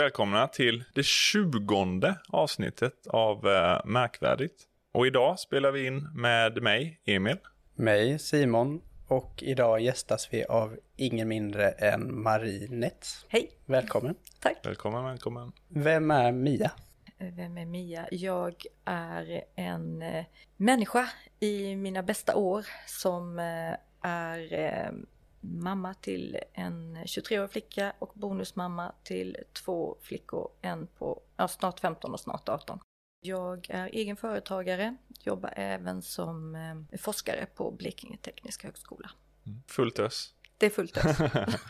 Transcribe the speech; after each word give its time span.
Välkomna 0.00 0.48
till 0.48 0.84
det 0.94 1.02
tjugonde 1.02 2.18
avsnittet 2.28 3.06
av 3.06 3.46
uh, 3.46 3.80
Märkvärdigt. 3.84 4.62
Och 4.92 5.06
idag 5.06 5.38
spelar 5.38 5.72
vi 5.72 5.86
in 5.86 6.08
med 6.14 6.62
mig, 6.62 7.00
Emil. 7.04 7.36
Mig, 7.74 8.18
Simon. 8.18 8.80
Och 9.08 9.42
idag 9.42 9.80
gästas 9.80 10.28
vi 10.30 10.44
av 10.44 10.76
ingen 10.96 11.28
mindre 11.28 11.70
än 11.70 12.22
Marie 12.22 12.68
Nets. 12.70 13.26
Hej! 13.28 13.50
Välkommen! 13.66 14.14
Tack! 14.38 14.56
Välkommen, 14.66 15.04
välkommen. 15.04 15.52
Vem 15.68 16.10
är 16.10 16.32
Mia? 16.32 16.70
Vem 17.18 17.58
är 17.58 17.66
Mia? 17.66 18.08
Jag 18.10 18.54
är 18.84 19.44
en 19.54 20.02
eh, 20.02 20.24
människa 20.56 21.08
i 21.40 21.76
mina 21.76 22.02
bästa 22.02 22.36
år 22.36 22.66
som 22.86 23.38
eh, 23.38 24.10
är 24.10 24.52
eh, 24.52 24.90
mamma 25.40 25.94
till 25.94 26.38
en 26.52 26.96
23-årig 26.96 27.50
flicka 27.50 27.92
och 27.98 28.12
bonusmamma 28.14 28.92
till 29.02 29.36
två 29.52 29.96
flickor, 30.02 30.50
en 30.60 30.86
på 30.86 31.22
ja, 31.36 31.48
snart 31.48 31.80
15 31.80 32.12
och 32.12 32.20
snart 32.20 32.48
18. 32.48 32.80
Jag 33.20 33.66
är 33.70 33.86
egen 33.86 34.16
företagare, 34.16 34.96
jobbar 35.22 35.52
även 35.56 36.02
som 36.02 36.54
eh, 36.54 36.98
forskare 36.98 37.46
på 37.54 37.70
Blekinge 37.70 38.16
Tekniska 38.16 38.68
Högskola. 38.68 39.10
Mm. 39.46 39.62
Fullt 39.66 39.98
ös. 39.98 40.34
Det 40.58 40.66
är 40.66 40.70
fullt 40.70 40.96
ös. 40.96 41.16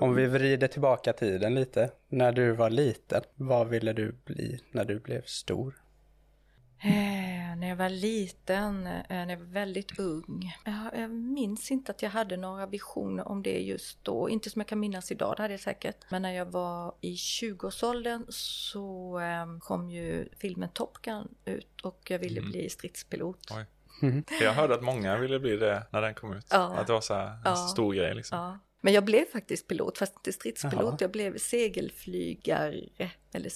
Om 0.00 0.14
vi 0.14 0.26
vrider 0.26 0.68
tillbaka 0.68 1.12
tiden 1.12 1.54
lite. 1.54 1.90
När 2.08 2.32
du 2.32 2.52
var 2.52 2.70
liten, 2.70 3.22
vad 3.34 3.68
ville 3.68 3.92
du 3.92 4.12
bli 4.24 4.60
när 4.70 4.84
du 4.84 5.00
blev 5.00 5.22
stor? 5.22 5.82
Eh, 6.84 7.33
när 7.64 7.68
jag 7.70 7.76
var 7.76 7.88
liten, 7.88 8.86
eh, 8.86 9.02
när 9.08 9.30
jag 9.30 9.36
var 9.36 9.44
väldigt 9.46 9.98
ung. 9.98 10.52
Jag, 10.64 11.00
jag 11.02 11.10
minns 11.10 11.70
inte 11.70 11.92
att 11.92 12.02
jag 12.02 12.10
hade 12.10 12.36
några 12.36 12.66
visioner 12.66 13.28
om 13.28 13.42
det 13.42 13.58
just 13.62 14.04
då. 14.04 14.28
Inte 14.28 14.50
som 14.50 14.60
jag 14.60 14.66
kan 14.68 14.80
minnas 14.80 15.12
idag, 15.12 15.34
det 15.36 15.42
hade 15.42 15.54
jag 15.54 15.60
säkert. 15.60 15.96
Men 16.10 16.22
när 16.22 16.32
jag 16.32 16.46
var 16.46 16.94
i 17.00 17.14
20-årsåldern 17.14 18.24
så 18.28 19.18
eh, 19.20 19.58
kom 19.60 19.90
ju 19.90 20.28
filmen 20.38 20.68
Top 20.72 20.98
Gun 21.02 21.28
ut 21.44 21.80
och 21.82 22.00
jag 22.10 22.18
ville 22.18 22.40
Mm. 22.40 22.50
bli 22.52 22.70
stridspilot. 22.70 23.50
Oj. 23.50 23.64
Jag 24.40 24.52
hörde 24.52 24.74
att 24.74 24.82
många 24.82 25.18
ville 25.18 25.38
bli 25.40 25.56
det 25.56 25.86
när 25.92 26.02
den 26.02 26.14
kom 26.14 26.32
ut. 26.32 26.46
Ja. 26.50 26.74
Att 26.76 26.86
det 26.86 26.92
var 26.92 27.00
så 27.00 27.14
här 27.14 27.26
en 27.26 27.40
Ja. 27.44 27.56
stor 27.56 27.94
grej 27.94 28.14
liksom. 28.14 28.38
Ja. 28.38 28.58
Men 28.80 28.92
jag 28.92 29.04
blev 29.04 29.24
faktiskt 29.24 29.68
pilot, 29.68 29.98
fast 29.98 30.16
inte 30.16 30.32
stridspilot. 30.32 30.82
Jaha. 30.82 30.96
Jag 31.00 31.10
blev 31.10 31.38
segelflygare, 31.38 33.10
eller 33.32 33.48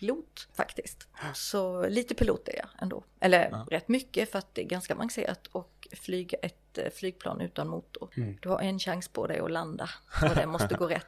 segelflygpilot 0.00 0.48
faktiskt. 0.54 1.08
Så 1.34 1.88
lite 1.88 2.14
pilot 2.14 2.48
är 2.48 2.56
jag 2.56 2.68
ändå. 2.78 3.04
Eller 3.20 3.48
Ja. 3.50 3.66
rätt 3.70 3.88
mycket 3.88 4.30
för 4.32 4.38
att 4.38 4.54
det 4.54 4.62
är 4.62 4.66
ganska 4.66 4.94
avancerat 4.94 5.46
och 5.52 5.88
flyga 5.92 6.38
ett 6.42 6.78
eh, 6.78 6.90
flygplan 6.90 7.40
utan 7.40 7.68
motor. 7.68 8.08
Mm. 8.16 8.38
Du 8.42 8.48
har 8.48 8.60
en 8.60 8.78
chans 8.78 9.08
på 9.08 9.26
dig 9.26 9.38
att 9.40 9.50
landa 9.50 9.88
och 10.30 10.34
det 10.36 10.46
måste 10.46 10.74
gå 10.74 10.86
rätt. 10.96 11.06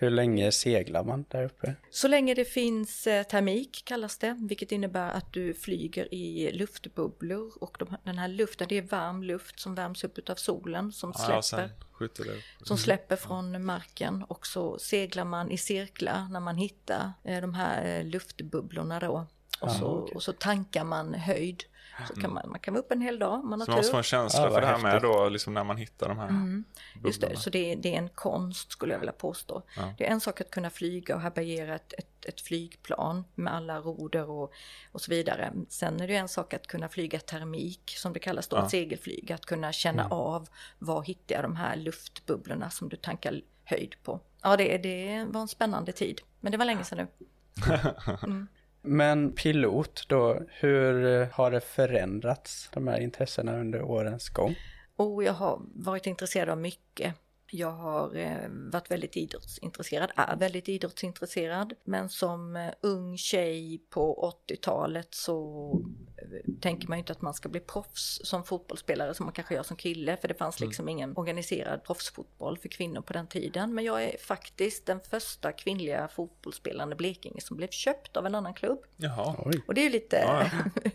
Hur 0.00 0.10
länge 0.10 0.52
seglar 0.52 1.04
man 1.04 1.24
där 1.28 1.44
uppe? 1.44 1.74
Så 1.90 2.08
länge 2.08 2.34
det 2.34 2.44
finns 2.44 3.06
eh, 3.06 3.22
termik 3.22 3.82
kallas 3.84 4.18
det, 4.18 4.36
vilket 4.48 4.72
innebär 4.72 5.10
att 5.10 5.32
du 5.32 5.54
flyger 5.54 6.14
i 6.14 6.50
luftbubblor 6.52 7.52
och 7.60 7.76
de, 7.78 7.96
den 8.04 8.18
här 8.18 8.28
luften, 8.28 8.66
det 8.68 8.78
är 8.78 8.82
varm 8.82 9.22
luft 9.22 9.60
som 9.60 9.74
värms 9.74 10.04
upp 10.04 10.28
av 10.30 10.34
solen 10.34 10.92
som 10.92 11.12
Ja, 11.18 11.42
släpper. 11.42 11.64
upp. 11.64 12.66
som 12.66 12.78
släpper 12.78 13.16
från 13.16 13.64
marken 13.64 14.22
och 14.28 14.46
så 14.46 14.78
seglar 14.78 15.24
man 15.24 15.50
i 15.50 15.58
cirklar 15.58 16.28
när 16.30 16.40
man 16.40 16.56
hittar 16.56 17.12
eh, 17.24 17.40
de 17.40 17.54
här 17.54 17.98
eh, 17.98 18.04
luftbubblorna 18.04 19.00
då. 19.00 19.26
Och, 19.60 19.70
så, 19.70 19.86
okej. 19.86 20.14
och 20.14 20.22
så 20.22 20.32
tankar 20.32 20.84
man 20.84 21.14
höjd. 21.14 21.62
Så 22.14 22.20
kan 22.20 22.32
man, 22.34 22.48
man 22.50 22.60
kan 22.60 22.74
vara 22.74 22.80
uppe 22.84 22.94
en 22.94 23.00
hel 23.00 23.18
dag, 23.18 23.44
man 23.44 23.60
har 23.60 23.66
Så 23.66 23.70
man 23.70 23.78
måste 23.78 23.90
få 23.92 23.96
en 23.96 24.02
känsla 24.02 24.42
Ja, 24.44 24.50
för 24.50 24.60
det 24.60 24.66
här 24.66 24.78
med 24.78 24.92
häftigt. 24.92 25.10
då, 25.12 25.28
liksom 25.28 25.54
när 25.54 25.64
man 25.64 25.76
hittar 25.76 26.08
de 26.08 26.18
här 26.18 26.28
Mm, 26.28 26.64
just 27.04 27.20
det, 27.20 27.36
så 27.36 27.50
det 27.50 27.72
är, 27.72 27.76
det 27.76 27.94
är 27.94 27.98
en 27.98 28.08
konst 28.08 28.72
skulle 28.72 28.92
jag 28.92 28.98
vilja 29.00 29.12
påstå. 29.12 29.62
Ja. 29.76 29.94
Det 29.98 30.06
är 30.06 30.10
en 30.10 30.20
sak 30.20 30.40
att 30.40 30.50
kunna 30.50 30.70
flyga 30.70 31.14
och 31.14 31.20
härbärgera 31.20 31.74
ett, 31.74 31.92
ett, 31.98 32.24
ett 32.26 32.40
flygplan 32.40 33.24
med 33.34 33.54
alla 33.54 33.80
roder 33.80 34.30
och, 34.30 34.52
och 34.92 35.00
så 35.00 35.10
vidare. 35.10 35.52
Sen 35.68 36.00
är 36.00 36.08
det 36.08 36.16
en 36.16 36.28
sak 36.28 36.54
att 36.54 36.66
kunna 36.66 36.88
flyga 36.88 37.18
termik 37.20 37.94
som 37.96 38.12
det 38.12 38.18
kallas 38.20 38.48
då, 38.48 38.56
Ja. 38.56 38.64
ett 38.64 38.70
segelflyg. 38.70 39.32
Att 39.32 39.46
kunna 39.46 39.72
känna 39.72 40.02
Mm. 40.02 40.12
av 40.12 40.48
var 40.78 41.02
hittar 41.02 41.34
jag 41.34 41.44
de 41.44 41.56
här 41.56 41.76
luftbubblorna 41.76 42.70
som 42.70 42.88
du 42.88 42.96
tankar 42.96 43.40
höjd 43.64 43.94
på. 44.02 44.20
Ja, 44.42 44.56
det, 44.56 44.78
det 44.78 45.26
var 45.28 45.40
en 45.40 45.48
spännande 45.48 45.92
tid, 45.92 46.20
men 46.40 46.52
det 46.52 46.58
var 46.58 46.64
länge 46.64 46.84
sedan 46.84 46.98
nu. 46.98 47.26
Men 48.88 49.32
pilot 49.32 50.04
då, 50.08 50.42
hur 50.48 51.20
eh, 51.20 51.28
har 51.32 51.50
det 51.50 51.60
förändrats, 51.60 52.70
de 52.72 52.88
här 52.88 53.00
intressena 53.00 53.60
under 53.60 53.82
årens 53.82 54.28
gång? 54.28 54.54
Oh, 54.96 55.24
jag 55.24 55.32
har 55.32 55.60
varit 55.74 56.06
intresserad 56.06 56.48
av 56.48 56.58
mycket. 56.58 57.14
Jag 57.50 57.70
har 57.70 58.16
eh, 58.16 58.48
varit 58.48 58.90
väldigt 58.90 59.16
idrottsintresserad, 59.16 60.10
är 60.16 60.36
väldigt 60.36 60.68
idrottsintresserad. 60.68 61.72
Men 61.84 62.08
som 62.08 62.56
eh, 62.56 62.72
ung 62.80 63.18
tjej 63.18 63.80
på 63.90 64.32
80-talet 64.48 65.14
så 65.14 65.70
eh, 66.16 66.54
tänker 66.60 66.88
man 66.88 66.98
ju 66.98 67.00
inte 67.00 67.12
att 67.12 67.22
man 67.22 67.34
ska 67.34 67.48
bli 67.48 67.60
proffs 67.60 68.20
som 68.24 68.44
fotbollsspelare 68.44 69.14
som 69.14 69.26
man 69.26 69.32
kanske 69.32 69.54
gör 69.54 69.62
som 69.62 69.76
kille. 69.76 70.16
För 70.16 70.28
det 70.28 70.34
fanns 70.34 70.60
liksom 70.60 70.88
ingen 70.88 71.16
organiserad 71.16 71.84
proffsfotboll 71.84 72.58
för 72.58 72.68
kvinnor 72.68 73.00
på 73.00 73.12
den 73.12 73.26
tiden. 73.26 73.74
Men 73.74 73.84
jag 73.84 74.04
är 74.04 74.18
faktiskt 74.18 74.86
den 74.86 75.00
första 75.00 75.52
kvinnliga 75.52 76.08
fotbollsspelaren 76.08 76.92
i 76.92 76.94
Blekinge 76.94 77.40
som 77.40 77.56
blev 77.56 77.68
köpt 77.68 78.16
av 78.16 78.26
en 78.26 78.34
annan 78.34 78.54
klubb. 78.54 78.78
Jaha. 78.96 79.36
Oj. 79.38 79.62
Och 79.66 79.74
det 79.74 79.80
är 79.80 79.84
ju 79.84 79.90
lite, 79.90 80.16
Ja, 80.16 80.50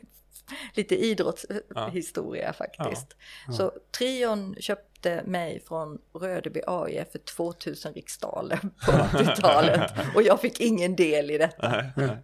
lite 0.73 0.95
idrottshistoria 0.95 2.53
faktiskt. 2.53 3.15
Så 3.57 3.71
Trion 3.97 4.55
köpte 4.59 5.23
mig 5.25 5.63
från 5.67 5.99
Rödeby 6.13 6.61
AIF 6.67 7.11
för 7.11 7.19
2000 7.19 7.93
riksdaler 7.93 8.57
på 8.85 8.91
80-talet 8.91 9.91
och 10.15 10.21
jag 10.21 10.41
fick 10.41 10.59
ingen 10.59 10.95
del 10.95 11.31
i 11.31 11.37
detta. 11.37 11.69
Nej, 11.69 11.91
nej. 11.95 12.17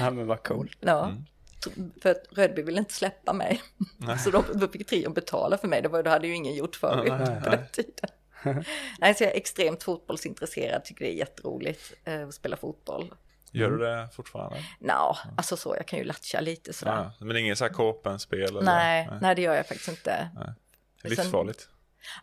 Ja 0.00 0.10
men 0.10 0.26
vad 0.26 0.42
coolt. 0.42 0.78
Ja. 0.80 1.12
För 2.02 2.10
att 2.10 2.24
Rödeby 2.30 2.62
ville 2.62 2.78
inte 2.78 2.94
släppa 2.94 3.32
mig. 3.32 3.62
Så 4.24 4.30
då, 4.30 4.44
då 4.54 4.68
fick 4.68 4.86
Trion 4.86 5.14
betala 5.14 5.58
för 5.58 5.68
mig. 5.68 5.82
Det, 5.82 5.88
var, 5.88 6.02
det 6.02 6.10
hade 6.10 6.26
ju 6.26 6.34
ingen 6.34 6.54
gjort 6.54 6.76
förut 6.76 7.12
Nej, 7.18 7.40
på 7.42 7.50
den 7.50 7.66
tiden. 7.72 8.10
Nej, 8.98 9.14
så 9.14 9.24
jag 9.24 9.32
är 9.32 9.36
extremt 9.36 9.82
fotbollsintresserad, 9.82 10.84
tycker 10.84 11.04
det 11.04 11.10
är 11.10 11.14
jätteroligt 11.14 11.94
eh, 12.04 12.28
att 12.28 12.34
spela 12.34 12.56
fotboll. 12.56 13.14
Gör 13.52 13.70
du 13.70 13.78
det 13.78 14.08
fortfarande? 14.12 14.58
Nå, 14.78 15.16
alltså 15.36 15.56
så, 15.56 15.74
jag 15.76 15.86
kan 15.86 15.98
ju 15.98 16.04
latcha 16.04 16.40
lite 16.40 16.72
sådär. 16.72 17.10
Ja, 17.18 17.24
men 17.26 17.36
inget 17.36 17.58
så 17.58 17.64
här 17.64 17.72
korpenspel? 17.72 18.40
eller? 18.42 18.62
nej, 18.62 19.08
nej, 19.20 19.34
det 19.34 19.42
gör 19.42 19.54
jag 19.54 19.66
faktiskt 19.66 19.88
inte. 19.88 20.28
Det 21.02 21.06
är 21.08 21.10
livsfarligt. 21.10 21.68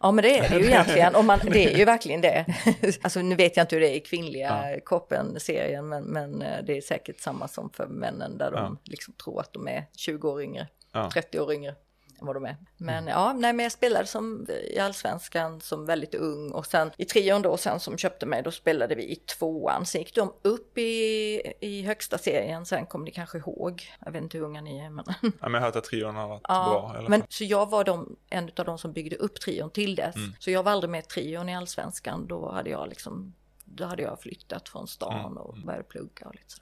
Ja 0.02 0.12
men 0.12 0.24
det 0.24 0.38
är 0.40 0.50
det 0.50 0.60
ju 0.60 0.66
egentligen, 0.66 1.16
och 1.16 1.26
man, 1.26 1.40
det 1.44 1.74
är 1.74 1.78
ju 1.78 1.86
verkligen 1.96 2.22
det. 2.22 2.46
Alltså 3.02 3.22
nu 3.22 3.36
vet 3.36 3.58
jag 3.58 3.64
inte 3.64 3.76
hur 3.76 3.82
det 3.82 3.90
är 3.90 3.96
i 3.96 4.00
kvinnliga 4.00 4.80
Korpen-serien 4.84 5.88
men, 5.90 6.04
men 6.04 6.42
eh, 6.42 6.64
det 6.64 6.78
är 6.78 6.82
säkert 6.82 7.20
samma 7.20 7.48
som 7.48 7.70
för 7.70 7.88
männen 7.88 8.38
där 8.38 8.52
de 8.52 8.58
Ja. 8.58 8.78
liksom 8.84 9.14
tror 9.14 9.40
att 9.40 9.54
de 9.54 9.68
är 9.68 9.86
20 9.98 10.30
år 10.30 10.42
yngre, 10.42 10.68
Ja. 10.92 11.10
30 11.14 11.40
år 11.40 11.54
yngre 11.54 11.76
vad 12.20 12.36
de 12.36 12.46
är. 12.46 12.58
Men 12.78 13.08
ja, 13.08 13.34
nej 13.34 13.54
men 13.54 13.64
jag 13.64 13.72
spelade 13.72 14.06
som 14.06 14.48
i 14.72 14.80
allsvenskan 14.80 15.62
som 15.62 15.86
väldigt 15.86 16.16
ung 16.16 16.52
och 16.52 16.66
sen 16.66 16.92
i 16.98 17.06
trion 17.06 17.42
då 17.42 17.58
sen 17.58 17.80
som 17.80 17.98
köpte 17.98 18.26
mig 18.26 18.44
då 18.44 18.52
spelade 18.52 18.96
vi 18.96 19.04
i 19.12 19.16
tvåan. 19.16 19.86
Sen 19.86 20.02
gick 20.02 20.16
de 20.16 20.34
upp 20.42 20.78
i, 20.78 21.42
i 21.62 21.82
högsta 21.82 22.18
serien, 22.18 22.66
sen 22.66 22.86
kommer 22.86 23.06
ni 23.06 23.12
kanske 23.12 23.38
ihåg, 23.38 23.84
jag 24.06 24.12
vet 24.12 24.22
inte 24.24 24.38
hur 24.38 24.46
unga 24.46 24.62
ni 24.62 24.80
är 24.80 24.90
men 24.90 25.06
Ja, 25.22 25.30
men 25.42 25.54
jag 25.54 25.60
har 25.60 25.66
hört 25.66 25.76
att 25.76 25.84
trion 25.84 26.16
har 26.16 26.28
varit 26.28 26.42
Ja, 26.48 26.66
bra. 26.70 26.96
alla 26.98 27.10
men 27.10 27.24
så 27.30 27.44
jag 27.44 27.70
var 27.70 27.84
de, 27.84 28.16
en 28.30 28.50
av 28.58 28.66
de 28.66 28.78
som 28.78 28.94
byggde 28.94 29.16
upp 29.16 29.40
trion 29.40 29.70
till 29.70 29.96
dess. 29.96 30.16
Mm. 30.16 30.34
Så 30.40 30.52
jag 30.52 30.64
var 30.64 30.72
aldrig 30.72 30.90
med 30.90 31.00
i 31.00 31.08
trion 31.08 31.50
i 31.50 31.56
allsvenskan. 31.56 32.28
Då 32.28 32.52
hade 32.52 32.70
jag 32.70 32.90
liksom, 32.90 33.34
då 33.66 33.86
hade 33.86 34.04
jag 34.04 34.22
flyttat 34.22 34.70
från 34.70 34.88
stan 34.88 35.20
Mm, 35.26 35.38
och 35.38 35.58
började 35.66 35.84
plugga 35.84 36.28
och 36.28 36.36
lite 36.36 36.50
så. 36.50 36.62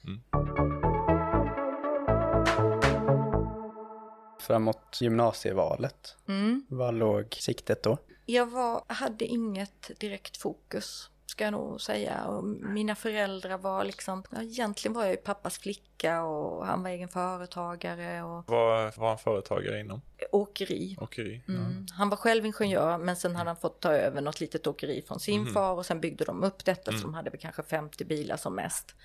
Framåt 4.44 4.98
gymnasievalet, 5.02 6.16
Mm. 6.28 6.66
vad 6.70 6.94
låg 6.94 7.34
siktet 7.40 7.84
då? 7.84 7.98
Jag 8.26 8.46
var, 8.46 8.84
hade 8.88 9.26
inget 9.26 9.92
direkt 10.00 10.38
fokus. 10.38 11.10
ska 11.26 11.44
jag 11.44 11.52
nog 11.52 11.82
säga. 11.82 12.26
Och 12.26 12.44
mina 12.44 12.96
föräldrar 12.96 13.58
var 13.58 13.84
liksom, 13.86 14.24
ja, 14.32 14.42
egentligen 14.42 14.94
var 14.96 15.04
jag 15.04 15.12
ju 15.12 15.18
pappas 15.18 15.58
flicka 15.60 16.24
och 16.24 16.66
han 16.66 16.84
var 16.84 16.90
egen 16.90 17.10
företagare 17.10 18.24
och 18.24 18.44
Var, 18.50 19.00
var 19.00 19.08
han 19.10 19.18
företagare 19.18 19.80
inom 19.80 20.02
åkeri. 20.32 20.98
åkeri? 21.02 21.42
Mm. 21.48 21.86
Han 21.92 22.10
var 22.10 22.18
själv 22.18 22.46
ingenjör 22.46 22.98
men 22.98 23.16
sen 23.16 23.36
hade 23.36 23.50
han 23.50 23.58
fått 23.58 23.80
ta 23.80 23.92
över 23.92 24.22
något 24.22 24.40
litet 24.40 24.68
åkeri 24.68 25.02
från 25.08 25.20
sin 25.20 25.42
Mhm. 25.42 25.54
far 25.54 25.74
och 25.76 25.86
sen 25.86 26.00
byggde 26.02 26.26
de 26.26 26.44
upp 26.44 26.66
detta 26.66 26.92
Mm. 26.92 27.02
så 27.02 27.08
de 27.08 27.14
hade 27.14 27.30
väl 27.30 27.40
kanske 27.40 27.64
50 27.64 28.06
bilar 28.06 28.38
som 28.38 28.56
mest 28.56 28.96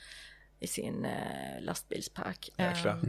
i 0.60 0.66
sin 0.66 1.04
eh, 1.04 1.60
lastbilspark. 1.62 2.50
Jäklar. 2.56 3.00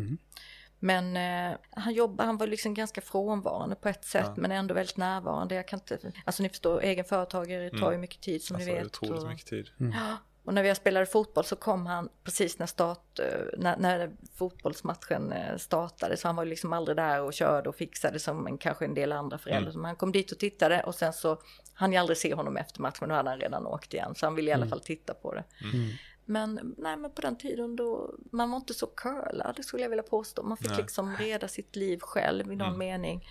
Mm. 0.82 1.12
men 1.14 1.52
eh, 1.52 1.58
han 1.72 1.94
jobbade, 1.94 2.28
han 2.28 2.38
var 2.38 2.48
liksom 2.48 2.74
ganska 2.74 3.02
frånvarande 3.02 3.76
på 3.76 3.90
ett 3.90 4.06
sätt 4.06 4.26
Ja. 4.26 4.34
men 4.38 4.52
ändå 4.52 4.74
väldigt 4.74 4.98
närvarande. 4.98 5.56
Jag 5.56 5.68
kan 5.68 5.80
inte, 5.80 6.12
alltså 6.26 6.44
ni 6.44 6.50
förstår, 6.50 6.82
egen 6.82 7.06
företagare 7.06 7.70
tar 7.70 7.78
Mm. 7.78 7.92
ju 7.92 7.98
mycket 7.98 8.22
tid 8.22 8.44
som 8.44 8.56
Alltså, 8.56 8.70
ni 8.72 8.76
vet. 8.76 8.86
otroligt 8.86 9.24
och, 9.24 9.30
mycket 9.30 9.48
tid. 9.48 9.70
Ja, 9.78 10.18
Och 10.44 10.54
när 10.54 10.64
vi 10.64 10.76
spelade 10.76 11.06
fotboll 11.06 11.44
så 11.46 11.56
kom 11.56 11.86
han 11.86 12.10
precis 12.24 12.60
när, 12.60 12.66
start, 12.66 13.20
eh, 13.20 13.26
när, 13.58 13.78
när 13.78 14.12
fotbollsmatchen 14.36 15.32
eh, 15.32 15.58
startade. 15.58 16.18
Så 16.18 16.28
han 16.28 16.36
var 16.36 16.46
liksom 16.46 16.74
aldrig 16.74 16.98
där 16.98 17.22
och 17.22 17.34
körde 17.34 17.70
och 17.70 17.76
fixade 17.76 18.20
som 18.20 18.48
en, 18.48 18.58
kanske 18.58 18.86
en 18.86 18.94
del 18.94 19.12
andra 19.12 19.38
föräldrar. 19.38 19.72
Mm. 19.72 19.86
han 19.86 19.96
kom 19.96 20.12
dit 20.12 20.32
och 20.32 20.40
tittade 20.40 20.84
och 20.84 20.96
sen 20.96 21.14
så 21.14 21.42
han 21.74 21.94
jag 21.94 22.02
aldrig 22.02 22.18
se 22.18 22.34
honom 22.34 22.58
efter 22.58 22.82
matchen. 22.82 23.10
Då 23.10 23.16
hade 23.16 23.30
han 23.30 23.40
redan 23.40 23.66
åkt 23.68 23.94
igen. 23.94 24.16
Så 24.16 24.26
han 24.26 24.36
ville 24.36 24.50
i 24.50 24.54
alla 24.54 24.64
mm. 24.66 24.70
fall 24.70 24.80
titta 24.80 25.14
på 25.14 25.34
det. 25.34 25.44
Mm. 25.74 25.90
Men, 26.30 26.76
nej, 26.78 26.98
men 26.98 27.12
på 27.12 27.22
den 27.22 27.36
tiden 27.36 27.76
då, 27.76 28.16
man 28.32 28.52
var 28.52 28.58
inte 28.58 28.74
så 28.74 28.88
curlad 28.88 29.66
skulle 29.66 29.84
jag 29.84 29.90
vilja 29.90 30.04
påstå. 30.04 30.44
Man 30.44 30.58
fick 30.58 30.70
nej. 30.70 30.78
liksom 30.78 31.18
reda 31.18 31.48
sitt 31.48 31.76
liv 31.76 32.00
själv 32.00 32.52
i 32.52 32.56
någon 32.56 32.68
mm. 32.68 32.80
mening. 32.80 33.28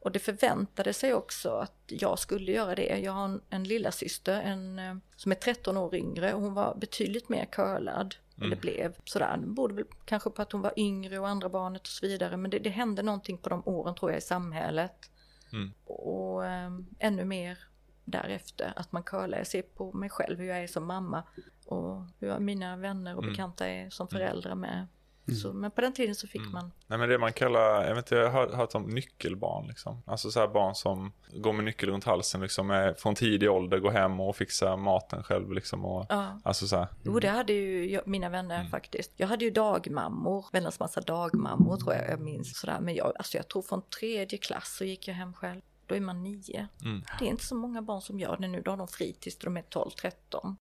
Och 0.00 0.12
det 0.12 0.18
förväntade 0.18 0.92
sig 0.92 1.14
också 1.14 1.50
att 1.50 1.76
jag 1.86 2.18
skulle 2.18 2.52
göra 2.52 2.74
det. 2.74 2.98
Jag 2.98 3.12
har 3.12 3.24
en, 3.24 3.40
en 3.50 3.64
lilla 3.64 3.92
syster 3.92 4.40
en, 4.40 4.78
eh, 4.78 4.96
som 5.16 5.32
är 5.32 5.36
13 5.36 5.76
år 5.76 5.94
yngre 5.94 6.34
och 6.34 6.40
hon 6.40 6.54
var 6.54 6.74
betydligt 6.74 7.28
mer 7.28 7.44
curlad. 7.44 8.14
Mm. 8.36 8.46
Eller 8.46 8.60
blev 8.60 8.96
sådär. 9.04 9.36
Det 9.36 9.46
borde 9.46 9.74
väl 9.74 9.84
kanske 10.04 10.30
på 10.30 10.42
att 10.42 10.52
hon 10.52 10.60
var 10.60 10.72
yngre 10.76 11.18
och 11.18 11.28
andra 11.28 11.48
barnet 11.48 11.82
och 11.82 11.88
så 11.88 12.06
vidare. 12.06 12.36
Men 12.36 12.50
det, 12.50 12.58
det 12.58 12.70
hände 12.70 13.02
någonting 13.02 13.38
på 13.38 13.48
de 13.48 13.62
åren 13.66 13.94
tror 13.94 14.10
jag 14.10 14.18
i 14.18 14.22
samhället. 14.22 15.10
Mm. 15.52 15.72
Och 15.84 16.46
eh, 16.46 16.70
ännu 16.98 17.24
mer 17.24 17.58
därefter. 18.04 18.72
Att 18.76 18.92
man 18.92 19.02
curlar. 19.02 19.38
Jag 19.38 19.46
ser 19.46 19.62
på 19.62 19.92
mig 19.92 20.10
själv 20.10 20.38
hur 20.38 20.46
jag 20.46 20.62
är 20.62 20.66
som 20.66 20.86
mamma. 20.86 21.22
Och 21.66 22.02
hur 22.18 22.38
mina 22.38 22.76
vänner 22.76 23.16
och 23.16 23.22
mm. 23.22 23.32
bekanta 23.32 23.68
är 23.68 23.90
som 23.90 24.08
mm. 24.10 24.20
föräldrar 24.20 24.54
med. 24.54 24.86
Mm. 25.28 25.40
Så, 25.40 25.52
men 25.52 25.70
på 25.70 25.80
den 25.80 25.92
tiden 25.92 26.14
så 26.14 26.26
fick 26.26 26.40
mm. 26.40 26.52
man. 26.52 26.72
Nej 26.86 26.98
men 26.98 27.08
det 27.08 27.18
man 27.18 27.32
kallar, 27.32 27.84
jag 27.84 27.94
vet 27.94 28.04
inte, 28.04 28.14
jag 28.14 28.30
har 28.30 28.48
hört 28.48 28.74
om 28.74 28.82
nyckelbarn 28.82 29.66
liksom. 29.66 30.02
Alltså 30.06 30.30
så 30.30 30.40
här 30.40 30.48
barn 30.48 30.74
som 30.74 31.12
går 31.32 31.52
med 31.52 31.64
nyckel 31.64 31.88
runt 31.88 32.04
halsen 32.04 32.40
liksom, 32.40 32.70
är, 32.70 32.94
från 32.94 33.14
tidig 33.14 33.50
ålder, 33.50 33.78
går 33.78 33.90
hem 33.90 34.20
och 34.20 34.36
fixar 34.36 34.76
maten 34.76 35.22
själv 35.22 35.52
liksom. 35.52 35.84
Och, 35.84 36.06
ja. 36.08 36.40
Alltså 36.44 36.66
så 36.66 36.76
här. 36.76 36.82
Mm. 36.82 36.96
Jo 37.02 37.20
det 37.20 37.28
hade 37.28 37.52
ju 37.52 37.90
jag, 37.90 38.06
mina 38.06 38.28
vänner 38.28 38.58
mm. 38.58 38.70
faktiskt. 38.70 39.12
Jag 39.16 39.28
hade 39.28 39.44
ju 39.44 39.50
dagmammor, 39.50 40.46
vänners 40.52 40.80
massa 40.80 41.00
dagmammor 41.00 41.76
tror 41.76 41.94
jag 41.94 42.10
jag 42.10 42.20
minns 42.20 42.60
sådär. 42.60 42.78
Men 42.80 42.94
jag, 42.94 43.12
alltså 43.16 43.36
jag 43.36 43.48
tror 43.48 43.62
från 43.62 43.82
tredje 43.82 44.38
klass 44.38 44.76
så 44.76 44.84
gick 44.84 45.08
jag 45.08 45.14
hem 45.14 45.34
själv. 45.34 45.60
Då 45.92 45.96
är 45.96 46.00
man 46.00 46.22
nio. 46.22 46.68
Mm. 46.84 47.02
Det 47.18 47.24
är 47.24 47.28
inte 47.28 47.44
så 47.44 47.54
många 47.54 47.82
barn 47.82 48.02
som 48.02 48.20
gör 48.20 48.36
det 48.36 48.48
nu, 48.48 48.62
då 48.62 48.70
har 48.70 48.78
de 48.78 48.88
fritids, 48.88 49.38
de 49.38 49.56
är 49.56 49.62
12-13. 49.62 50.56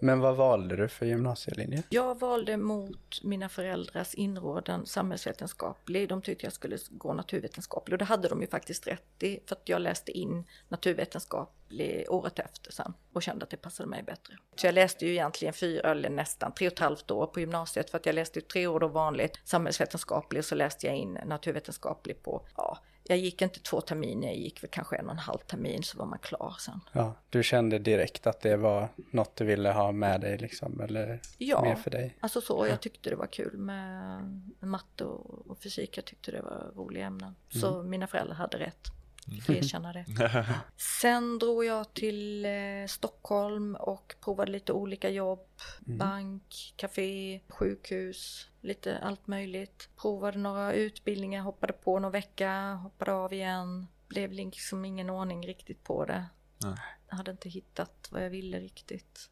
Men 0.00 0.20
vad 0.20 0.36
valde 0.36 0.76
du 0.76 0.88
för 0.88 1.06
gymnasielinje? 1.06 1.82
Jag 1.88 2.20
valde 2.20 2.56
mot 2.56 3.22
mina 3.22 3.48
föräldrars 3.48 4.14
inrådan 4.14 4.86
samhällsvetenskaplig. 4.86 6.08
De 6.08 6.22
tyckte 6.22 6.46
jag 6.46 6.52
skulle 6.52 6.78
gå 6.90 7.12
naturvetenskaplig 7.12 7.94
och 7.94 7.98
det 7.98 8.04
hade 8.04 8.28
de 8.28 8.40
ju 8.40 8.46
faktiskt 8.46 8.86
rätt 8.86 9.22
i 9.22 9.40
för 9.46 9.56
att 9.56 9.68
jag 9.68 9.80
läste 9.82 10.12
in 10.12 10.44
naturvetenskaplig 10.68 12.06
året 12.08 12.38
efter 12.38 12.72
sen 12.72 12.94
och 13.12 13.22
kände 13.22 13.44
att 13.44 13.50
det 13.50 13.56
passade 13.56 13.88
mig 13.88 14.02
bättre. 14.02 14.38
Så 14.56 14.66
jag 14.66 14.74
läste 14.74 15.06
ju 15.06 15.12
egentligen 15.12 15.54
fyra 15.54 15.90
eller 15.90 16.10
nästan 16.10 16.52
tre 16.52 16.66
och 16.66 16.72
ett 16.72 16.78
halvt 16.78 17.10
år 17.10 17.26
på 17.26 17.40
gymnasiet 17.40 17.90
för 17.90 17.98
att 17.98 18.06
jag 18.06 18.14
läste 18.14 18.38
ju 18.38 18.44
tre 18.44 18.66
år 18.66 18.80
då 18.80 18.88
vanligt 18.88 19.40
samhällsvetenskaplig 19.44 20.38
och 20.38 20.44
så 20.44 20.54
läste 20.54 20.86
jag 20.86 20.96
in 20.96 21.18
naturvetenskaplig 21.26 22.22
på 22.22 22.46
ja, 22.56 22.78
jag 23.08 23.18
gick 23.18 23.42
inte 23.42 23.60
två 23.60 23.80
terminer, 23.80 24.28
jag 24.28 24.36
gick 24.36 24.62
väl 24.62 24.70
kanske 24.70 24.96
en 24.96 25.06
och 25.06 25.12
en 25.12 25.18
halv 25.18 25.38
termin 25.38 25.82
så 25.82 25.98
var 25.98 26.06
man 26.06 26.18
klar 26.18 26.56
sen. 26.58 26.80
Ja, 26.92 27.14
du 27.30 27.42
kände 27.42 27.78
direkt 27.78 28.26
att 28.26 28.40
det 28.40 28.56
var 28.56 28.88
något 29.10 29.36
du 29.36 29.44
ville 29.44 29.70
ha 29.70 29.92
med 29.92 30.20
dig 30.20 30.38
liksom, 30.38 30.80
eller 30.80 31.20
ja, 31.38 31.62
mer 31.62 31.74
för 31.74 31.90
dig? 31.90 32.16
alltså 32.20 32.40
så, 32.40 32.66
jag 32.66 32.80
tyckte 32.80 33.10
det 33.10 33.16
var 33.16 33.26
kul 33.26 33.56
med 33.58 34.22
matte 34.60 35.04
och, 35.04 35.50
och 35.50 35.58
fysik, 35.58 35.98
jag 35.98 36.04
tyckte 36.04 36.30
det 36.30 36.42
var 36.42 36.72
roliga 36.76 37.06
ämnen. 37.06 37.34
Så 37.48 37.74
mm. 37.74 37.90
mina 37.90 38.06
föräldrar 38.06 38.34
hade 38.34 38.58
rätt. 38.58 38.95
Fick 39.30 39.48
erkänna 39.48 39.92
det. 39.92 40.06
Sen 40.76 41.38
drog 41.38 41.64
jag 41.64 41.94
till 41.94 42.44
eh, 42.44 42.86
Stockholm 42.88 43.76
och 43.76 44.14
provade 44.20 44.52
lite 44.52 44.72
olika 44.72 45.10
jobb. 45.10 45.48
Mm. 45.86 45.98
Bank, 45.98 46.74
café, 46.76 47.40
sjukhus, 47.48 48.50
lite 48.60 48.98
allt 48.98 49.26
möjligt. 49.26 49.88
Provade 49.96 50.38
några 50.38 50.72
utbildningar, 50.72 51.42
hoppade 51.42 51.72
på 51.72 51.98
någon 51.98 52.12
vecka, 52.12 52.74
hoppade 52.74 53.12
av 53.12 53.32
igen. 53.32 53.86
Blev 54.08 54.32
liksom 54.32 54.84
ingen 54.84 55.10
ordning 55.10 55.46
riktigt 55.46 55.84
på 55.84 56.04
det. 56.04 56.26
Nej. 56.64 56.78
Jag 57.08 57.16
hade 57.16 57.30
inte 57.30 57.48
hittat 57.48 58.08
vad 58.10 58.24
jag 58.24 58.30
ville 58.30 58.60
riktigt. 58.60 59.30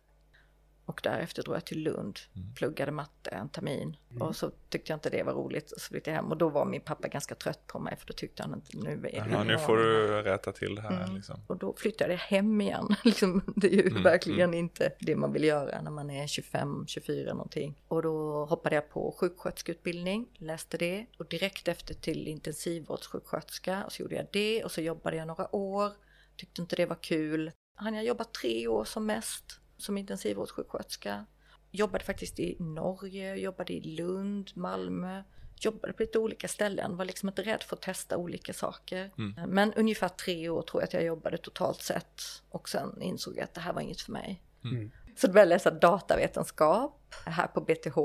Och 0.87 1.01
därefter 1.03 1.43
drog 1.43 1.57
jag 1.57 1.65
till 1.65 1.83
Lund, 1.83 2.19
mm. 2.37 2.55
pluggade 2.55 2.93
matte 2.93 3.31
en 3.31 3.49
termin. 3.49 3.97
Mm. 4.11 4.23
Och 4.23 4.37
så 4.37 4.51
tyckte 4.69 4.93
jag 4.93 4.97
inte 4.97 5.11
det 5.11 5.23
var 5.23 5.33
roligt 5.33 5.73
och 5.73 5.81
så 5.81 5.89
flyttade 5.89 6.17
jag 6.17 6.23
hem. 6.23 6.31
Och 6.31 6.37
då 6.37 6.49
var 6.49 6.65
min 6.65 6.81
pappa 6.81 7.09
ganska 7.09 7.35
trött 7.35 7.67
på 7.67 7.79
mig 7.79 7.97
för 7.97 8.07
då 8.07 8.13
tyckte 8.13 8.43
han 8.43 8.55
inte 8.55 8.77
nu 8.77 9.09
är 9.13 9.27
ja, 9.33 9.45
nu 9.45 9.59
får 9.59 9.77
du 9.77 10.23
rätta 10.23 10.53
till 10.53 10.75
det 10.75 10.83
här. 10.83 11.05
Mm. 11.05 11.15
Liksom. 11.15 11.41
Och 11.47 11.57
då 11.57 11.75
flyttade 11.77 12.13
jag 12.13 12.19
hem 12.19 12.61
igen. 12.61 12.89
liksom, 13.05 13.43
det 13.57 13.67
är 13.67 13.83
ju 13.83 13.89
mm, 13.89 14.03
verkligen 14.03 14.49
mm. 14.49 14.59
inte 14.59 14.93
det 14.99 15.17
man 15.17 15.33
vill 15.33 15.45
göra 15.45 15.83
när 15.83 15.91
man 15.91 16.11
är 16.11 16.27
25, 16.27 16.85
24 16.87 17.33
någonting. 17.33 17.83
Och 17.89 18.03
då 18.03 18.45
hoppade 18.45 18.75
jag 18.75 18.91
på 18.91 19.17
sjuksköterskeutbildning, 19.21 20.29
läste 20.35 20.79
det 20.79 21.07
och 21.19 21.29
direkt 21.29 21.69
efter 21.69 21.95
till 21.95 22.29
intensivvårdssjuksköterska. 22.29 23.85
Och 23.85 23.93
så 23.93 24.03
gjorde 24.03 24.15
jag 24.15 24.27
det 24.33 24.65
och 24.65 24.71
så 24.71 24.81
jobbade 24.81 25.17
jag 25.17 25.27
några 25.27 25.55
år. 25.55 25.93
Tyckte 26.37 26.63
inte 26.63 26.77
det 26.77 26.87
var 26.87 27.03
kul. 27.03 27.51
Han 27.77 27.95
jag 27.95 28.05
jobbat 28.05 28.35
tre 28.35 28.69
år 28.69 28.85
som 28.85 29.07
mest 29.07 29.61
som 29.85 29.99
intensivvårdssjuksköterska. 29.99 31.27
Jobbade 31.71 32.05
faktiskt 32.05 32.41
i 32.41 32.57
Norge, 32.61 33.37
jobbade 33.37 33.73
i 33.73 33.81
Lund, 33.81 34.51
Malmö, 34.55 35.23
jobbade 35.61 35.93
på 35.93 36.03
lite 36.03 36.19
olika 36.19 36.49
ställen, 36.49 36.97
var 36.97 37.05
liksom 37.05 37.29
inte 37.29 37.43
rädd 37.43 37.63
för 37.63 37.77
att 37.77 37.83
testa 37.83 38.17
olika 38.17 38.53
saker. 38.53 39.11
Mm. 39.19 39.51
Men 39.51 39.75
ungefär 39.75 40.09
tre 40.09 40.49
år 40.49 40.63
tror 40.63 40.83
jag 40.83 40.87
att 40.87 40.95
jag 40.95 41.05
jobbade 41.05 41.39
totalt 41.39 41.81
sett 41.81 42.23
och 42.51 42.69
sen 42.69 43.03
insåg 43.03 43.37
jag 43.37 43.45
att 43.45 43.55
det 43.55 43.61
här 43.61 43.73
var 43.73 43.81
inget 43.81 44.01
för 44.01 44.13
mig. 44.13 44.43
Mm. 44.65 44.91
Så 45.17 45.27
då 45.27 45.33
började 45.33 45.51
jag 45.51 45.57
läsa 45.57 45.71
datavetenskap 45.71 47.15
här 47.27 47.47
på 47.47 47.61
BTH. 47.61 47.99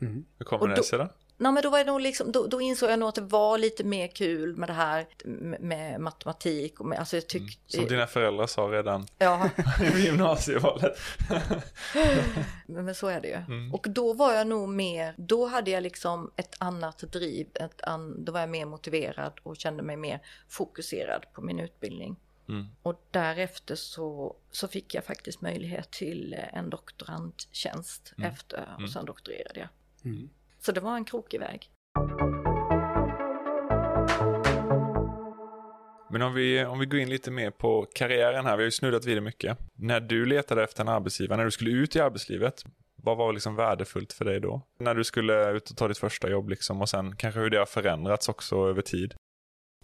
Mm. 0.00 0.24
Hur 0.38 0.44
kommer 0.44 0.68
det 0.68 0.82
sig 0.82 0.98
då? 0.98 1.08
Nej, 1.36 1.52
men 1.52 1.62
då, 1.62 1.70
var 1.70 1.78
det 1.78 1.84
nog 1.84 2.00
liksom, 2.00 2.32
då, 2.32 2.46
då, 2.46 2.60
insåg 2.60 2.90
jag 2.90 2.98
nog 2.98 3.08
att 3.08 3.14
det 3.14 3.20
var 3.20 3.58
lite 3.58 3.84
mer 3.84 4.06
kul 4.06 4.56
med 4.56 4.68
det 4.68 4.72
här 4.72 5.06
med, 5.60 6.00
matematik. 6.00 6.80
Och 6.80 6.86
med, 6.86 6.98
alltså 6.98 7.16
jag 7.16 7.26
tyck, 7.26 7.42
mm. 7.42 7.52
Som 7.66 7.86
dina 7.86 8.06
föräldrar 8.06 8.46
sa 8.46 8.62
redan 8.62 9.06
ja. 9.18 9.50
i 9.96 10.00
gymnasievalet. 10.00 10.98
men, 12.66 12.84
men 12.84 12.94
så 12.94 13.06
är 13.06 13.20
det 13.20 13.28
ju. 13.28 13.34
Mm. 13.34 13.74
Och 13.74 13.86
då 13.90 14.12
var 14.12 14.32
jag 14.32 14.46
nog 14.46 14.68
mer, 14.68 15.14
då 15.18 15.46
hade 15.46 15.70
jag 15.70 15.82
liksom 15.82 16.30
ett 16.36 16.54
annat 16.58 16.98
driv. 16.98 17.46
Ett 17.54 17.82
an, 17.82 18.24
då 18.24 18.32
var 18.32 18.40
jag 18.40 18.50
mer 18.50 18.66
motiverad 18.66 19.32
och 19.42 19.56
kände 19.56 19.82
mig 19.82 19.96
mer 19.96 20.20
fokuserad 20.48 21.26
på 21.32 21.42
min 21.42 21.60
utbildning. 21.60 22.16
Mm. 22.48 22.66
Och 22.82 23.06
därefter 23.10 23.74
så, 23.74 24.36
så 24.50 24.68
fick 24.68 24.94
jag 24.94 25.04
faktiskt 25.04 25.40
möjlighet 25.40 25.90
till 25.90 26.36
en 26.52 26.70
doktorandtjänst 26.70 28.14
mm. 28.18 28.30
efter 28.30 28.68
och 28.72 28.78
mm. 28.78 28.88
sen 28.88 29.04
doktorerade 29.04 29.60
jag. 29.60 29.68
Så 30.64 30.72
det 30.72 30.80
var 30.80 30.96
en 30.96 31.04
krokig 31.04 31.40
väg. 31.40 31.70
Men 36.10 36.22
om 36.22 36.34
vi, 36.34 36.64
om 36.64 36.78
vi 36.78 36.86
går 36.86 37.00
in 37.00 37.10
lite 37.10 37.30
mer 37.30 37.50
på 37.50 37.86
karriären 37.94 38.46
här, 38.46 38.56
vi 38.56 38.62
har 38.62 38.64
ju 38.64 38.70
snuddat 38.70 39.04
vid 39.04 39.16
det 39.16 39.20
mycket. 39.20 39.58
När 39.74 40.00
du 40.00 40.26
letade 40.26 40.64
efter 40.64 40.82
en 40.82 40.88
arbetsgivare, 40.88 41.36
när 41.36 41.44
du 41.44 41.50
skulle 41.50 41.70
ut 41.70 41.96
i 41.96 42.00
arbetslivet, 42.00 42.64
vad 42.96 43.16
var 43.16 43.32
liksom 43.32 43.56
värdefullt 43.56 44.12
för 44.12 44.24
dig 44.24 44.40
då? 44.40 44.62
När 44.80 44.94
du 44.94 45.04
skulle 45.04 45.50
ut 45.50 45.70
och 45.70 45.76
ta 45.76 45.88
ditt 45.88 45.98
första 45.98 46.30
jobb 46.30 46.48
liksom 46.48 46.80
och 46.80 46.88
sen 46.88 47.16
kanske 47.16 47.40
hur 47.40 47.50
det 47.50 47.58
har 47.58 47.66
förändrats 47.66 48.28
också 48.28 48.68
över 48.68 48.82
tid? 48.82 49.14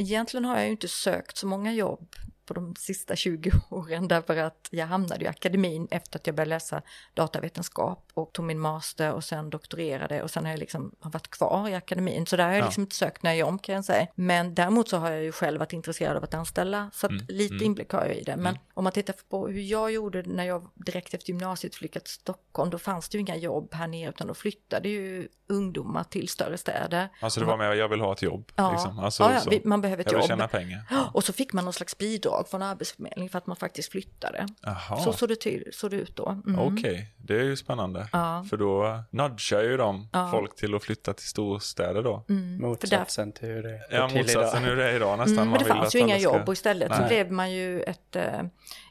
Egentligen 0.00 0.44
har 0.44 0.56
jag 0.56 0.64
ju 0.64 0.70
inte 0.70 0.88
sökt 0.88 1.36
så 1.36 1.46
många 1.46 1.72
jobb 1.72 2.14
på 2.48 2.54
de 2.54 2.74
sista 2.76 3.16
20 3.16 3.50
åren 3.70 4.08
därför 4.08 4.36
att 4.36 4.68
jag 4.70 4.86
hamnade 4.86 5.24
i 5.24 5.28
akademin 5.28 5.88
efter 5.90 6.18
att 6.18 6.26
jag 6.26 6.36
började 6.36 6.48
läsa 6.48 6.82
datavetenskap 7.14 8.10
och 8.14 8.32
tog 8.32 8.44
min 8.44 8.58
master 8.58 9.12
och 9.12 9.24
sen 9.24 9.50
doktorerade 9.50 10.22
och 10.22 10.30
sen 10.30 10.44
har 10.44 10.52
jag 10.52 10.60
liksom 10.60 10.94
varit 11.00 11.30
kvar 11.30 11.68
i 11.68 11.74
akademin. 11.74 12.26
Så 12.26 12.36
där 12.36 12.44
har 12.44 12.52
jag 12.52 12.60
ja. 12.60 12.64
liksom 12.64 12.82
inte 12.82 12.96
sökt 12.96 13.22
några 13.22 13.36
jobb 13.36 13.62
kan 13.62 13.74
jag 13.74 13.84
säga. 13.84 14.06
Men 14.14 14.54
däremot 14.54 14.88
så 14.88 14.96
har 14.96 15.10
jag 15.10 15.22
ju 15.22 15.32
själv 15.32 15.58
varit 15.58 15.72
intresserad 15.72 16.16
av 16.16 16.24
att 16.24 16.34
anställa 16.34 16.90
så 16.94 17.06
att 17.06 17.12
mm. 17.12 17.26
lite 17.28 17.54
mm. 17.54 17.66
inblick 17.66 17.92
har 17.92 18.04
jag 18.04 18.16
i 18.16 18.22
det. 18.22 18.36
Men 18.36 18.46
mm. 18.46 18.60
om 18.74 18.84
man 18.84 18.92
tittar 18.92 19.14
på 19.28 19.48
hur 19.48 19.60
jag 19.60 19.92
gjorde 19.92 20.22
när 20.22 20.44
jag 20.44 20.70
direkt 20.74 21.14
efter 21.14 21.28
gymnasiet 21.28 21.74
flyttade 21.74 22.04
till 22.04 22.14
Stockholm, 22.14 22.70
då 22.70 22.78
fanns 22.78 23.08
det 23.08 23.18
ju 23.18 23.20
inga 23.20 23.36
jobb 23.36 23.74
här 23.74 23.86
nere 23.86 24.10
utan 24.10 24.26
då 24.26 24.34
flyttade 24.34 24.88
ju 24.88 25.28
ungdomar 25.48 26.04
till 26.04 26.28
större 26.28 26.58
städer. 26.58 27.08
Alltså 27.20 27.40
det 27.40 27.46
var 27.46 27.56
med, 27.56 27.76
jag 27.76 27.88
vill 27.88 28.00
ha 28.00 28.12
ett 28.12 28.22
jobb. 28.22 28.52
Ja, 28.56 28.72
liksom. 28.72 28.98
alltså, 28.98 29.22
ja, 29.22 29.42
ja 29.50 29.60
man 29.64 29.80
behöver 29.80 30.00
ett 30.00 30.12
jag 30.12 30.20
jobb. 30.20 30.30
Jag 30.30 30.36
vill 30.36 30.48
tjäna 30.48 30.48
pengar. 30.48 31.10
Och 31.14 31.24
så 31.24 31.32
fick 31.32 31.52
man 31.52 31.64
någon 31.64 31.72
slags 31.72 31.98
bidrag 31.98 32.37
från 32.44 32.62
Arbetsförmedlingen 32.62 33.30
för 33.30 33.38
att 33.38 33.46
man 33.46 33.56
faktiskt 33.56 33.92
flyttade. 33.92 34.46
Aha. 34.66 34.96
Så 34.96 35.12
såg 35.12 35.28
det, 35.28 35.40
till, 35.40 35.68
såg 35.72 35.90
det 35.90 35.96
ut 35.96 36.16
då. 36.16 36.28
Mm. 36.46 36.58
Okej, 36.58 36.92
okay. 36.92 37.04
det 37.16 37.34
är 37.34 37.44
ju 37.44 37.56
spännande. 37.56 38.08
Ja. 38.12 38.44
För 38.50 38.56
då 38.56 39.02
nudgar 39.10 39.62
ju 39.62 39.76
de 39.76 40.08
ja. 40.12 40.30
folk 40.30 40.56
till 40.56 40.74
att 40.74 40.82
flytta 40.82 41.14
till 41.14 41.26
storstäder 41.26 42.02
då. 42.02 42.24
Mm. 42.28 42.60
Motsatsen 42.60 43.32
till 43.32 43.48
hur 43.48 43.62
det 43.62 43.70
är 43.70 43.84
Ja, 43.90 44.08
motsatsen 44.08 44.64
hur 44.64 44.76
det 44.76 44.90
är 44.90 44.96
idag 44.96 45.18
nästan. 45.18 45.38
Mm, 45.38 45.50
men 45.50 45.58
det 45.58 45.64
fanns 45.64 45.94
ju 45.94 45.98
inga 45.98 46.18
jobb 46.18 46.48
och 46.48 46.52
istället 46.52 46.90
Nej. 46.90 46.98
så 46.98 47.06
blev 47.06 47.32
man 47.32 47.52
ju 47.52 47.82
ett 47.82 48.16
äh, 48.16 48.42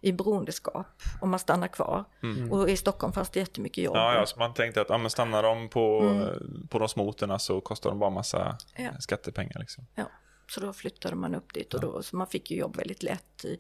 i 0.02 0.12
beroendeskap 0.12 1.02
om 1.22 1.30
man 1.30 1.40
stannar 1.40 1.68
kvar. 1.68 2.06
Mm. 2.24 2.52
Och 2.52 2.70
i 2.70 2.78
Stockholm 2.78 3.14
fanns 3.14 3.30
det 3.30 3.40
jättemycket 3.40 3.84
jobb. 3.84 3.96
Ja, 3.96 4.16
ja 4.16 4.26
så 4.26 4.40
man 4.40 4.54
tänkte 4.54 4.82
att 4.82 4.90
ja, 4.90 4.98
men 4.98 5.10
stannar 5.10 5.44
de 5.44 5.70
på, 5.70 6.00
mm. 6.00 6.68
på 6.68 6.80
de 6.80 6.90
små 6.90 7.10
orterna 7.10 7.40
så 7.40 7.62
kostar 7.62 7.90
de 7.90 8.00
bara 8.00 8.10
massa 8.10 8.58
ja. 8.76 8.90
skattepengar 9.00 9.60
liksom. 9.60 9.88
Ja. 9.96 10.06
Så 10.50 10.60
då 10.60 10.74
flyttade 10.74 11.16
man 11.16 11.36
upp 11.36 11.54
dit 11.54 11.74
och 11.74 11.82
då, 11.82 12.04
så 12.04 12.16
man 12.18 12.28
fick 12.28 12.52
ju 12.52 12.58
jobb 12.58 12.76
väldigt 12.76 13.04
lätt 13.04 13.46
i, 13.46 13.60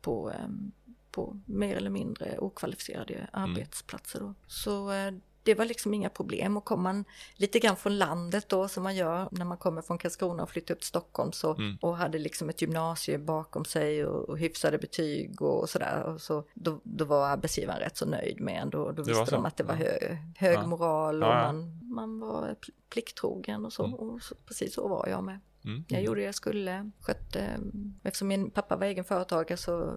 på, 0.00 0.30
um, 0.44 0.72
på 1.10 1.40
mer 1.46 1.76
eller 1.76 1.90
mindre 1.90 2.38
okvalificerade 2.38 3.28
arbetsplatser 3.32 4.20
då. 4.20 4.34
Så 4.46 4.90
eh, 4.92 5.12
det 5.42 5.54
var 5.54 5.64
liksom 5.64 5.94
inga 5.94 6.08
problem 6.08 6.56
och 6.56 6.64
kom 6.64 6.82
man 6.82 7.04
lite 7.34 7.58
grann 7.58 7.76
från 7.76 7.98
landet 7.98 8.48
då 8.48 8.68
som 8.68 8.82
man 8.82 8.96
gör 8.96 9.28
när 9.32 9.44
man 9.44 9.58
kommer 9.58 9.82
från 9.82 9.98
Karlskrona 9.98 10.42
och 10.42 10.50
flyttar 10.50 10.74
upp 10.74 10.80
till 10.80 10.86
Stockholm 10.88 11.32
så, 11.32 11.54
Mm. 11.54 11.76
och 11.80 11.96
hade 11.96 12.18
liksom 12.18 12.48
ett 12.48 12.62
gymnasium 12.62 13.26
bakom 13.26 13.64
sig 13.64 14.06
och, 14.06 14.28
och 14.28 14.38
hyfsade 14.38 14.78
betyg 14.78 15.42
och 15.42 15.70
sådär. 15.70 16.02
Och 16.02 16.20
så, 16.20 16.44
då, 16.54 16.80
då 16.84 17.04
var 17.04 17.26
arbetsgivaren 17.26 17.80
rätt 17.80 17.96
så 17.96 18.06
nöjd 18.06 18.40
med 18.40 18.62
en. 18.62 18.70
Då, 18.70 18.92
då 18.92 19.02
visste 19.02 19.30
de 19.30 19.44
att 19.46 19.56
det 19.56 19.64
var 19.64 19.74
hö, 19.74 20.16
hög 20.36 20.54
Ja. 20.56 20.66
moral 20.66 21.22
och 21.22 21.28
Ja, 21.28 21.42
ja. 21.42 21.52
Man, 21.52 21.80
man 21.94 22.20
var 22.20 22.48
pl- 22.48 22.70
plikttrogen 22.90 23.64
och 23.64 23.72
så. 23.72 23.84
Mm. 23.84 23.94
Och 23.94 24.22
så, 24.22 24.34
precis 24.34 24.74
så 24.74 24.88
var 24.88 25.08
jag 25.08 25.24
med. 25.24 25.40
Mm. 25.64 25.84
Jag 25.88 26.02
gjorde 26.02 26.20
det 26.20 26.24
jag 26.24 26.34
skulle, 26.34 26.90
skötte, 27.00 27.60
eftersom 28.02 28.28
min 28.28 28.50
pappa 28.50 28.76
var 28.76 28.86
egen 28.86 29.04
företagare 29.04 29.56
så 29.56 29.94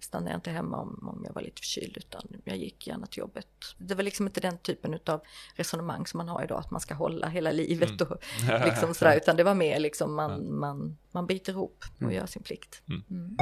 stannade 0.00 0.30
jag 0.30 0.36
inte 0.38 0.50
hemma 0.50 0.76
om, 0.76 1.08
om 1.08 1.22
jag 1.26 1.34
var 1.34 1.42
lite 1.42 1.60
förkyld 1.60 1.96
utan 1.96 2.28
jag 2.44 2.56
gick 2.56 2.86
gärna 2.86 3.06
till 3.06 3.18
jobbet. 3.18 3.46
Det 3.78 3.94
var 3.94 4.02
liksom 4.02 4.26
inte 4.26 4.40
den 4.40 4.58
typen 4.58 4.98
av 5.06 5.20
resonemang 5.54 6.06
som 6.06 6.18
man 6.18 6.28
har 6.28 6.44
idag 6.44 6.58
att 6.58 6.70
man 6.70 6.80
ska 6.80 6.94
hålla 6.94 7.28
hela 7.28 7.52
livet 7.52 8.00
och 8.00 8.16
liksom 8.64 8.94
sådär 8.94 9.16
utan 9.16 9.36
det 9.36 9.44
var 9.44 9.54
mer 9.54 9.78
liksom 9.80 10.14
man, 10.14 10.54
man, 10.58 10.96
man 11.12 11.26
biter 11.26 11.52
ihop 11.52 11.84
och 11.96 12.02
Mm. 12.02 12.14
gör 12.14 12.26
sin 12.26 12.42
plikt. 12.42 12.82
Mm. 12.88 13.02
Mm. 13.10 13.36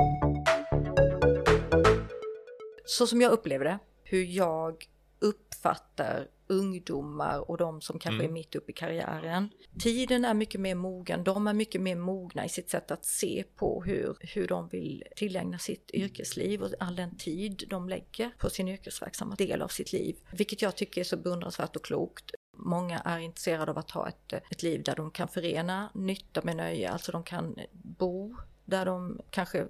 Så 2.84 3.06
som 3.06 3.20
jag 3.20 3.32
upplever 3.32 3.64
det, 3.64 3.78
hur 4.04 4.24
jag 4.24 4.86
uppfattar 5.22 6.28
ungdomar 6.46 7.50
och 7.50 7.56
de 7.58 7.80
som 7.80 7.98
kanske 7.98 8.22
Mm. 8.22 8.30
är 8.30 8.32
mitt 8.34 8.54
uppe 8.54 8.70
i 8.70 8.74
karriären. 8.74 9.48
Tiden 9.80 10.24
är 10.24 10.34
mycket 10.34 10.60
mer 10.60 10.74
mogen, 10.74 11.24
de 11.24 11.46
är 11.46 11.52
mycket 11.52 11.80
mer 11.80 11.96
mogna 11.96 12.44
i 12.44 12.48
sitt 12.48 12.70
sätt 12.70 12.90
att 12.90 13.04
se 13.04 13.44
på 13.56 13.82
hur, 13.84 14.16
hur 14.20 14.48
de 14.48 14.68
vill 14.68 15.04
tillägna 15.16 15.58
sitt 15.58 15.90
yrkesliv 15.94 16.62
och 16.62 16.68
all 16.80 16.96
den 16.96 17.16
tid 17.16 17.64
de 17.70 17.88
lägger 17.88 18.30
på 18.38 18.50
sin 18.50 18.68
yrkesverksamma 18.68 19.34
del 19.34 19.62
av 19.62 19.68
sitt 19.68 19.92
liv. 19.92 20.16
Vilket 20.32 20.62
jag 20.62 20.76
tycker 20.76 21.00
är 21.00 21.04
så 21.04 21.16
beundransvärt 21.16 21.76
och 21.76 21.84
klokt. 21.84 22.30
Många 22.56 22.98
är 22.98 23.18
intresserade 23.18 23.70
av 23.70 23.78
att 23.78 23.90
ha 23.90 24.08
ett, 24.08 24.32
ett 24.32 24.62
liv 24.62 24.82
där 24.82 24.96
de 24.96 25.10
kan 25.10 25.28
förena 25.28 25.90
nytta 25.94 26.42
med 26.44 26.56
nöje, 26.56 26.90
alltså 26.90 27.12
de 27.12 27.22
kan 27.24 27.56
bo 27.72 28.36
där 28.64 28.86
de 28.86 29.20
kanske 29.30 29.66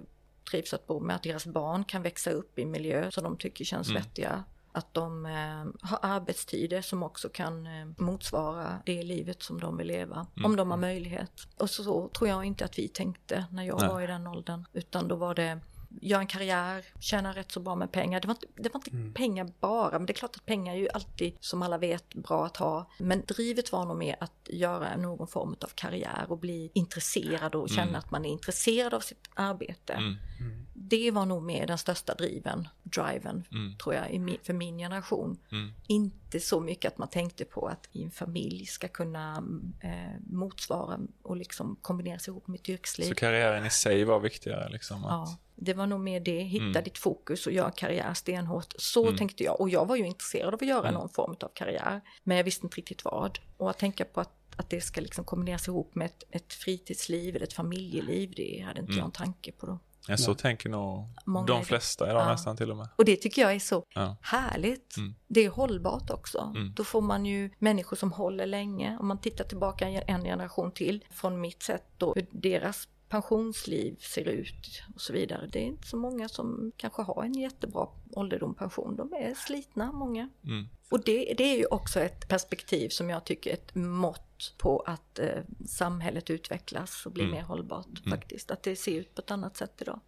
trivs 0.51 0.73
att 0.73 0.87
bo 0.87 0.99
med, 0.99 1.15
att 1.15 1.23
deras 1.23 1.45
barn 1.45 1.83
kan 1.85 2.01
växa 2.01 2.31
upp 2.31 2.59
i 2.59 2.65
miljö 2.65 3.11
som 3.11 3.23
de 3.23 3.37
tycker 3.37 3.65
känns 3.65 3.89
Mm. 3.89 4.01
vettiga. 4.01 4.43
Att 4.75 4.93
de 4.93 5.25
eh, 5.25 5.87
har 5.89 5.99
arbetstider 6.01 6.81
som 6.81 7.03
också 7.03 7.29
kan 7.29 7.67
eh, 7.67 7.85
motsvara 7.97 8.81
det 8.85 9.03
livet 9.03 9.43
som 9.43 9.59
de 9.59 9.77
vill 9.77 9.87
leva, 9.87 10.27
Mm. 10.37 10.45
om 10.45 10.55
de 10.55 10.71
har 10.71 10.77
möjlighet. 10.77 11.31
Och 11.57 11.69
så, 11.69 11.83
så 11.83 12.07
tror 12.09 12.29
jag 12.29 12.45
inte 12.45 12.65
att 12.65 12.79
vi 12.79 12.87
tänkte 12.87 13.45
när 13.51 13.63
jag 13.63 13.79
Nej. 13.79 13.89
var 13.89 14.01
i 14.01 14.07
den 14.07 14.27
åldern, 14.27 14.65
utan 14.73 15.07
då 15.07 15.15
var 15.15 15.35
det 15.35 15.59
göra 16.01 16.21
en 16.21 16.27
karriär, 16.27 16.85
tjäna 16.99 17.33
rätt 17.35 17.51
så 17.51 17.59
bra 17.59 17.75
med 17.75 17.91
pengar. 17.91 18.21
Det 18.21 18.27
var 18.27 18.33
inte, 18.35 18.47
det 18.55 18.73
var 18.73 18.79
inte 18.79 18.89
Mm. 18.91 19.13
pengar 19.13 19.49
bara, 19.59 19.91
men 19.99 20.05
det 20.05 20.11
är 20.13 20.15
klart 20.15 20.35
att 20.35 20.45
pengar 20.45 20.73
är 20.73 20.77
ju 20.77 20.89
alltid, 20.89 21.33
som 21.39 21.61
alla 21.61 21.77
vet, 21.77 22.13
bra 22.13 22.45
att 22.45 22.57
ha. 22.57 22.89
Men 22.99 23.23
drivet 23.27 23.71
var 23.71 23.85
nog 23.85 23.97
mer 23.97 24.15
att 24.19 24.47
göra 24.49 24.97
någon 24.97 25.27
form 25.27 25.55
av 25.61 25.67
karriär 25.75 26.25
och 26.27 26.37
bli 26.37 26.71
intresserad 26.73 27.55
och 27.55 27.69
känna 27.69 27.81
Mm. 27.83 27.95
att 27.95 28.11
man 28.11 28.25
är 28.25 28.29
intresserad 28.29 28.93
av 28.93 28.99
sitt 28.99 29.29
arbete. 29.33 29.93
Mm. 29.93 30.15
Mm. 30.39 30.65
Det 30.73 31.11
var 31.11 31.25
nog 31.25 31.43
mer 31.43 31.67
den 31.67 31.77
största 31.77 32.13
driven, 32.13 32.67
driven, 32.83 33.43
Mm. 33.51 33.77
tror 33.77 33.95
jag, 33.95 34.37
för 34.43 34.53
min 34.53 34.77
generation. 34.77 35.37
Mm. 35.51 35.71
Inte 35.87 36.39
så 36.39 36.59
mycket 36.59 36.91
att 36.91 36.97
man 36.97 37.07
tänkte 37.07 37.45
på 37.45 37.67
att 37.67 37.89
i 37.91 38.03
en 38.03 38.11
familj 38.11 38.65
ska 38.65 38.87
kunna 38.87 39.43
eh, 39.79 40.19
motsvara 40.29 40.99
och 41.21 41.37
liksom 41.37 41.75
kombineras 41.81 42.27
ihop 42.27 42.47
med 42.47 42.59
ett 42.59 42.69
yrkesliv. 42.69 43.05
Så 43.09 43.15
karriären 43.15 43.65
i 43.65 43.69
sig 43.69 44.03
var 44.03 44.19
viktigare 44.19 44.69
liksom? 44.69 45.05
Att, 45.05 45.11
Ja, 45.11 45.37
det 45.63 45.73
var 45.73 45.87
nog 45.87 45.99
mer 45.99 46.19
det, 46.19 46.39
hitta 46.39 46.63
Mm. 46.65 46.83
ditt 46.83 46.97
fokus 46.97 47.47
och 47.47 47.53
göra 47.53 47.71
karriär 47.71 48.13
stenhårt. 48.13 48.73
Så 48.77 49.03
Mm. 49.03 49.17
tänkte 49.17 49.43
jag 49.43 49.61
och 49.61 49.69
jag 49.69 49.85
var 49.85 49.95
ju 49.95 50.05
intresserad 50.07 50.47
av 50.53 50.59
att 50.61 50.67
göra 50.67 50.87
Mm. 50.89 50.93
någon 50.93 51.09
form 51.09 51.35
av 51.41 51.51
karriär. 51.53 52.01
Men 52.23 52.37
jag 52.37 52.43
visste 52.43 52.65
inte 52.65 52.77
riktigt 52.77 53.05
vad. 53.05 53.39
Och 53.57 53.69
att 53.69 53.77
tänka 53.79 54.05
på 54.05 54.21
att, 54.21 54.33
att 54.57 54.69
det 54.69 54.81
ska 54.81 55.01
liksom 55.01 55.25
kombineras 55.25 55.67
ihop 55.67 55.95
med 55.95 56.05
ett, 56.05 56.23
ett 56.31 56.53
fritidsliv 56.53 57.35
eller 57.35 57.45
ett 57.45 57.53
familjeliv, 57.53 58.33
det 58.35 58.63
hade 58.67 58.79
inte 58.79 58.91
Mm. 58.91 58.97
jag 58.97 59.05
en 59.05 59.11
tanke 59.11 59.51
på 59.51 59.65
då. 59.65 59.79
Ja, 60.07 60.17
så 60.17 60.31
Ja. 60.31 60.35
tänker 60.35 60.69
nog 60.69 61.07
Många 61.25 61.45
de 61.47 61.65
flesta 61.65 62.09
idag 62.09 62.21
Ja. 62.21 62.31
nästan 62.31 62.57
till 62.57 62.71
och 62.71 62.77
med. 62.77 62.87
Och 62.95 63.05
det 63.05 63.15
tycker 63.15 63.41
jag 63.41 63.53
är 63.53 63.59
så 63.59 63.83
Ja. 63.95 64.17
härligt. 64.21 64.97
Mm. 64.97 65.15
Det 65.27 65.45
är 65.45 65.49
hållbart 65.49 66.09
också. 66.09 66.51
Mm. 66.55 66.73
Då 66.75 66.83
får 66.83 67.01
man 67.01 67.25
ju 67.25 67.49
människor 67.59 67.97
som 67.97 68.11
håller 68.11 68.45
länge. 68.45 68.97
Om 68.99 69.07
man 69.07 69.17
tittar 69.21 69.43
tillbaka 69.45 69.87
en 69.89 70.23
generation 70.23 70.71
till 70.71 71.05
från 71.11 71.41
mitt 71.41 71.63
sätt 71.63 71.83
då, 71.97 72.13
hur 72.15 72.25
deras 72.31 72.87
pensionsliv 73.13 73.95
ser 73.99 74.27
ut 74.27 74.83
och 74.95 75.01
så 75.01 75.13
vidare. 75.13 75.47
Det 75.51 75.59
är 75.59 75.63
inte 75.63 75.87
så 75.87 75.97
många 75.97 76.29
som 76.29 76.71
kanske 76.77 77.01
har 77.01 77.23
en 77.23 77.33
jättebra 77.33 77.87
ålderdom 78.11 78.55
pension. 78.55 78.95
De 78.95 79.13
är 79.13 79.33
slitna, 79.33 79.91
många. 79.91 80.29
Mm. 80.45 80.67
Och 80.91 81.03
det, 81.03 81.33
det 81.37 81.43
är 81.43 81.57
ju 81.57 81.65
också 81.65 81.99
ett 81.99 82.27
perspektiv 82.29 82.89
som 82.89 83.09
jag 83.09 83.25
tycker 83.25 83.49
är 83.49 83.53
ett 83.53 83.75
mått 83.75 84.53
på 84.57 84.79
att 84.79 85.19
eh, 85.19 85.27
samhället 85.67 86.29
utvecklas 86.29 87.05
och 87.05 87.11
blir 87.11 87.23
Mm. 87.23 87.35
mer 87.35 87.43
hållbart 87.43 88.05
Mm. 88.05 88.17
faktiskt. 88.19 88.51
Att 88.51 88.63
det 88.63 88.75
ser 88.75 88.91
ut 88.99 89.15
på 89.15 89.21
ett 89.21 89.31
annat 89.31 89.57
sätt 89.57 89.81
idag. 89.81 89.99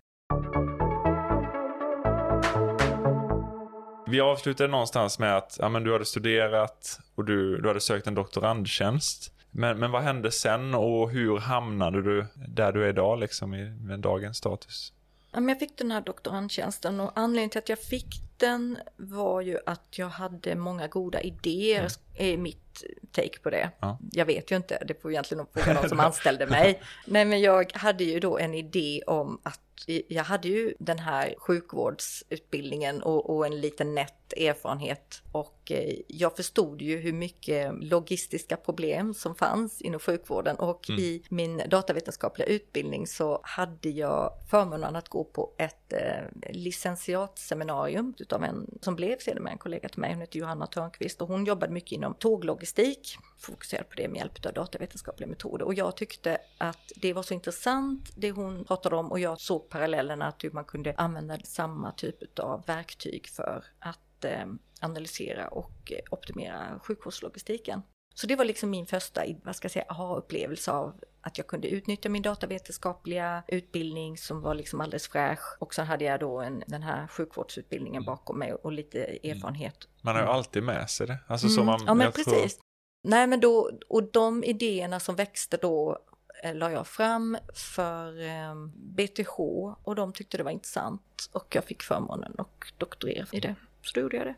Vi 4.08 4.22
avslutade 4.22 4.70
någonstans 4.72 5.20
med 5.20 5.38
att 5.38 5.58
ja, 5.62 5.70
men 5.70 5.84
du 5.84 5.92
hade 5.94 6.06
studerat 6.06 7.00
och 7.16 7.26
du, 7.26 7.62
du 7.62 7.68
hade 7.68 7.82
sökt 7.82 8.08
en 8.08 8.16
doktorandtjänst. 8.16 9.35
Men, 9.58 9.80
men 9.80 9.92
vad 9.92 10.02
hände 10.02 10.32
sen 10.32 10.76
och 10.76 11.12
hur 11.12 11.38
hamnade 11.38 12.02
du 12.02 12.26
där 12.48 12.72
du 12.72 12.86
är 12.86 12.90
idag 12.90 13.20
liksom 13.20 13.54
i, 13.54 13.70
med 13.70 14.00
dagens 14.00 14.38
status? 14.38 14.94
Jag 15.32 15.60
fick 15.60 15.78
den 15.78 15.92
här 15.92 16.02
doktorandtjänsten 16.02 17.00
och 17.00 17.12
anledningen 17.16 17.50
till 17.50 17.60
att 17.60 17.70
jag 17.70 17.80
fick 17.80 18.22
den 18.38 18.78
var 18.96 19.42
ju 19.42 19.58
att 19.66 19.98
jag 19.98 20.10
hade 20.10 20.56
många 20.56 20.88
goda 20.88 21.22
idéer, 21.22 21.88
är 22.16 22.38
mitt 22.38 22.65
take 23.12 23.40
på 23.40 23.50
det. 23.50 23.70
Ja. 23.80 24.00
Jag 24.12 24.26
vet 24.26 24.52
ju 24.52 24.56
inte, 24.56 24.84
det 24.88 25.02
får 25.02 25.12
egentligen 25.12 25.46
fråga 25.54 25.74
någon 25.74 25.90
som 25.90 26.00
anställde 26.10 26.48
mig. 26.48 26.82
Nej, 27.06 27.26
men 27.26 27.42
jag 27.42 27.72
hade 27.74 28.04
ju 28.04 28.20
då 28.20 28.38
en 28.38 28.54
idé 28.54 29.02
om 29.08 29.40
att 29.44 29.62
jag 30.08 30.24
hade 30.24 30.48
ju 30.48 30.74
den 30.80 31.00
här 31.00 31.36
sjukvårdsutbildningen 31.38 33.04
och, 33.04 33.30
och 33.36 33.46
en 33.46 33.62
liten 33.62 33.96
nätt 33.96 34.34
erfarenhet 34.38 35.22
och 35.32 35.72
eh, 35.72 35.96
jag 36.08 36.36
förstod 36.36 36.82
ju 36.82 36.98
hur 36.98 37.14
mycket 37.14 37.74
logistiska 37.84 38.58
problem 38.58 39.14
som 39.14 39.36
fanns 39.36 39.82
inom 39.82 40.00
sjukvården 40.00 40.56
och 40.56 40.90
Mm. 40.90 41.02
i 41.02 41.24
min 41.30 41.62
datavetenskapliga 41.70 42.48
utbildning 42.48 43.08
så 43.08 43.40
hade 43.44 43.90
jag 43.90 44.32
förmånen 44.50 44.96
att 44.96 45.10
gå 45.10 45.24
på 45.24 45.54
ett 45.58 45.85
Eh, 45.96 46.24
licentiatseminarium 46.50 48.14
utav 48.18 48.44
en 48.44 48.80
som 48.82 48.96
blev 48.96 49.18
sedermera 49.18 49.52
en 49.52 49.58
kollega 49.58 49.90
till 49.90 50.00
mig, 50.00 50.12
hon 50.12 50.22
heter 50.22 50.40
Johanna 50.40 50.68
Törnqvist 50.68 51.22
och 51.22 51.28
hon 51.28 51.46
jobbade 51.46 51.74
mycket 51.74 51.92
inom 51.92 52.14
tåglogistik, 52.14 53.18
fokuserade 53.38 53.90
på 53.90 53.96
det 53.96 54.08
med 54.08 54.18
hjälp 54.18 54.46
av 54.46 54.54
datavetenskapliga 54.54 55.30
metoder. 55.30 55.66
Och 55.66 55.74
jag 55.74 55.98
tyckte 55.98 56.38
att 56.58 56.92
det 56.96 57.14
var 57.14 57.24
så 57.24 57.34
intressant 57.34 58.12
det 58.16 58.32
hon 58.32 58.66
pratade 58.66 58.96
om 58.96 59.12
och 59.12 59.20
jag 59.20 59.40
såg 59.42 59.70
parallellerna 59.70 60.28
att 60.28 60.44
hur 60.44 60.52
man 60.52 60.66
kunde 60.66 60.94
använda 60.98 61.40
samma 61.44 61.92
typ 61.92 62.40
av 62.40 62.66
verktyg 62.66 63.28
för 63.28 63.64
att 63.80 64.26
eh, 64.26 64.46
analysera 64.82 65.48
och 65.48 65.92
eh, 65.92 66.00
optimera 66.12 66.80
sjukvårdslogistiken. 66.84 67.82
Så 68.18 68.28
det 68.28 68.36
var 68.36 68.46
liksom 68.46 68.70
min 68.70 68.86
första, 68.86 69.22
vad 69.44 69.56
ska 69.56 69.66
jag 69.66 69.72
säga, 69.72 69.86
aha-upplevelse 69.90 70.72
av 70.72 70.94
att 71.22 71.38
jag 71.38 71.48
kunde 71.48 71.68
utnyttja 71.68 72.10
min 72.10 72.22
datavetenskapliga 72.22 73.44
utbildning 73.48 74.18
som 74.18 74.42
var 74.42 74.56
liksom 74.56 74.82
alldeles 74.82 75.08
fräsch. 75.08 75.58
Och 75.60 75.74
sen 75.74 75.88
hade 75.88 76.06
jag 76.06 76.20
då 76.20 76.40
en, 76.40 76.64
den 76.68 76.84
här 76.84 77.08
sjukvårdsutbildningen 77.08 78.04
bakom 78.06 78.40
mig 78.40 78.54
och 78.54 78.72
lite 78.72 79.00
erfarenhet. 79.04 79.88
Man 80.02 80.16
har 80.16 80.22
ju 80.22 80.28
alltid 80.30 80.64
med 80.64 80.90
sig 80.90 81.08
det. 81.08 81.18
Alltså, 81.28 81.50
så 81.50 81.62
Mm. 81.62 81.66
man, 81.66 81.80
ja 81.88 81.94
men 81.94 82.12
precis. 82.12 82.56
Tror, 82.56 82.66
Nej 83.04 83.28
men 83.28 83.40
då, 83.40 83.72
och 83.90 84.12
de 84.12 84.44
idéerna 84.44 85.00
som 85.00 85.16
växte 85.16 85.58
då 85.58 85.98
eh, 86.44 86.56
la 86.56 86.72
jag 86.72 86.88
fram 86.88 87.38
för 87.54 88.22
eh, 88.22 88.56
BTH 88.76 89.40
och 89.84 89.96
de 89.96 90.14
tyckte 90.14 90.38
det 90.38 90.44
var 90.44 90.52
intressant 90.52 91.30
och 91.32 91.56
jag 91.56 91.64
fick 91.64 91.84
förmånen 91.84 92.36
att 92.38 92.74
doktorera 92.78 93.26
i 93.32 93.40
det. 93.40 93.56
Så 93.82 93.92
då 93.96 94.02
gjorde 94.02 94.18
jag 94.18 94.28
det. 94.28 94.36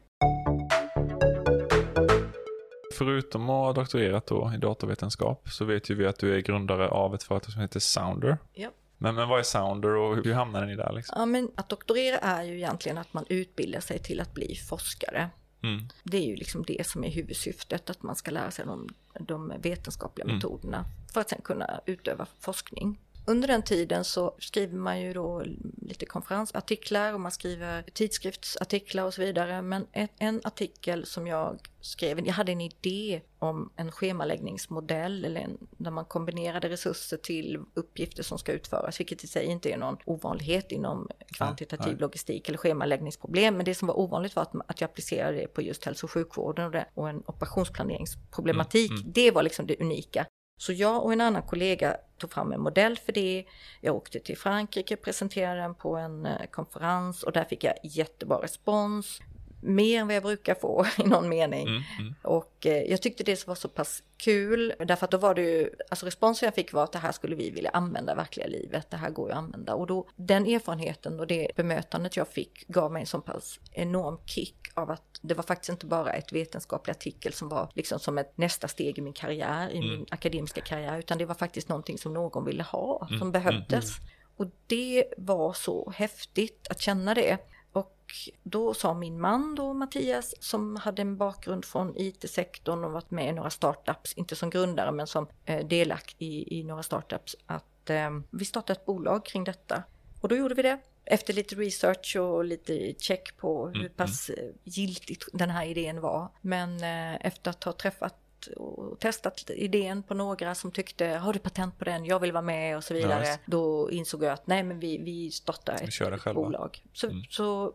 Förutom 2.98 3.42
att 3.42 3.48
ha 3.48 3.74
doktorerat 3.74 4.28
då 4.28 4.52
i 4.56 4.58
datavetenskap 4.58 5.50
så 5.50 5.66
vet 5.66 5.90
ju 5.90 5.96
vi 5.96 6.06
att 6.06 6.20
du 6.20 6.36
är 6.36 6.40
grundare 6.40 6.88
av 6.88 7.16
ett 7.16 7.24
företag 7.24 7.52
som 7.52 7.62
heter 7.62 7.80
Sounder. 7.80 8.38
Ja. 8.54 8.70
Men, 8.98 9.16
men 9.16 9.30
vad 9.30 9.40
är 9.40 9.44
Sounder 9.44 9.96
och 9.96 10.16
hur 10.16 10.34
hamnade 10.34 10.66
ni 10.66 10.76
där 10.76 10.94
liksom? 10.94 11.16
Ja 11.20 11.26
men 11.26 11.52
att 11.56 11.70
doktorera 11.70 12.18
är 12.18 12.44
ju 12.44 12.56
egentligen 12.56 12.98
att 12.98 13.14
man 13.14 13.26
utbildar 13.30 13.80
sig 13.80 14.00
till 14.00 14.22
att 14.22 14.34
bli 14.34 14.56
forskare. 14.56 15.30
Mm. 15.64 15.88
Det 16.04 16.18
är 16.18 16.28
ju 16.28 16.36
liksom 16.36 16.64
det 16.64 16.88
som 16.88 17.04
är 17.04 17.10
huvudsyftet, 17.12 17.90
att 17.90 18.04
man 18.04 18.16
ska 18.16 18.32
lära 18.32 18.52
sig 18.52 18.66
de, 18.66 18.90
de 19.20 19.54
vetenskapliga 19.62 20.24
Mm. 20.24 20.36
metoderna 20.36 20.86
för 21.14 21.22
att 21.22 21.30
sen 21.30 21.42
kunna 21.44 21.80
utöva 21.86 22.26
forskning. 22.40 23.00
Under 23.30 23.48
den 23.48 23.64
tiden 23.64 24.04
så 24.04 24.36
skriver 24.40 24.78
man 24.78 25.02
ju 25.02 25.14
då 25.14 25.44
lite 25.82 26.06
konferensartiklar 26.06 27.14
och 27.14 27.20
man 27.20 27.32
skriver 27.32 27.82
tidskriftsartiklar 27.82 29.04
och 29.04 29.14
så 29.14 29.22
vidare. 29.22 29.62
Men 29.62 29.88
ett, 29.92 30.12
en 30.18 30.42
artikel 30.44 31.06
som 31.06 31.28
jag 31.28 31.60
skrev, 31.82 32.26
jag 32.26 32.34
hade 32.34 32.52
en 32.52 32.62
idé 32.62 33.22
om 33.40 33.72
en 33.76 33.92
schemaläggningsmodell 33.92 35.26
eller 35.26 35.42
en, 35.42 35.58
där 35.78 35.92
man 35.92 36.06
kombinerade 36.06 36.70
resurser 36.70 37.18
till 37.18 37.60
uppgifter 37.74 38.24
som 38.24 38.38
ska 38.38 38.52
utföras, 38.52 39.00
vilket 39.00 39.24
i 39.24 39.28
sig 39.28 39.46
inte 39.46 39.72
är 39.72 39.78
någon 39.78 39.98
ovanlighet 40.06 40.72
inom 40.72 41.10
kvantitativ 41.28 41.94
ja, 41.94 42.00
logistik 42.00 42.48
eller 42.48 42.58
schemaläggningsproblem. 42.58 43.58
Men 43.58 43.66
det 43.66 43.76
som 43.76 43.88
var 43.88 44.00
ovanligt 44.00 44.36
var 44.36 44.44
att, 44.44 44.54
att 44.68 44.82
jag 44.82 44.90
applicerade 44.90 45.38
det 45.38 45.48
på 45.48 45.62
just 45.62 45.86
hälso 45.86 46.06
och 46.06 46.12
sjukvården 46.12 46.66
och, 46.66 46.72
det, 46.72 46.86
och 46.94 47.10
en 47.10 47.24
operationsplaneringsproblematik. 47.26 48.92
Mm, 48.92 49.02
mm. 49.02 49.14
Det 49.14 49.32
var 49.32 49.44
liksom 49.44 49.68
det 49.68 49.82
unika. 49.82 50.26
Så 50.60 50.74
jag 50.74 51.04
och 51.04 51.14
en 51.14 51.22
annan 51.22 51.42
kollega 51.42 51.98
tog 52.18 52.32
fram 52.32 52.52
en 52.52 52.62
modell 52.62 52.98
för 52.98 53.14
det. 53.14 53.46
Jag 53.82 53.96
åkte 53.96 54.20
till 54.20 54.38
Frankrike, 54.38 54.96
presenterade 54.96 55.62
den 55.62 55.76
på 55.76 55.96
en 55.96 56.26
eh, 56.26 56.46
konferens 56.52 57.24
och 57.24 57.32
där 57.32 57.44
fick 57.44 57.64
jag 57.64 57.74
jättebra 57.84 58.38
respons 58.44 59.22
mer 59.60 60.02
än 60.02 60.08
vad 60.08 60.16
jag 60.16 60.24
brukar 60.24 60.56
få 60.56 60.86
i 60.98 61.04
någon 61.04 61.30
mening. 61.30 61.68
Mm, 61.68 61.84
mm. 62.00 62.16
Och 62.22 62.66
eh, 62.66 62.84
jag 62.84 63.02
tyckte 63.02 63.24
det 63.24 63.48
var 63.48 63.56
så 63.56 63.68
pass 63.68 64.04
kul, 64.18 64.74
därför 64.80 65.06
att 65.06 65.12
då 65.12 65.18
var 65.18 65.36
det 65.36 65.42
ju, 65.42 65.70
alltså 65.90 66.06
responsen 66.06 66.48
jag 66.48 66.56
fick 66.56 66.74
var 66.74 66.84
att 66.84 66.92
det 66.92 67.00
här 67.00 67.12
skulle 67.12 67.36
vi 67.36 67.50
vilja 67.50 67.70
använda 67.70 68.14
i 68.14 68.16
verkliga 68.16 68.48
livet, 68.48 68.92
det 68.92 68.98
här 68.98 69.10
går 69.10 69.28
ju 69.28 69.32
att 69.32 69.38
använda. 69.38 69.74
Och 69.74 69.88
då, 69.88 70.08
den 70.16 70.46
erfarenheten 70.46 71.20
och 71.20 71.28
det 71.28 71.52
bemötandet 71.56 72.18
jag 72.18 72.28
fick 72.28 72.68
gav 72.68 72.92
mig 72.92 73.00
en 73.00 73.08
så 73.08 73.22
pass 73.22 73.60
enorm 73.72 74.18
kick 74.26 74.56
av 74.74 74.92
att 74.92 75.20
det 75.22 75.34
var 75.34 75.44
faktiskt 75.44 75.70
inte 75.70 75.86
bara 75.86 76.14
ett 76.14 76.34
vetenskaplig 76.34 76.92
artikel 76.92 77.34
som 77.34 77.50
var 77.50 77.70
liksom 77.74 78.00
som 78.00 78.18
ett 78.18 78.38
nästa 78.38 78.68
steg 78.68 78.98
i 78.98 79.02
min 79.02 79.14
karriär, 79.14 79.70
i 79.70 79.78
mm. 79.78 79.90
min 79.90 80.06
akademiska 80.12 80.62
karriär, 80.62 81.00
utan 81.00 81.18
det 81.18 81.26
var 81.26 81.36
faktiskt 81.36 81.70
någonting 81.70 81.98
som 81.98 82.14
någon 82.14 82.46
ville 82.46 82.64
ha, 82.64 83.08
som 83.08 83.16
mm, 83.16 83.32
behövdes. 83.32 84.00
Mm, 84.00 84.10
och 84.38 84.48
det 84.68 85.06
var 85.18 85.54
så 85.54 85.92
häftigt 85.96 86.68
att 86.70 86.82
känna 86.82 87.14
det. 87.14 87.38
Och 87.72 87.98
då 88.44 88.74
sa 88.74 88.94
min 88.94 89.22
man 89.22 89.56
då, 89.56 89.74
Mattias, 89.74 90.34
som 90.40 90.76
hade 90.76 91.02
en 91.02 91.18
bakgrund 91.18 91.66
från 91.66 91.94
IT-sektorn 91.98 92.84
och 92.84 92.92
varit 92.92 93.12
med 93.12 93.30
i 93.30 93.32
några 93.32 93.50
startups, 93.50 94.14
inte 94.14 94.36
som 94.36 94.50
grundare 94.50 94.92
men 94.92 95.08
som 95.08 95.28
eh, 95.46 95.68
delaktig 95.68 96.28
i, 96.28 96.60
i 96.60 96.64
några 96.64 96.84
startups, 96.84 97.36
att 97.46 97.90
eh, 97.90 98.10
vi 98.30 98.46
startade 98.46 98.80
ett 98.80 98.86
bolag 98.86 99.26
kring 99.26 99.44
detta. 99.44 99.84
Och 100.22 100.30
då 100.30 100.36
gjorde 100.36 100.56
vi 100.56 100.62
det. 100.62 100.80
Efter 101.06 101.34
lite 101.34 101.56
research 101.56 102.16
och 102.16 102.46
lite 102.46 102.94
check 102.98 103.38
på 103.38 103.68
hur 103.68 103.80
mm, 103.80 103.92
pass 103.94 104.30
mm. 104.30 104.54
giltigt 104.64 105.26
den 105.34 105.50
här 105.50 105.66
idén 105.66 106.02
var. 106.02 106.32
Men 106.42 106.84
eh, 106.84 107.26
efter 107.26 107.52
att 107.52 107.64
ha 107.64 107.74
träffat 107.74 108.16
och 108.56 109.00
testat 109.00 109.50
idén 109.50 110.04
på 110.04 110.14
några 110.14 110.56
som 110.56 110.72
tyckte, 110.72 111.08
har 111.08 111.34
du 111.34 111.40
patent 111.40 111.78
på 111.78 111.86
den, 111.86 112.06
jag 112.06 112.20
vill 112.20 112.32
vara 112.32 112.42
med 112.42 112.78
och 112.78 112.84
så 112.84 112.94
vidare. 112.94 113.26
Ja, 113.26 113.38
då 113.46 113.92
insåg 113.92 114.24
jag 114.24 114.34
att 114.34 114.48
nej 114.48 114.64
men 114.64 114.80
vi, 114.80 114.98
vi 114.98 115.32
startar 115.32 115.74
ett, 115.74 116.26
ett 116.28 116.36
bolag. 116.36 116.84
Så, 116.94 117.08
mm. 117.08 117.24
så 117.30 117.74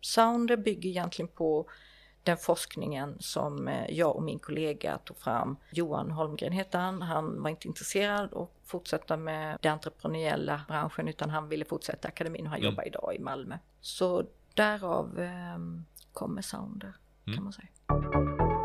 Sounder 0.00 0.56
bygger 0.56 0.90
egentligen 0.90 1.28
på 1.28 1.66
den 2.22 2.36
forskningen 2.36 3.16
som 3.20 3.68
eh, 3.68 3.90
jag 3.90 4.16
och 4.16 4.22
min 4.22 4.38
kollega 4.38 4.98
tog 4.98 5.16
fram. 5.16 5.56
Johan 5.70 6.10
Holmgren 6.10 6.52
heter 6.52 6.78
han. 6.78 7.02
Han 7.02 7.42
var 7.42 7.50
inte 7.50 7.68
intresserad 7.68 8.34
att 8.34 8.50
fortsätta 8.64 9.16
med 9.16 9.58
den 9.60 9.72
entreprenöriella 9.72 10.60
branschen 10.68 11.08
utan 11.08 11.30
han 11.30 11.48
ville 11.48 11.64
fortsätta 11.64 12.08
akademin 12.08 12.44
och 12.44 12.50
han 12.50 12.58
mm. 12.60 12.70
jobbar 12.70 12.86
idag 12.86 13.14
i 13.16 13.18
Malmö. 13.18 13.58
Så 13.80 14.24
därav 14.54 15.20
eh, 15.20 15.58
kommer 16.12 16.42
Sounder 16.42 16.94
mm. 17.26 17.36
kan 17.36 17.44
man 17.44 17.52
säga. 17.52 18.59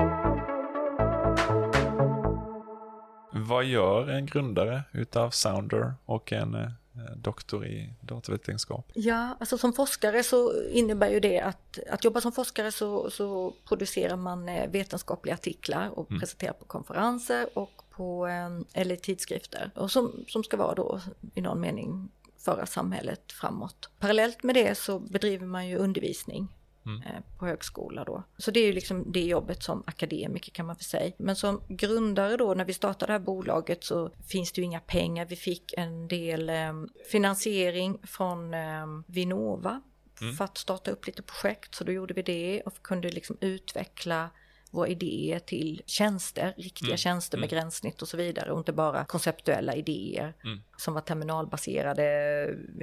Vad 3.48 3.66
gör 3.66 4.10
en 4.10 4.26
grundare 4.26 4.84
utav 4.92 5.30
Sounder 5.30 5.94
och 6.06 6.34
en 6.34 6.56
eh, 6.56 6.70
doktor 7.16 7.66
i 7.66 7.90
datavetenskap? 8.02 8.92
Ja, 8.94 9.38
alltså 9.40 9.58
som 9.58 9.74
forskare 9.74 10.24
så 10.24 10.64
innebär 10.64 11.10
ju 11.10 11.20
det 11.20 11.40
att, 11.40 11.80
att 11.90 12.04
jobba 12.04 12.22
som 12.22 12.32
forskare 12.32 12.72
så, 12.72 13.10
så 13.10 13.54
producerar 13.68 14.16
man 14.16 14.50
eh, 14.50 14.70
vetenskapliga 14.70 15.34
artiklar 15.34 16.00
och 16.00 16.12
mm. 16.12 16.20
presenterar 16.20 16.54
på 16.54 16.66
konferenser 16.66 17.50
och 17.54 17.82
på, 17.90 18.28
eh, 18.28 18.82
eller 18.82 18.96
tidskrifter. 18.96 19.72
Och 19.76 19.92
som, 19.92 20.26
som 20.28 20.44
ska 20.44 20.58
vara 20.58 20.76
då 20.76 21.00
i 21.34 21.42
någon 21.42 21.62
mening 21.62 22.10
föra 22.38 22.66
samhället 22.66 23.32
framåt. 23.32 23.90
Parallellt 24.00 24.44
med 24.44 24.56
det 24.56 24.78
så 24.78 25.00
bedriver 25.00 25.46
man 25.46 25.68
ju 25.68 25.78
undervisning 25.78 26.48
Mm. 26.86 27.02
Eh, 27.02 27.22
på 27.38 27.46
högskola 27.46 28.04
då. 28.04 28.24
Så 28.38 28.52
det 28.52 28.60
är 28.60 28.66
ju 28.66 28.74
liksom 28.74 29.12
det 29.12 29.26
jobbet 29.26 29.64
som 29.64 29.84
akademiker 29.88 30.52
kan 30.52 30.66
man 30.66 30.76
väl 30.76 30.84
säga. 30.84 31.12
Men 31.18 31.36
som 31.36 31.62
grundare 31.68 32.38
då 32.38 32.54
när 32.54 32.66
vi 32.66 32.74
startade 32.74 33.14
det 33.14 33.20
här 33.20 33.26
bolaget 33.26 33.84
så 33.84 34.12
finns 34.28 34.52
det 34.52 34.62
ju 34.62 34.66
inga 34.66 34.80
pengar. 34.80 35.26
Vi 35.26 35.36
fick 35.36 35.74
en 35.78 36.08
del 36.08 36.50
eh, 36.50 36.74
finansiering 37.12 37.98
från 38.04 38.54
eh, 38.54 38.86
Vinnova 39.08 39.82
mm. 40.22 40.36
för 40.36 40.46
att 40.46 40.58
starta 40.58 40.92
upp 40.92 41.08
lite 41.08 41.22
projekt. 41.22 41.76
Så 41.76 41.84
då 41.84 41.92
gjorde 41.92 42.14
vi 42.14 42.22
det 42.22 42.62
och 42.66 42.82
kunde 42.82 43.10
liksom 43.10 43.38
utveckla 43.42 44.30
våra 44.76 44.88
idéer 44.88 45.40
till 45.40 45.82
tjänster, 45.86 46.54
riktiga 46.58 46.88
mm. 46.88 46.98
tjänster 46.98 47.38
med 47.38 47.54
mm. 47.54 47.60
gränssnitt 47.60 48.02
och 48.02 48.08
så 48.08 48.18
vidare 48.18 48.52
och 48.52 48.58
inte 48.58 48.74
bara 48.74 49.06
konceptuella 49.06 49.76
idéer 49.76 50.34
mm. 50.44 50.62
som 50.78 50.94
var 50.94 51.02
terminalbaserade 51.02 52.04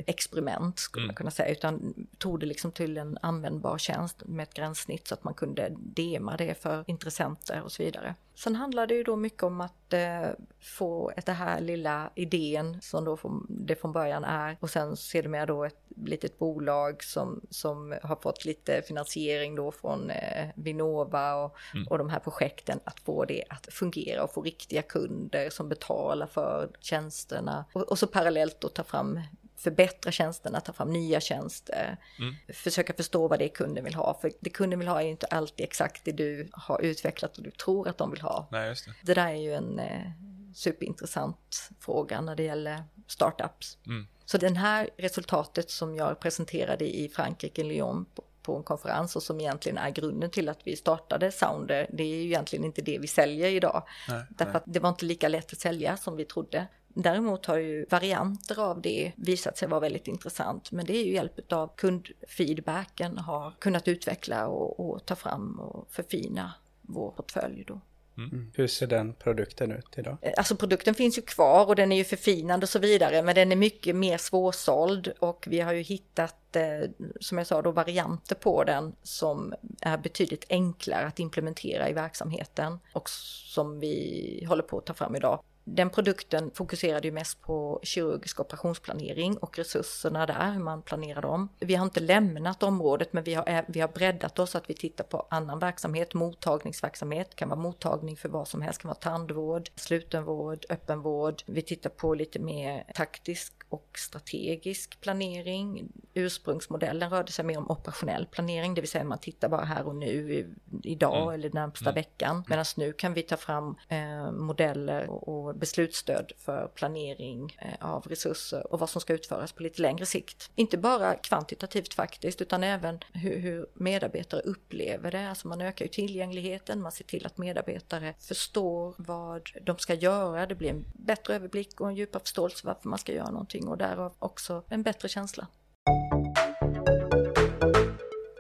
experiment 0.07 0.78
skulle 0.78 1.02
man 1.02 1.11
mm. 1.11 1.16
kunna 1.16 1.31
säga 1.31 1.52
utan 1.52 1.94
tog 2.18 2.40
det 2.40 2.46
liksom 2.46 2.72
till 2.72 2.98
en 2.98 3.18
användbar 3.22 3.78
tjänst 3.78 4.22
med 4.26 4.42
ett 4.42 4.55
gränssnitt 4.55 5.09
så 5.09 5.14
att 5.14 5.24
man 5.24 5.35
kunde 5.35 5.72
dema 5.78 6.37
det 6.37 6.62
för 6.62 6.85
intressenter 6.87 7.62
och 7.62 7.72
så 7.72 7.83
vidare. 7.83 8.14
Sen 8.35 8.57
handlar 8.57 8.87
det 8.87 8.95
ju 8.95 9.03
då 9.03 9.16
mycket 9.16 9.42
om 9.42 9.61
att 9.61 9.92
eh, 9.92 10.31
få 10.61 11.12
det 11.27 11.33
här 11.33 11.61
lilla 11.61 12.11
idén 12.14 12.79
som 12.81 13.05
då 13.05 13.16
från, 13.16 13.47
det 13.49 13.75
från 13.77 13.92
början 13.92 14.25
är. 14.25 14.57
Och 14.61 14.71
sen 14.71 14.97
ser 14.97 15.29
med 15.29 15.49
då 15.49 15.64
ett 15.64 15.83
litet 15.97 16.38
bolag 16.38 17.05
som, 17.05 17.40
som 17.51 17.95
har 18.03 18.16
fått 18.16 18.45
lite 18.45 18.83
finansiering 18.83 19.55
då 19.55 19.73
från 19.73 20.11
eh, 20.11 20.49
Vinnova 20.55 21.35
och, 21.35 21.57
mm. 21.75 21.88
och 21.88 21.99
de 21.99 22.09
här 22.09 22.18
projekten. 22.18 22.81
Att 22.85 23.01
få 23.01 23.25
det 23.25 23.45
att 23.49 23.68
fungera 23.71 24.25
och 24.25 24.35
få 24.35 24.42
riktiga 24.42 24.83
kunder 24.83 25.51
som 25.51 25.68
betalar 25.68 26.27
för 26.27 26.68
tjänsterna. 26.81 27.64
Och, 27.73 27.83
och 27.83 27.99
så 27.99 28.07
parallellt 28.07 28.61
då 28.61 28.68
ta 28.68 28.85
fram 28.85 29.21
förbättra 29.62 30.12
tjänsterna, 30.12 30.61
ta 30.61 30.72
fram 30.72 30.92
nya 30.92 31.20
tjänster, 31.20 31.96
mm. 32.18 32.35
försöka 32.48 32.92
förstå 32.92 33.29
vad 33.29 33.38
det 33.38 33.44
är 33.44 33.55
kunden 33.55 33.85
vill 33.85 33.94
ha. 33.94 34.18
För 34.20 34.33
det 34.40 34.51
kunden 34.51 34.79
vill 34.79 34.88
ha 34.88 35.01
är 35.01 35.05
ju 35.05 35.11
inte 35.11 35.27
alltid 35.27 35.64
exakt 35.64 36.05
det 36.05 36.12
du 36.12 36.48
har 36.53 36.81
utvecklat 36.81 37.37
och 37.37 37.44
du 37.44 37.51
tror 37.51 37.88
att 37.88 37.98
de 37.98 38.11
vill 38.11 38.20
ha. 38.20 38.48
Nej, 38.51 38.75
det. 38.87 38.94
det 39.03 39.14
där 39.14 39.29
är 39.29 39.35
ju 39.35 39.55
en 39.55 39.79
eh, 39.79 40.11
superintressant 40.55 41.70
fråga 41.81 42.20
när 42.20 42.37
det 42.37 42.42
gäller 42.42 42.85
startups. 43.07 43.79
Mm. 43.87 44.07
Så 44.25 44.38
den 44.38 44.57
här 44.57 44.90
resultatet 44.98 45.70
som 45.70 45.96
jag 45.96 46.20
presenterade 46.20 46.96
i 46.96 47.09
Frankrike, 47.09 47.64
Lyon, 47.64 48.07
på, 48.14 48.25
på 48.42 48.57
en 48.57 48.62
konferens 48.62 49.16
och 49.16 49.22
som 49.22 49.40
egentligen 49.40 49.79
är 49.79 49.90
grunden 49.90 50.31
till 50.31 50.48
att 50.48 50.61
vi 50.64 50.77
startade 50.77 51.33
Sounder, 51.33 51.87
det 51.92 52.03
är 52.03 52.16
ju 52.16 52.22
egentligen 52.22 52.64
inte 52.64 52.83
det 52.83 52.98
vi 52.98 53.07
säljer 53.07 53.48
idag. 53.48 53.83
Nej, 54.09 54.22
Därför 54.29 54.53
nej. 54.53 54.57
att 54.57 54.64
det 54.66 54.81
var 54.81 54.88
inte 54.88 55.05
lika 55.05 55.29
lätt 55.29 55.53
att 55.53 55.59
sälja 55.59 55.96
som 55.96 56.16
vi 56.16 56.25
trodde. 56.25 56.66
Däremot 56.94 57.46
har 57.46 57.57
ju 57.57 57.87
varianter 57.90 58.61
av 58.61 58.81
det 58.81 59.12
visat 59.16 59.59
sig 59.59 59.68
vara 59.68 59.81
väldigt 59.81 60.09
intressant, 60.09 60.72
men 60.72 60.87
det 60.87 60.96
är 60.96 61.05
ju 61.05 61.12
hjälp 61.12 61.52
av 61.52 61.70
kundfeedbacken 61.76 63.18
har 63.18 63.52
kunnat 63.59 63.88
utveckla 63.88 64.46
och, 64.46 64.81
och 64.81 65.07
ta 65.07 65.16
fram 65.16 65.61
och 65.61 65.92
förfina 65.92 66.55
vår 66.83 67.11
portfölj 67.11 67.64
då. 67.66 67.81
Mm. 68.16 68.31
mm. 68.31 68.52
Hur 68.55 68.66
ser 68.66 68.87
den 68.87 69.14
produkten 69.14 69.72
ut 69.72 69.98
idag? 69.98 70.16
Eh, 70.22 70.33
alltså 70.37 70.57
produkten 70.57 70.94
finns 70.94 71.18
ju 71.18 71.22
kvar 71.22 71.66
och 71.66 71.76
den 71.76 71.92
är 71.92 71.96
ju 71.96 72.05
förfinad 72.05 72.62
och 72.62 72.68
så 72.68 72.78
vidare 72.78 73.22
men 73.22 73.35
den 73.35 73.52
är 73.52 73.57
mycket 73.57 73.96
mer 73.96 74.18
svårsåld 74.18 75.12
och 75.18 75.44
vi 75.48 75.61
har 75.61 75.72
ju 75.72 75.81
hittat 75.81 76.57
eh, 76.57 76.90
som 77.20 77.38
jag 77.38 77.46
sa 77.46 77.62
då 77.62 77.70
varianter 77.70 78.35
på 78.35 78.64
den 78.64 78.96
som 79.02 79.55
är 79.81 79.98
betydligt 79.98 80.46
enklare 80.48 81.07
att 81.07 81.18
implementera 81.18 81.88
i 81.88 81.92
verksamheten 81.92 82.78
och 82.92 83.09
som 83.09 83.81
vi 83.81 84.44
håller 84.48 84.62
på 84.62 84.78
att 84.78 84.87
ta 84.87 84.94
fram 84.94 85.16
idag. 85.16 85.42
Den 85.64 85.90
produkten 85.90 86.51
fokuserade 86.55 87.09
ju 87.09 87.12
mest 87.12 87.40
på 87.40 87.81
kirurgisk 87.83 88.40
operationsplanering 88.40 89.37
och 89.37 89.59
resurserna 89.59 90.27
där, 90.27 90.53
hur 90.53 90.61
man 90.61 90.83
planerar 90.83 91.22
dem. 91.22 91.48
Vi 91.59 91.75
har 91.75 91.85
inte 91.85 92.01
lämnat 92.01 92.62
området 92.62 93.12
men 93.12 93.25
vi 93.25 93.35
har, 93.35 93.64
vi 93.68 93.81
har 93.81 93.88
breddat 93.88 94.38
oss 94.38 94.55
att 94.55 94.70
vi 94.70 94.75
tittar 94.75 95.05
på 95.05 95.27
annan 95.31 95.59
verksamhet, 95.59 96.14
mottagningsverksamhet, 96.14 97.37
kan 97.37 97.48
vara 97.48 97.61
mottagning 97.61 98.16
för 98.16 98.29
vad 98.29 98.48
som 98.48 98.62
helst, 98.62 98.81
kan 98.81 98.88
vara 98.88 98.98
tandvård, 98.98 99.70
slutenvård, 99.75 100.64
öppenvård. 100.68 101.42
Vi 101.46 101.62
tittar 101.62 101.90
på 101.90 102.14
lite 102.14 102.38
mer 102.38 102.85
taktisk 102.94 103.53
och 103.68 103.98
strategisk 103.98 105.01
planering. 105.01 105.92
Ursprungsmodellen 106.14 107.11
rörde 107.11 107.33
sig 107.33 107.44
mer 107.44 107.59
om 107.59 107.70
operationell 107.70 108.27
planering, 108.27 108.75
det 108.75 108.81
vill 108.81 108.90
säga 108.90 109.05
man 109.05 109.18
tittar 109.18 109.48
bara 109.48 109.64
här 109.64 109.87
och 109.87 109.96
nu, 109.96 110.46
idag 110.83 111.22
mm. 111.22 111.35
eller 111.35 111.51
närmsta 111.51 111.90
mm. 111.90 111.94
veckan. 111.94 112.44
Medan 112.48 112.64
nu 112.77 112.92
kan 112.92 113.14
vi 113.14 113.22
ta 113.22 113.37
fram 113.37 113.77
eh, 113.88 114.33
modeller 114.33 115.11
och, 115.11 115.51
och 115.52 115.58
beslutsstöd 115.58 116.32
för 116.38 116.68
planering 116.68 117.56
eh, 117.58 117.86
av 117.92 118.06
resurser 118.06 118.72
och 118.72 118.78
vad 118.80 118.90
som 118.90 119.00
ska 119.00 119.12
utföras 119.12 119.52
på 119.52 119.62
lite 119.62 119.82
längre 119.82 120.06
sikt. 120.06 120.50
Inte 120.54 120.78
bara 120.78 121.14
kvantitativt 121.14 121.94
faktiskt 121.94 122.42
utan 122.42 122.64
även 122.64 122.98
hur, 123.12 123.38
hur 123.38 123.66
medarbetare 123.74 124.40
upplever 124.40 125.10
det. 125.10 125.28
Alltså 125.28 125.48
man 125.48 125.60
ökar 125.60 125.84
ju 125.84 125.88
tillgängligheten, 125.88 126.82
man 126.82 126.92
ser 126.92 127.04
till 127.04 127.26
att 127.26 127.38
medarbetare 127.38 128.14
förstår 128.18 128.94
vad 128.98 129.50
de 129.62 129.78
ska 129.78 129.94
göra. 129.94 130.46
Det 130.46 130.54
blir 130.54 130.70
en 130.70 130.84
bättre 130.94 131.34
överblick 131.34 131.80
och 131.80 131.88
en 131.88 131.94
djupare 131.94 132.20
förståelse 132.20 132.66
varför 132.66 132.88
man 132.88 132.98
ska 132.98 133.12
göra 133.12 133.30
någonting 133.30 133.68
och 133.68 133.78
därav 133.78 134.14
också 134.18 134.64
en 134.68 134.82
bättre 134.82 135.08
känsla. 135.08 135.46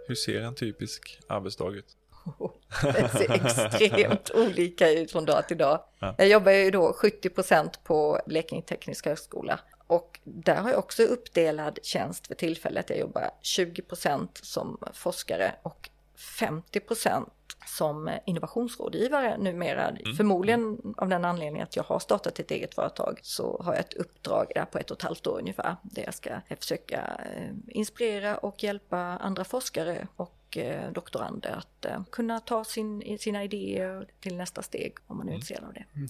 Hur 0.08 0.14
ser 0.14 0.40
en 0.40 0.54
typisk 0.54 1.20
arbetsdag 1.28 1.70
ut? 1.70 1.96
Det 2.82 3.08
ser 3.08 3.30
extremt 3.30 4.30
olika 4.34 4.90
ut 4.90 5.12
från 5.12 5.24
dag 5.24 5.48
till 5.48 5.58
dag. 5.58 5.80
Ja. 5.98 6.14
Jag 6.18 6.28
jobbar 6.28 6.52
ju 6.52 6.70
då 6.70 6.92
70% 6.92 7.70
på 7.84 8.20
Blekinge 8.26 8.62
Tekniska 8.62 9.10
Högskola 9.10 9.60
och 9.86 10.20
där 10.24 10.56
har 10.56 10.70
jag 10.70 10.78
också 10.78 11.02
uppdelad 11.02 11.78
tjänst 11.82 12.26
för 12.26 12.34
tillfället. 12.34 12.90
Jag 12.90 12.98
jobbar 12.98 13.30
20% 13.42 14.28
som 14.32 14.78
forskare 14.92 15.54
och 15.62 15.90
50% 16.16 17.26
som 17.66 18.10
innovationsrådgivare 18.26 19.38
numera. 19.38 19.88
Mm. 19.88 20.14
Förmodligen 20.16 20.94
av 20.96 21.08
den 21.08 21.24
anledningen 21.24 21.62
att 21.62 21.76
jag 21.76 21.82
har 21.82 21.98
startat 21.98 22.38
ett 22.38 22.50
eget 22.50 22.74
företag 22.74 23.20
så 23.22 23.62
har 23.64 23.72
jag 23.72 23.80
ett 23.80 23.94
uppdrag 23.94 24.52
där 24.54 24.64
på 24.64 24.78
ett 24.78 24.90
och 24.90 24.96
ett 24.96 25.02
halvt 25.02 25.26
år 25.26 25.38
ungefär 25.38 25.76
där 25.82 26.02
jag 26.02 26.14
ska 26.14 26.30
försöka 26.60 27.20
eh, 27.36 27.50
inspirera 27.68 28.36
och 28.36 28.62
hjälpa 28.62 28.98
andra 28.98 29.44
forskare 29.44 30.06
och 30.16 30.41
eh, 30.56 30.92
doktorander 30.92 31.50
att 31.50 31.84
eh, 31.84 32.02
kunna 32.12 32.40
ta 32.40 32.64
sin, 32.64 33.18
sina 33.18 33.44
idéer 33.44 34.08
till 34.20 34.36
nästa 34.36 34.62
steg 34.62 34.94
om 35.06 35.16
man 35.16 35.26
är 35.26 35.30
mm. 35.30 35.34
intresserad 35.34 35.64
av 35.64 35.74
det. 35.74 35.84
Mm. 35.94 36.08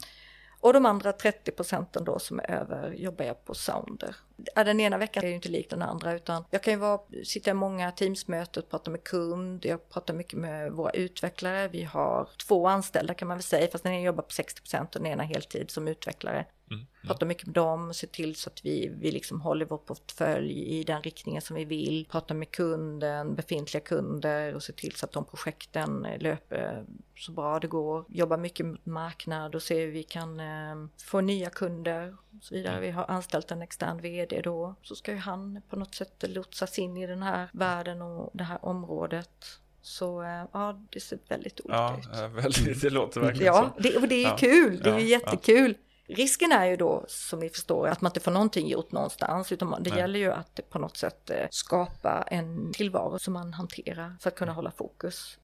Och 0.63 0.73
de 0.73 0.87
andra 0.87 1.13
30 1.13 1.51
procenten 1.51 2.05
då 2.05 2.19
som 2.19 2.39
är 2.39 2.51
över 2.51 2.93
jobbar 2.93 3.25
jag 3.25 3.45
på 3.45 3.55
Sounder. 3.55 4.17
Den 4.55 4.81
ena 4.81 4.99
veckan 4.99 5.25
är 5.25 5.29
ju 5.29 5.35
inte 5.35 5.49
lik 5.49 5.71
den 5.71 5.83
andra 5.83 6.13
utan 6.13 6.45
jag 6.51 6.63
kan 6.63 6.73
ju 6.73 6.79
vara, 6.79 7.01
sitta 7.25 7.51
i 7.51 7.55
många 7.55 7.93
teamsmöten, 7.93 8.63
prata 8.71 8.91
med 8.91 9.05
kund, 9.05 9.65
jag 9.65 9.89
pratar 9.89 10.15
mycket 10.15 10.39
med 10.39 10.73
våra 10.73 10.91
utvecklare. 10.91 11.69
Vi 11.69 11.83
har 11.83 12.29
två 12.47 12.69
anställda 12.69 13.15
kan 13.15 13.29
man 13.29 13.37
väl 13.37 13.43
säga, 13.43 13.69
fast 13.73 13.85
den 13.85 13.93
ena 13.93 14.03
jobbar 14.03 14.23
på 14.23 14.33
60 14.33 14.61
procent 14.61 14.97
och 14.97 15.03
den 15.03 15.13
ena 15.13 15.23
heltid 15.23 15.71
som 15.71 15.89
utvecklare. 15.89 16.47
Mm. 16.73 16.87
Pratar 17.07 17.27
mycket 17.27 17.47
med 17.47 17.55
dem, 17.55 17.95
ser 17.95 18.07
till 18.07 18.37
så 18.37 18.51
att 18.51 18.65
vi, 18.65 18.93
vi 18.99 19.11
liksom 19.11 19.41
håller 19.41 19.67
vår 19.67 19.79
portfölj 19.79 20.53
i 20.53 20.85
den 20.85 21.03
riktningen 21.03 21.43
som 21.43 21.57
vi 21.57 21.65
vill. 21.65 22.07
Pratar 22.11 22.35
med 22.35 22.51
kunden, 22.51 23.35
befintliga 23.35 23.81
kunder 23.81 24.55
och 24.55 24.63
ser 24.63 24.73
till 24.73 24.93
så 24.93 25.07
att 25.07 25.13
de 25.13 25.25
projekten 25.25 26.07
löper 26.19 26.85
så 27.17 27.33
bra 27.33 27.61
det 27.61 27.67
går. 27.67 28.05
Jobbar 28.09 28.37
mycket 28.37 28.67
med 28.67 28.79
marknad 28.87 29.55
och 29.55 29.63
ser 29.63 29.87
hur 29.87 29.93
vi 29.93 30.03
kan 30.03 30.41
eh, 30.41 30.89
få 31.05 31.21
nya 31.21 31.51
kunder 31.51 32.17
och 32.39 32.45
så 32.45 32.55
vidare. 32.55 32.81
Vi 32.81 32.91
har 32.91 33.05
anställt 33.09 33.51
en 33.51 33.63
extern 33.63 34.01
vd 34.01 34.41
då. 34.41 34.75
Så 34.83 34.95
ska 34.95 35.13
ju 35.13 35.19
han 35.19 35.63
på 35.69 35.77
något 35.77 35.95
sätt 35.95 36.25
lotsas 36.29 36.79
in 36.79 36.97
i 36.97 37.07
den 37.07 37.23
här 37.23 37.49
världen 37.53 38.03
och 38.03 38.31
det 38.35 38.45
här 38.45 38.65
området. 38.65 39.59
Så 39.83 40.23
eh, 40.23 40.45
ja, 40.53 40.87
det 40.91 41.01
ser 41.01 41.19
väldigt 41.29 41.61
olika 41.61 41.77
ja, 41.77 41.99
ut. 41.99 42.09
Ja, 42.13 42.29
väldigt, 42.29 42.81
det 42.81 42.91
låter 42.91 43.21
verkligen 43.21 43.55
ja, 43.55 43.73
så. 43.77 43.83
Det, 43.83 43.97
och 43.97 44.09
det 44.09 44.25
är 44.25 44.29
ja, 44.29 44.37
kul, 44.37 44.81
det 44.85 44.91
är 44.91 44.99
ju 44.99 45.07
jättekul. 45.07 45.75
Risken 46.09 46.53
är 46.53 46.67
ju 46.67 46.77
då, 46.77 47.05
som 47.09 47.41
ni 47.41 47.49
förstår, 47.49 47.89
att 47.89 48.01
man 48.01 48.11
inte 48.11 48.21
får 48.21 48.31
någonting 48.31 48.69
gjort 48.69 48.93
någonstans, 48.93 49.53
utan 49.53 49.83
det 49.83 49.91
Nej. 49.91 49.99
gäller 49.99 50.19
ju 50.19 50.33
att 50.33 50.61
på 50.71 50.79
något 50.79 50.97
sätt 50.97 51.31
eh, 51.31 51.47
skapa 51.51 52.25
en 52.31 52.73
tillvaro 52.73 53.19
som 53.19 53.33
man 53.33 53.53
hanterar 53.53 54.17
för 54.21 54.29
att 54.29 54.37
kunna 54.37 54.53
hålla 54.53 54.71
fokus. 54.71 55.39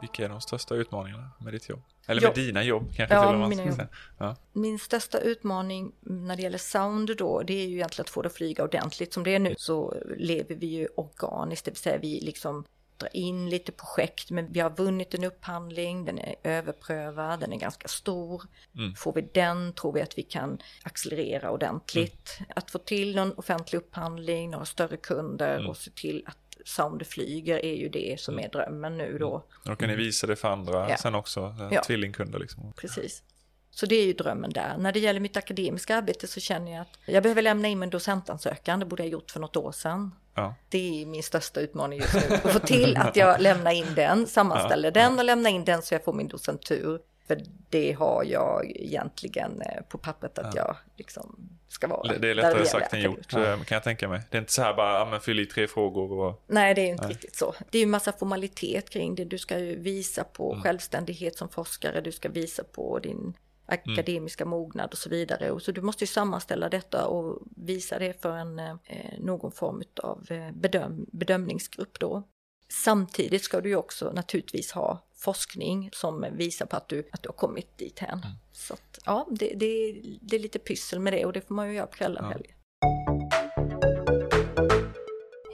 Vilka 0.00 0.24
är 0.24 0.28
de 0.28 0.40
största 0.40 0.74
utmaningarna 0.74 1.30
med 1.40 1.52
ditt 1.52 1.68
jobb? 1.68 1.82
Eller 2.06 2.22
med 2.22 2.34
dina 2.34 2.62
jobb 2.62 2.92
kanske 2.94 3.14
ja, 3.14 3.32
till 3.32 3.42
och. 3.42 3.48
Mina 3.48 3.64
jobb. 3.64 3.80
Ja. 4.18 4.36
Min 4.52 4.78
största 4.78 5.18
utmaning 5.18 5.92
när 6.00 6.36
det 6.36 6.42
gäller 6.42 6.58
sound 6.58 7.16
då, 7.16 7.42
det 7.42 7.54
är 7.54 7.66
ju 7.66 7.74
egentligen 7.74 8.04
att 8.04 8.10
få 8.10 8.22
det 8.22 8.26
att 8.26 8.34
flyga 8.34 8.64
ordentligt. 8.64 9.12
Som 9.12 9.24
det 9.24 9.34
är 9.34 9.38
nu 9.38 9.54
så 9.58 9.94
lever 10.16 10.54
vi 10.54 10.66
ju 10.66 10.88
organiskt, 10.96 11.64
det 11.64 11.70
vill 11.70 11.78
säga 11.78 11.98
vi 11.98 12.20
liksom 12.20 12.64
dra 13.02 13.08
in 13.08 13.50
lite 13.50 13.72
projekt, 13.72 14.30
men 14.30 14.52
vi 14.52 14.60
har 14.60 14.70
vunnit 14.70 15.14
en 15.14 15.24
upphandling, 15.24 16.04
den 16.04 16.18
är 16.18 16.34
överprövad, 16.42 17.40
den 17.40 17.52
är 17.52 17.58
ganska 17.58 17.88
stor. 17.88 18.42
Mm. 18.76 18.94
Får 18.94 19.12
vi 19.12 19.28
den 19.34 19.72
tror 19.72 19.92
vi 19.92 20.02
att 20.02 20.18
vi 20.18 20.22
kan 20.22 20.58
accelerera 20.82 21.50
ordentligt. 21.50 22.36
Mm. 22.38 22.50
Att 22.56 22.70
få 22.70 22.78
till 22.78 23.16
någon 23.16 23.32
offentlig 23.32 23.78
upphandling, 23.78 24.50
några 24.50 24.64
större 24.64 24.96
kunder 24.96 25.54
mm. 25.54 25.70
och 25.70 25.76
se 25.76 25.90
till 25.90 26.22
att 26.26 26.36
Sound 26.64 27.06
flyger 27.06 27.64
är 27.64 27.74
ju 27.74 27.88
det 27.88 28.20
som 28.20 28.38
är 28.38 28.48
drömmen 28.48 28.98
nu 28.98 29.18
då. 29.18 29.34
Mm. 29.34 29.42
Då 29.64 29.76
kan 29.76 29.88
ni 29.88 29.96
visa 29.96 30.26
det 30.26 30.36
för 30.36 30.48
andra 30.48 30.90
ja. 30.90 30.96
sen 30.96 31.14
också, 31.14 31.54
ja. 31.70 31.82
tvillingkunder 31.82 32.38
liksom. 32.38 32.72
Precis. 32.76 33.22
Så 33.70 33.86
det 33.86 33.94
är 33.94 34.06
ju 34.06 34.12
drömmen 34.12 34.50
där. 34.50 34.76
När 34.78 34.92
det 34.92 35.00
gäller 35.00 35.20
mitt 35.20 35.36
akademiska 35.36 35.96
arbete 35.96 36.26
så 36.26 36.40
känner 36.40 36.72
jag 36.72 36.80
att 36.80 36.98
jag 37.06 37.22
behöver 37.22 37.42
lämna 37.42 37.68
in 37.68 37.78
min 37.78 37.90
docentansökan, 37.90 38.80
det 38.80 38.86
borde 38.86 39.02
jag 39.02 39.10
gjort 39.10 39.30
för 39.30 39.40
något 39.40 39.56
år 39.56 39.72
sedan. 39.72 40.10
Ja. 40.34 40.54
Det 40.68 41.02
är 41.02 41.06
min 41.06 41.22
största 41.22 41.60
utmaning 41.60 41.98
just 41.98 42.14
nu, 42.14 42.34
att 42.34 42.52
få 42.52 42.58
till 42.58 42.96
att 42.96 43.16
jag 43.16 43.40
lämnar 43.40 43.72
in 43.72 43.94
den, 43.94 44.26
sammanställer 44.26 44.88
ja. 44.88 44.90
den 44.90 45.18
och 45.18 45.24
lämnar 45.24 45.50
in 45.50 45.64
den 45.64 45.82
så 45.82 45.94
jag 45.94 46.04
får 46.04 46.12
min 46.12 46.28
docentur. 46.28 47.00
För 47.26 47.40
det 47.70 47.92
har 47.92 48.24
jag 48.24 48.72
egentligen 48.74 49.62
eh, 49.62 49.82
på 49.88 49.98
pappret 49.98 50.38
att 50.38 50.54
jag 50.54 50.76
liksom 50.96 51.48
ska 51.68 51.86
vara. 51.86 52.18
Det 52.18 52.30
är 52.30 52.34
lättare 52.34 52.58
det 52.58 52.66
sagt 52.66 52.92
än 52.92 53.00
gjort 53.00 53.32
ja. 53.32 53.56
kan 53.56 53.76
jag 53.76 53.82
tänka 53.82 54.08
mig. 54.08 54.20
Det 54.30 54.36
är 54.36 54.40
inte 54.40 54.52
så 54.52 54.62
här 54.62 54.74
bara, 54.74 54.98
ja 54.98 55.04
men 55.04 55.20
fyll 55.20 55.40
i 55.40 55.46
tre 55.46 55.68
frågor 55.68 56.12
och... 56.12 56.42
Nej, 56.46 56.74
det 56.74 56.80
är 56.80 56.86
inte 56.86 57.02
Nej. 57.02 57.12
riktigt 57.12 57.36
så. 57.36 57.54
Det 57.70 57.78
är 57.78 57.80
ju 57.80 57.86
massa 57.86 58.12
formalitet 58.12 58.90
kring 58.90 59.14
det. 59.14 59.24
Du 59.24 59.38
ska 59.38 59.58
ju 59.58 59.78
visa 59.78 60.24
på 60.24 60.52
mm. 60.52 60.62
självständighet 60.62 61.36
som 61.36 61.48
forskare, 61.48 62.00
du 62.00 62.12
ska 62.12 62.28
visa 62.28 62.64
på 62.64 62.98
din 62.98 63.34
akademiska 63.72 64.44
mm. 64.44 64.50
mognad 64.50 64.90
och 64.92 64.98
så 64.98 65.10
vidare. 65.10 65.50
Och 65.50 65.62
så 65.62 65.72
du 65.72 65.80
måste 65.80 66.04
ju 66.04 66.08
sammanställa 66.08 66.68
detta 66.68 67.06
och 67.06 67.42
visa 67.56 67.98
det 67.98 68.22
för 68.22 68.36
en, 68.36 68.58
eh, 68.58 68.76
någon 69.18 69.52
form 69.52 69.82
av 70.02 70.26
eh, 70.30 70.52
bedöm, 70.52 71.06
bedömningsgrupp 71.12 72.00
då. 72.00 72.22
Samtidigt 72.68 73.42
ska 73.42 73.60
du 73.60 73.68
ju 73.68 73.76
också 73.76 74.12
naturligtvis 74.12 74.72
ha 74.72 75.04
forskning 75.14 75.90
som 75.92 76.26
visar 76.32 76.66
på 76.66 76.76
att 76.76 76.88
du, 76.88 77.08
att 77.12 77.22
du 77.22 77.28
har 77.28 77.34
kommit 77.34 77.78
dit 77.78 77.98
hän. 77.98 78.18
Mm. 78.18 78.36
Så 78.52 78.74
att, 78.74 78.98
ja, 79.06 79.28
det, 79.30 79.54
det, 79.56 80.00
det, 80.20 80.36
är 80.36 80.40
lite 80.40 80.58
pyssel 80.58 81.00
med 81.00 81.12
det 81.12 81.24
och 81.24 81.32
det 81.32 81.40
får 81.40 81.54
man 81.54 81.68
ju 81.68 81.74
göra 81.74 81.86
på 81.86 81.92
kvällar 81.92 82.22
och 82.22 82.32
ja. 82.32 82.54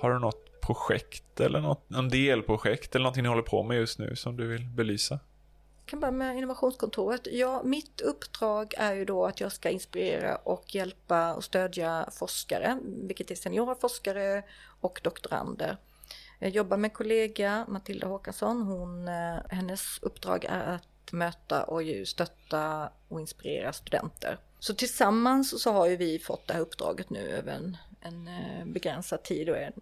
Har 0.01 0.11
du 0.11 0.19
något 0.19 0.61
projekt 0.61 1.41
eller 1.41 1.61
något, 1.61 1.91
någon 1.91 2.09
delprojekt 2.09 2.95
eller 2.95 3.03
någonting 3.03 3.23
ni 3.23 3.29
håller 3.29 3.43
på 3.43 3.63
med 3.63 3.77
just 3.77 3.99
nu 3.99 4.17
som 4.17 4.37
du 4.37 4.47
vill 4.47 4.65
belysa? 4.65 5.19
Kan 5.89 6.01
börja 6.01 6.13
med 6.13 6.37
innovationskontoret. 6.37 7.27
Ja, 7.31 7.63
mitt 7.65 8.01
uppdrag 8.01 8.75
är 8.79 8.95
ju 8.95 9.05
då 9.05 9.27
att 9.27 9.41
jag 9.41 9.53
ska 9.53 9.71
inspirera 9.71 10.37
och 10.37 10.75
hjälpa 10.75 11.35
och 11.35 11.45
stödja 11.45 12.09
forskare, 12.13 12.79
vilket 12.83 13.31
är 13.31 13.35
seniora 13.35 13.75
forskare 13.75 14.43
och 14.81 15.01
doktorander. 15.05 15.77
Jag 16.39 16.51
jobbar 16.51 16.77
med 16.77 16.93
kollega 16.93 17.65
Matilda 17.69 18.07
Håkansson. 18.07 18.63
Hon, 18.63 19.09
eh, 19.09 19.37
hennes 19.49 19.99
uppdrag 20.03 20.45
är 20.45 20.75
att 20.75 21.13
möta 21.13 21.65
och 21.65 21.83
stötta 22.07 22.91
och 23.09 23.21
inspirera 23.21 23.73
studenter. 23.73 24.39
Så 24.59 24.75
tillsammans 24.75 25.63
så 25.63 25.73
har 25.73 25.87
ju 25.87 25.97
vi 25.97 26.19
fått 26.19 26.47
det 26.47 26.55
här 26.55 26.61
uppdraget 26.61 27.11
nu 27.11 27.29
över 27.29 27.53
en, 27.53 27.77
en 28.01 28.29
eh, 28.29 28.67
begränsad 28.67 29.23
tid, 29.23 29.49
och 29.49 29.57
ett, 29.57 29.75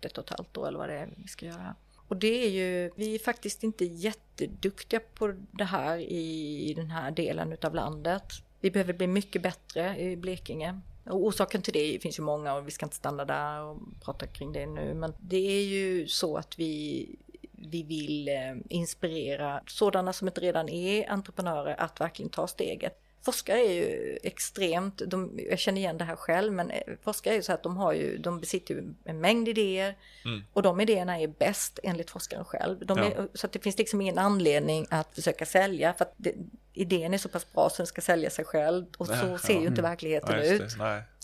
ett 0.00 0.18
och 0.18 0.24
ett 0.24 0.30
halvt 0.30 0.56
år 0.56 0.68
eller 0.68 0.78
vad 0.78 0.88
det 0.88 0.98
är 0.98 1.08
vi 1.16 1.28
ska 1.28 1.46
göra. 1.46 1.74
Och 2.08 2.16
det 2.16 2.44
är 2.46 2.50
ju, 2.50 2.90
vi 2.96 3.14
är 3.14 3.18
faktiskt 3.18 3.62
inte 3.62 3.84
jätteduktiga 3.84 5.00
på 5.14 5.34
det 5.50 5.64
här 5.64 5.98
i 5.98 6.74
den 6.76 6.90
här 6.90 7.10
delen 7.10 7.52
utav 7.52 7.74
landet. 7.74 8.22
Vi 8.60 8.70
behöver 8.70 8.92
bli 8.92 9.06
mycket 9.06 9.42
bättre 9.42 9.98
i 9.98 10.16
Blekinge. 10.16 10.80
Och 11.04 11.24
orsaken 11.24 11.62
till 11.62 11.72
det 11.72 11.98
finns 12.02 12.18
ju 12.18 12.22
många 12.22 12.54
och 12.54 12.66
vi 12.66 12.70
ska 12.70 12.86
inte 12.86 12.96
stanna 12.96 13.24
där 13.24 13.62
och 13.62 13.78
prata 14.04 14.26
kring 14.26 14.52
det 14.52 14.66
nu. 14.66 14.94
Men 14.94 15.14
det 15.20 15.36
är 15.36 15.64
ju 15.64 16.08
så 16.08 16.36
att 16.36 16.58
vi, 16.58 17.08
vi 17.52 17.82
vill 17.82 18.28
eh, 18.28 18.54
inspirera 18.68 19.62
sådana 19.66 20.12
som 20.12 20.28
inte 20.28 20.40
redan 20.40 20.68
är 20.68 21.10
entreprenörer 21.10 21.80
att 21.80 22.00
verkligen 22.00 22.30
ta 22.30 22.46
steget. 22.46 23.00
Forskare 23.24 23.58
är 23.58 23.72
ju 23.72 24.18
extremt, 24.22 25.02
de, 25.06 25.40
jag 25.50 25.58
känner 25.58 25.80
igen 25.80 25.98
det 25.98 26.04
här 26.04 26.16
själv, 26.16 26.52
men 26.52 26.70
eh, 26.70 26.80
forskare 27.02 27.34
är 27.34 27.36
ju 27.36 27.42
så 27.42 27.52
att 27.52 27.62
de 27.62 27.76
har 27.76 27.92
ju, 27.92 28.18
de 28.18 28.40
besitter 28.40 28.74
ju 28.74 28.94
en 29.04 29.20
mängd 29.20 29.48
idéer 29.48 29.96
mm. 30.24 30.42
och 30.52 30.62
de 30.62 30.80
idéerna 30.80 31.20
är 31.20 31.28
bäst 31.28 31.78
enligt 31.82 32.10
forskaren 32.10 32.44
själv. 32.44 32.86
De 32.86 32.98
är, 32.98 33.28
Så 33.34 33.46
att 33.46 33.52
det 33.52 33.58
finns 33.58 33.78
liksom 33.78 34.00
ingen 34.00 34.18
anledning 34.18 34.86
att 34.90 35.14
försöka 35.14 35.46
sälja 35.46 35.94
för 35.94 36.06
det, 36.16 36.34
idén 36.74 37.14
är 37.14 37.18
så 37.18 37.28
pass 37.28 37.52
bra 37.52 37.70
så 37.70 37.76
den 37.76 37.86
ska 37.86 38.00
sälja 38.00 38.30
sig 38.30 38.44
själv 38.44 38.86
och 38.98 39.06
så 39.06 39.12
ja, 39.12 39.38
ser 39.38 39.60
ju 39.60 39.66
inte 39.66 39.82
verkligheten 39.82 40.38
ja, 40.38 40.44
ut. 40.44 40.76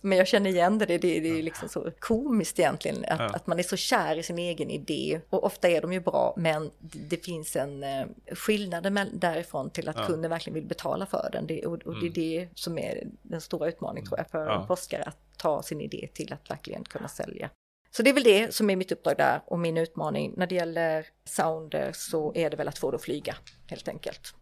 Men 0.02 0.18
jag 0.18 0.26
känner 0.26 0.50
igen 0.50 0.78
det, 0.78 0.86
det, 0.86 0.98
det, 0.98 1.20
det 1.20 1.38
är 1.38 1.42
liksom 1.42 1.68
så 1.68 1.90
komiskt 1.98 2.58
egentligen 2.58 3.04
att, 3.08 3.20
ja. 3.20 3.26
att 3.26 3.46
man 3.46 3.58
är 3.58 3.62
så 3.62 3.76
kär 3.76 4.18
i 4.18 4.22
sin 4.22 4.38
egen 4.38 4.70
idé 4.70 5.20
och 5.30 5.44
ofta 5.44 5.68
är 5.68 5.80
de 5.80 5.92
ju 5.92 6.00
bra 6.00 6.34
men 6.36 6.70
det 6.80 7.24
finns 7.24 7.56
en 7.56 7.82
eh, 7.82 8.06
skillnad 8.32 9.08
därifrån 9.12 9.70
till 9.70 9.88
att 9.88 9.96
ja. 9.96 10.06
kunden 10.06 10.30
verkligen 10.30 10.54
vill 10.54 10.66
betala 10.66 11.06
för 11.06 11.28
den 11.32 11.46
det, 11.46 11.66
och, 11.66 11.72
och 11.72 11.94
det 11.94 12.06
är 12.06 12.10
mm. 12.10 12.12
det 12.12 12.48
som 12.54 12.78
är 12.78 13.06
den 13.22 13.40
stora 13.40 13.68
utmaningen 13.68 14.08
tror 14.08 14.18
jag 14.18 14.30
för 14.30 14.46
ja. 14.46 14.64
forskare 14.66 15.02
att 15.02 15.16
ta 15.36 15.62
sin 15.62 15.80
idé 15.80 16.08
till 16.14 16.32
att 16.32 16.50
verkligen 16.50 16.84
kunna 16.84 17.08
sälja. 17.08 17.50
Så 17.90 18.02
det 18.02 18.10
är 18.10 18.14
väl 18.14 18.22
det 18.22 18.54
som 18.54 18.70
är 18.70 18.76
mitt 18.76 18.92
uppdrag 18.92 19.16
där 19.16 19.40
och 19.46 19.58
min 19.58 19.76
utmaning. 19.76 20.34
När 20.36 20.46
det 20.46 20.54
gäller 20.54 21.06
sounder 21.24 21.92
så 21.94 22.32
är 22.34 22.50
det 22.50 22.56
väl 22.56 22.68
att 22.68 22.78
få 22.78 22.90
det 22.90 22.94
att 22.94 23.02
flyga 23.02 23.36
helt 23.66 23.88
enkelt. 23.88 24.34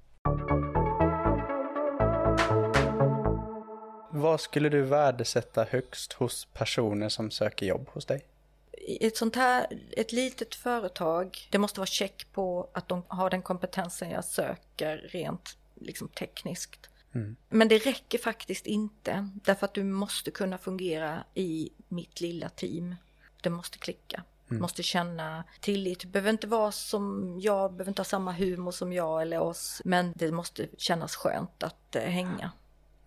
Vad 4.11 4.41
skulle 4.41 4.69
du 4.69 4.83
värdesätta 4.83 5.65
högst 5.65 6.13
hos 6.13 6.45
personer 6.45 7.09
som 7.09 7.31
söker 7.31 7.67
jobb 7.67 7.89
hos 7.89 8.05
dig? 8.05 8.27
I 8.73 9.07
ett 9.07 9.17
sånt 9.17 9.37
här, 9.37 9.67
ett 9.91 10.13
litet 10.13 10.55
företag, 10.55 11.49
det 11.51 11.59
måste 11.59 11.81
vara 11.81 11.87
check 11.87 12.27
på 12.33 12.69
att 12.73 12.89
de 12.89 13.03
har 13.09 13.31
den 13.31 13.43
kompetensen 13.43 14.11
jag 14.11 14.25
söker 14.25 14.97
rent 14.97 15.57
liksom 15.75 16.09
tekniskt. 16.09 16.91
Mm. 17.13 17.37
Men 17.49 17.69
det 17.69 17.79
räcker 17.79 18.19
faktiskt 18.19 18.67
inte, 18.67 19.29
därför 19.45 19.65
att 19.65 19.75
du 19.75 19.85
måste 19.85 20.31
kunna 20.31 20.59
fungera 20.59 21.25
i 21.35 21.71
mitt 21.89 22.21
lilla 22.21 22.49
team. 22.49 22.95
Det 23.43 23.51
måste 23.51 23.79
klicka. 23.79 24.25
Mm. 24.51 24.63
Måste 24.63 24.83
känna 24.83 25.45
tillit. 25.61 26.01
Det 26.01 26.07
behöver 26.07 26.31
inte 26.31 26.47
vara 26.47 26.73
som 26.73 27.35
jag, 27.41 27.73
behöver 27.73 27.91
inte 27.91 28.01
ha 28.01 28.05
samma 28.05 28.33
humor 28.33 28.73
som 28.73 28.93
jag 28.93 29.23
eller 29.23 29.41
oss. 29.41 29.83
Men 29.85 30.13
det 30.17 30.33
måste 30.33 30.69
kännas 30.79 31.17
skönt 31.17 31.63
att 31.63 31.97
eh, 31.97 32.03
hänga. 32.03 32.53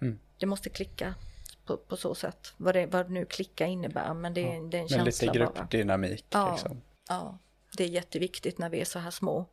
Mm. 0.02 0.20
Det 0.42 0.48
måste 0.48 0.70
klicka 0.70 1.14
på, 1.66 1.78
på 1.78 1.98
så 1.98 2.16
sätt. 2.16 2.54
Vad 2.58 2.76
det, 2.76 2.86
vad 2.86 3.10
nu 3.10 3.26
klicka 3.26 3.66
innebär, 3.66 4.14
men 4.14 4.34
det, 4.34 4.42
är- 4.42 4.70
det 4.70 4.78
är 4.78 4.82
en 4.82 4.88
lite 4.88 4.96
känsla 4.96 5.34
bara. 5.34 5.38
gruppdynamik 5.40 6.26
Ja. 6.30 6.52
liksom. 6.52 6.82
Ja, 7.10 7.38
det 7.78 7.84
är 7.84 7.88
jätteviktigt 7.88 8.58
när 8.58 8.70
vi 8.70 8.82
är 8.82 8.86
så 8.86 9.00
här 9.00 9.12
små. 9.12 9.46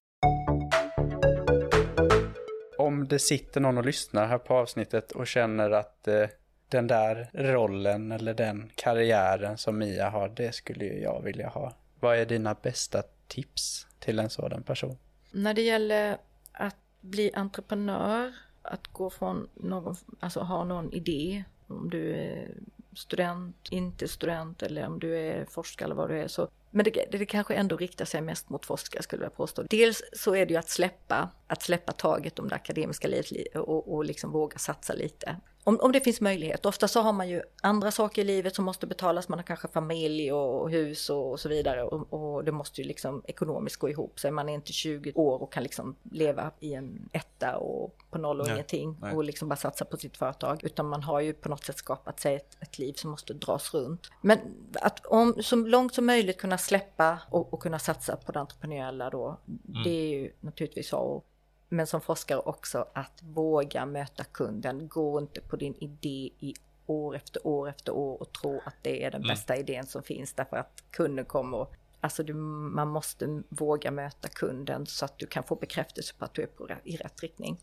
Om 2.79 3.09
det 3.09 3.18
sitter 3.18 3.61
någon 3.61 3.79
och 3.79 3.85
lyssnar 3.85 4.27
här 4.27 4.38
på 4.38 4.55
avsnittet 4.55 5.12
och 5.12 5.27
känner 5.27 5.70
att 5.70 6.09
eh, 6.09 6.27
den 6.68 6.87
där 6.87 7.31
rollen 7.35 8.12
eller 8.12 8.35
den 8.35 8.70
karriären 8.74 9.59
som 9.59 9.79
Mia 9.79 10.11
har, 10.11 10.29
det 10.29 10.55
skulle 10.55 10.85
ju 10.85 11.01
jag 11.03 11.22
vilja 11.22 11.48
ha. 11.48 11.72
Vad 12.01 12.18
är 12.18 12.27
dina 12.27 12.55
bästa 12.55 13.03
tips 13.27 13.87
till 13.98 14.18
en 14.18 14.31
sådan 14.31 14.62
person? 14.62 14.98
När 15.31 15.55
det 15.55 15.62
gäller 15.62 16.18
att 16.53 16.77
bli 17.01 17.33
entreprenör, 17.35 18.33
att 18.68 18.88
gå 18.88 19.11
från 19.11 19.48
någon, 19.54 19.96
alltså 20.20 20.40
ha 20.40 20.64
någon 20.64 20.92
idé, 20.92 21.44
om 21.66 21.90
du 21.90 22.14
är 22.14 22.54
student, 22.92 23.68
inte 23.70 24.09
student 24.09 24.62
eller 24.62 24.87
om 24.87 24.98
du 24.98 25.18
är 25.18 25.44
forskare 25.44 25.87
eller 25.87 25.94
vad 25.94 26.11
du 26.11 26.18
är 26.18 26.28
så. 26.28 26.48
Men 26.70 26.85
det, 26.85 27.04
det, 27.11 27.26
kanske 27.26 27.54
ändå 27.54 27.76
riktar 27.76 28.04
sig 28.04 28.20
mest 28.20 28.48
mot 28.50 28.66
forskare 28.66 29.02
skulle 29.02 29.22
jag 29.22 29.37
påstå. 29.37 29.62
Dels 29.62 30.02
så 30.12 30.35
är 30.35 30.46
det 30.46 30.52
ju 30.52 30.59
att 30.59 30.68
släppa, 30.68 31.31
att 31.46 31.62
släppa 31.62 31.92
taget 31.92 32.38
om 32.38 32.48
det 32.48 32.54
akademiska 32.54 33.09
livet 33.09 33.31
li- 33.31 33.48
och, 33.54 33.94
och 33.94 34.04
liksom 34.04 34.33
våga 34.33 34.59
satsa 34.59 34.92
lite. 34.94 35.37
Om, 35.64 35.81
om 35.81 35.92
det 35.92 36.00
finns 36.00 36.20
möjlighet. 36.20 36.66
Ofta 36.66 36.88
så 36.88 37.00
har 37.00 37.12
man 37.12 37.28
ju 37.28 37.42
andra 37.62 37.90
saker 37.90 38.22
i 38.22 38.24
livet 38.24 38.54
som 38.54 38.64
måste 38.64 38.87
betalas. 38.87 39.28
Man 39.28 39.38
har 39.38 39.44
kanske 39.44 39.68
familj 39.68 40.33
och 40.33 40.70
hus 40.70 41.11
och, 41.11 41.31
och 41.31 41.40
så 41.40 41.48
vidare. 41.48 41.83
Och, 41.83 42.12
och 42.12 42.44
det 42.44 42.52
måste 42.52 42.81
ju 42.81 42.88
liksom 42.88 43.22
ekonomiskt 43.26 43.76
gå 43.76 43.88
ihop. 43.88 44.20
Så 44.20 44.31
man 44.31 44.48
är 44.48 44.54
inte 44.54 44.72
20 44.72 45.12
år 45.14 45.42
och 45.42 45.52
kan 45.52 45.62
liksom 45.62 45.96
leva 46.11 46.50
i 46.61 46.74
en 46.74 47.09
etta 47.12 47.57
och 47.57 47.96
på 48.11 48.18
noll 48.18 48.40
och 48.40 48.46
Nej, 48.46 48.54
ingenting. 48.54 48.96
nej. 49.00 49.14
Och 49.14 49.24
liksom 49.24 49.48
bara 49.48 49.57
satsa 49.57 49.85
på 49.85 49.96
sitt 49.96 50.16
företag. 50.16 50.64
Utan 50.64 50.88
man 50.88 51.02
har 51.02 51.20
ju 51.20 51.33
på 51.33 51.48
något 51.48 51.64
sätt 51.64 51.78
skapat 51.78 52.20
sig 52.20 52.35
ett, 52.35 52.57
ett 52.61 52.78
liv 52.78 52.92
som 52.92 53.11
måste 53.11 53.35
dras 53.35 53.74
runt. 53.74 54.11
Men 54.20 54.38
att 54.74 55.07
om 55.07 55.35
så 55.42 55.57
långt 55.57 55.94
som 55.94 56.07
möjligt 56.07 56.38
kunna 56.38 56.58
släppa 56.59 57.18
och, 57.31 57.55
och 57.55 57.61
kunna 57.61 57.79
satsa 57.79 58.16
på 58.16 58.33
det 58.33 58.40
entreprenöriella 58.40 59.11
då. 59.11 59.38
Det 59.85 59.90
är 59.90 60.09
ju 60.09 60.33
naturligtvis 60.40 60.92
A 60.92 60.97
och. 60.97 61.25
Men 61.68 61.87
som 61.87 62.01
forskare 62.01 62.38
också 62.38 62.87
att 62.92 63.23
våga 63.23 63.87
möta 63.87 64.25
kunden. 64.25 64.88
Gå 64.88 65.21
inte 65.21 65.40
på 65.40 65.57
din 65.57 65.75
idé 65.75 66.31
i 66.38 66.55
år 66.87 67.16
efter 67.16 67.47
år 67.47 67.68
efter 67.68 67.92
år 67.92 68.23
och 68.23 68.33
tro 68.33 68.61
att 68.64 68.75
det 68.83 69.05
är 69.05 69.11
den 69.11 69.23
bästa 69.23 69.57
idén 69.57 69.87
som 69.87 70.03
finns 70.03 70.33
därför 70.33 70.57
att 70.57 70.83
kunden 70.90 71.25
kommer. 71.25 71.66
Alltså 72.01 72.23
du, 72.23 72.35
man 72.35 72.88
måste 72.88 73.42
våga 73.49 73.90
möta 73.90 74.29
kunden 74.29 74.87
så 74.87 75.05
att 75.05 75.18
du 75.18 75.27
kan 75.27 75.44
få 75.44 75.57
bekräftelse 75.57 76.14
på 76.18 76.25
att 76.25 76.35
du 76.35 76.42
är 76.42 76.47
på, 76.47 76.68
i 76.85 76.97
rätt 76.97 77.23
riktning. 77.23 77.57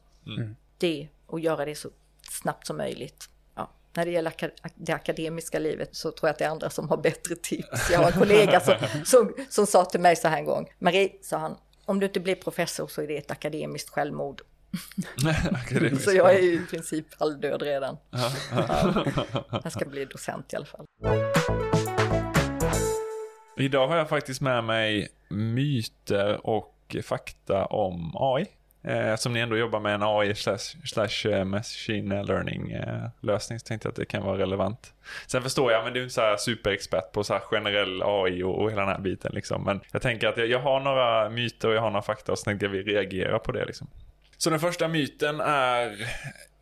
Det 0.77 1.07
och 1.25 1.39
göra 1.39 1.65
det 1.65 1.75
så 1.75 1.89
snabbt 2.21 2.67
som 2.67 2.77
möjligt. 2.77 3.29
När 3.95 4.05
det 4.05 4.11
gäller 4.11 4.33
det 4.75 4.93
akademiska 4.93 5.59
livet 5.59 5.95
så 5.95 6.11
tror 6.11 6.27
jag 6.27 6.33
att 6.33 6.37
det 6.39 6.45
är 6.45 6.49
andra 6.49 6.69
som 6.69 6.89
har 6.89 6.97
bättre 6.97 7.35
tips. 7.35 7.89
Jag 7.91 7.99
har 7.99 8.11
en 8.11 8.19
kollega 8.19 8.59
som, 8.59 8.75
som, 9.05 9.33
som 9.49 9.67
sa 9.67 9.85
till 9.85 9.99
mig 9.99 10.15
så 10.15 10.27
här 10.27 10.37
en 10.37 10.45
gång. 10.45 10.67
Marie, 10.79 11.09
sa 11.21 11.37
han, 11.37 11.57
om 11.85 11.99
du 11.99 12.05
inte 12.05 12.19
blir 12.19 12.35
professor 12.35 12.87
så 12.87 13.01
är 13.01 13.07
det 13.07 13.17
ett 13.17 13.31
akademiskt 13.31 13.89
självmord. 13.89 14.41
Akademiskt. 15.51 16.03
Så 16.03 16.11
jag 16.11 16.35
är 16.35 16.39
ju 16.39 16.53
i 16.53 16.65
princip 16.69 17.05
halvdöd 17.19 17.61
redan. 17.61 17.97
Ja, 18.09 18.31
Ja. 18.51 19.05
Jag 19.63 19.71
ska 19.71 19.85
bli 19.85 20.05
docent 20.05 20.53
i 20.53 20.55
alla 20.55 20.65
fall. 20.65 20.85
Idag 23.57 23.87
har 23.87 23.97
jag 23.97 24.09
faktiskt 24.09 24.41
med 24.41 24.63
mig 24.63 25.07
myter 25.29 26.47
och 26.47 26.95
fakta 27.03 27.65
om 27.65 28.11
AI. 28.15 28.45
Eh, 28.87 29.15
som 29.15 29.33
ni 29.33 29.39
ändå 29.39 29.57
jobbar 29.57 29.79
med 29.79 29.95
en 29.95 30.03
AI 30.03 30.35
slash, 30.35 30.57
slash 30.85 31.29
eh, 31.31 31.45
machine 31.45 32.23
learning 32.23 32.71
eh, 32.71 33.09
lösning 33.21 33.59
så 33.59 33.65
tänkte 33.65 33.87
jag 33.87 33.91
att 33.91 33.95
det 33.95 34.05
kan 34.05 34.23
vara 34.23 34.37
relevant. 34.37 34.93
Sen 35.27 35.41
förstår 35.41 35.71
jag, 35.71 35.83
men 35.83 35.93
du 35.93 35.99
är 35.99 36.03
en 36.03 36.09
så 36.09 36.21
här 36.21 36.37
superexpert 36.37 37.11
på 37.11 37.23
så 37.23 37.33
här 37.33 37.39
generell 37.39 38.01
AI 38.03 38.43
och, 38.43 38.61
och 38.61 38.71
hela 38.71 38.81
den 38.81 38.89
här 38.89 38.99
biten 38.99 39.31
liksom. 39.35 39.63
Men 39.63 39.81
jag 39.91 40.01
tänker 40.01 40.27
att 40.27 40.37
jag, 40.37 40.47
jag 40.47 40.59
har 40.59 40.79
några 40.79 41.29
myter 41.29 41.67
och 41.67 41.75
jag 41.75 41.81
har 41.81 41.89
några 41.89 42.01
fakta 42.01 42.31
och 42.31 42.39
så 42.39 42.43
tänkte 42.43 42.65
jag 42.65 42.71
vi 42.71 42.83
reagerar 42.83 43.39
på 43.39 43.51
det 43.51 43.65
liksom. 43.65 43.87
Så 44.45 44.49
den 44.49 44.59
första 44.59 44.87
myten 44.87 45.39
är 45.39 46.07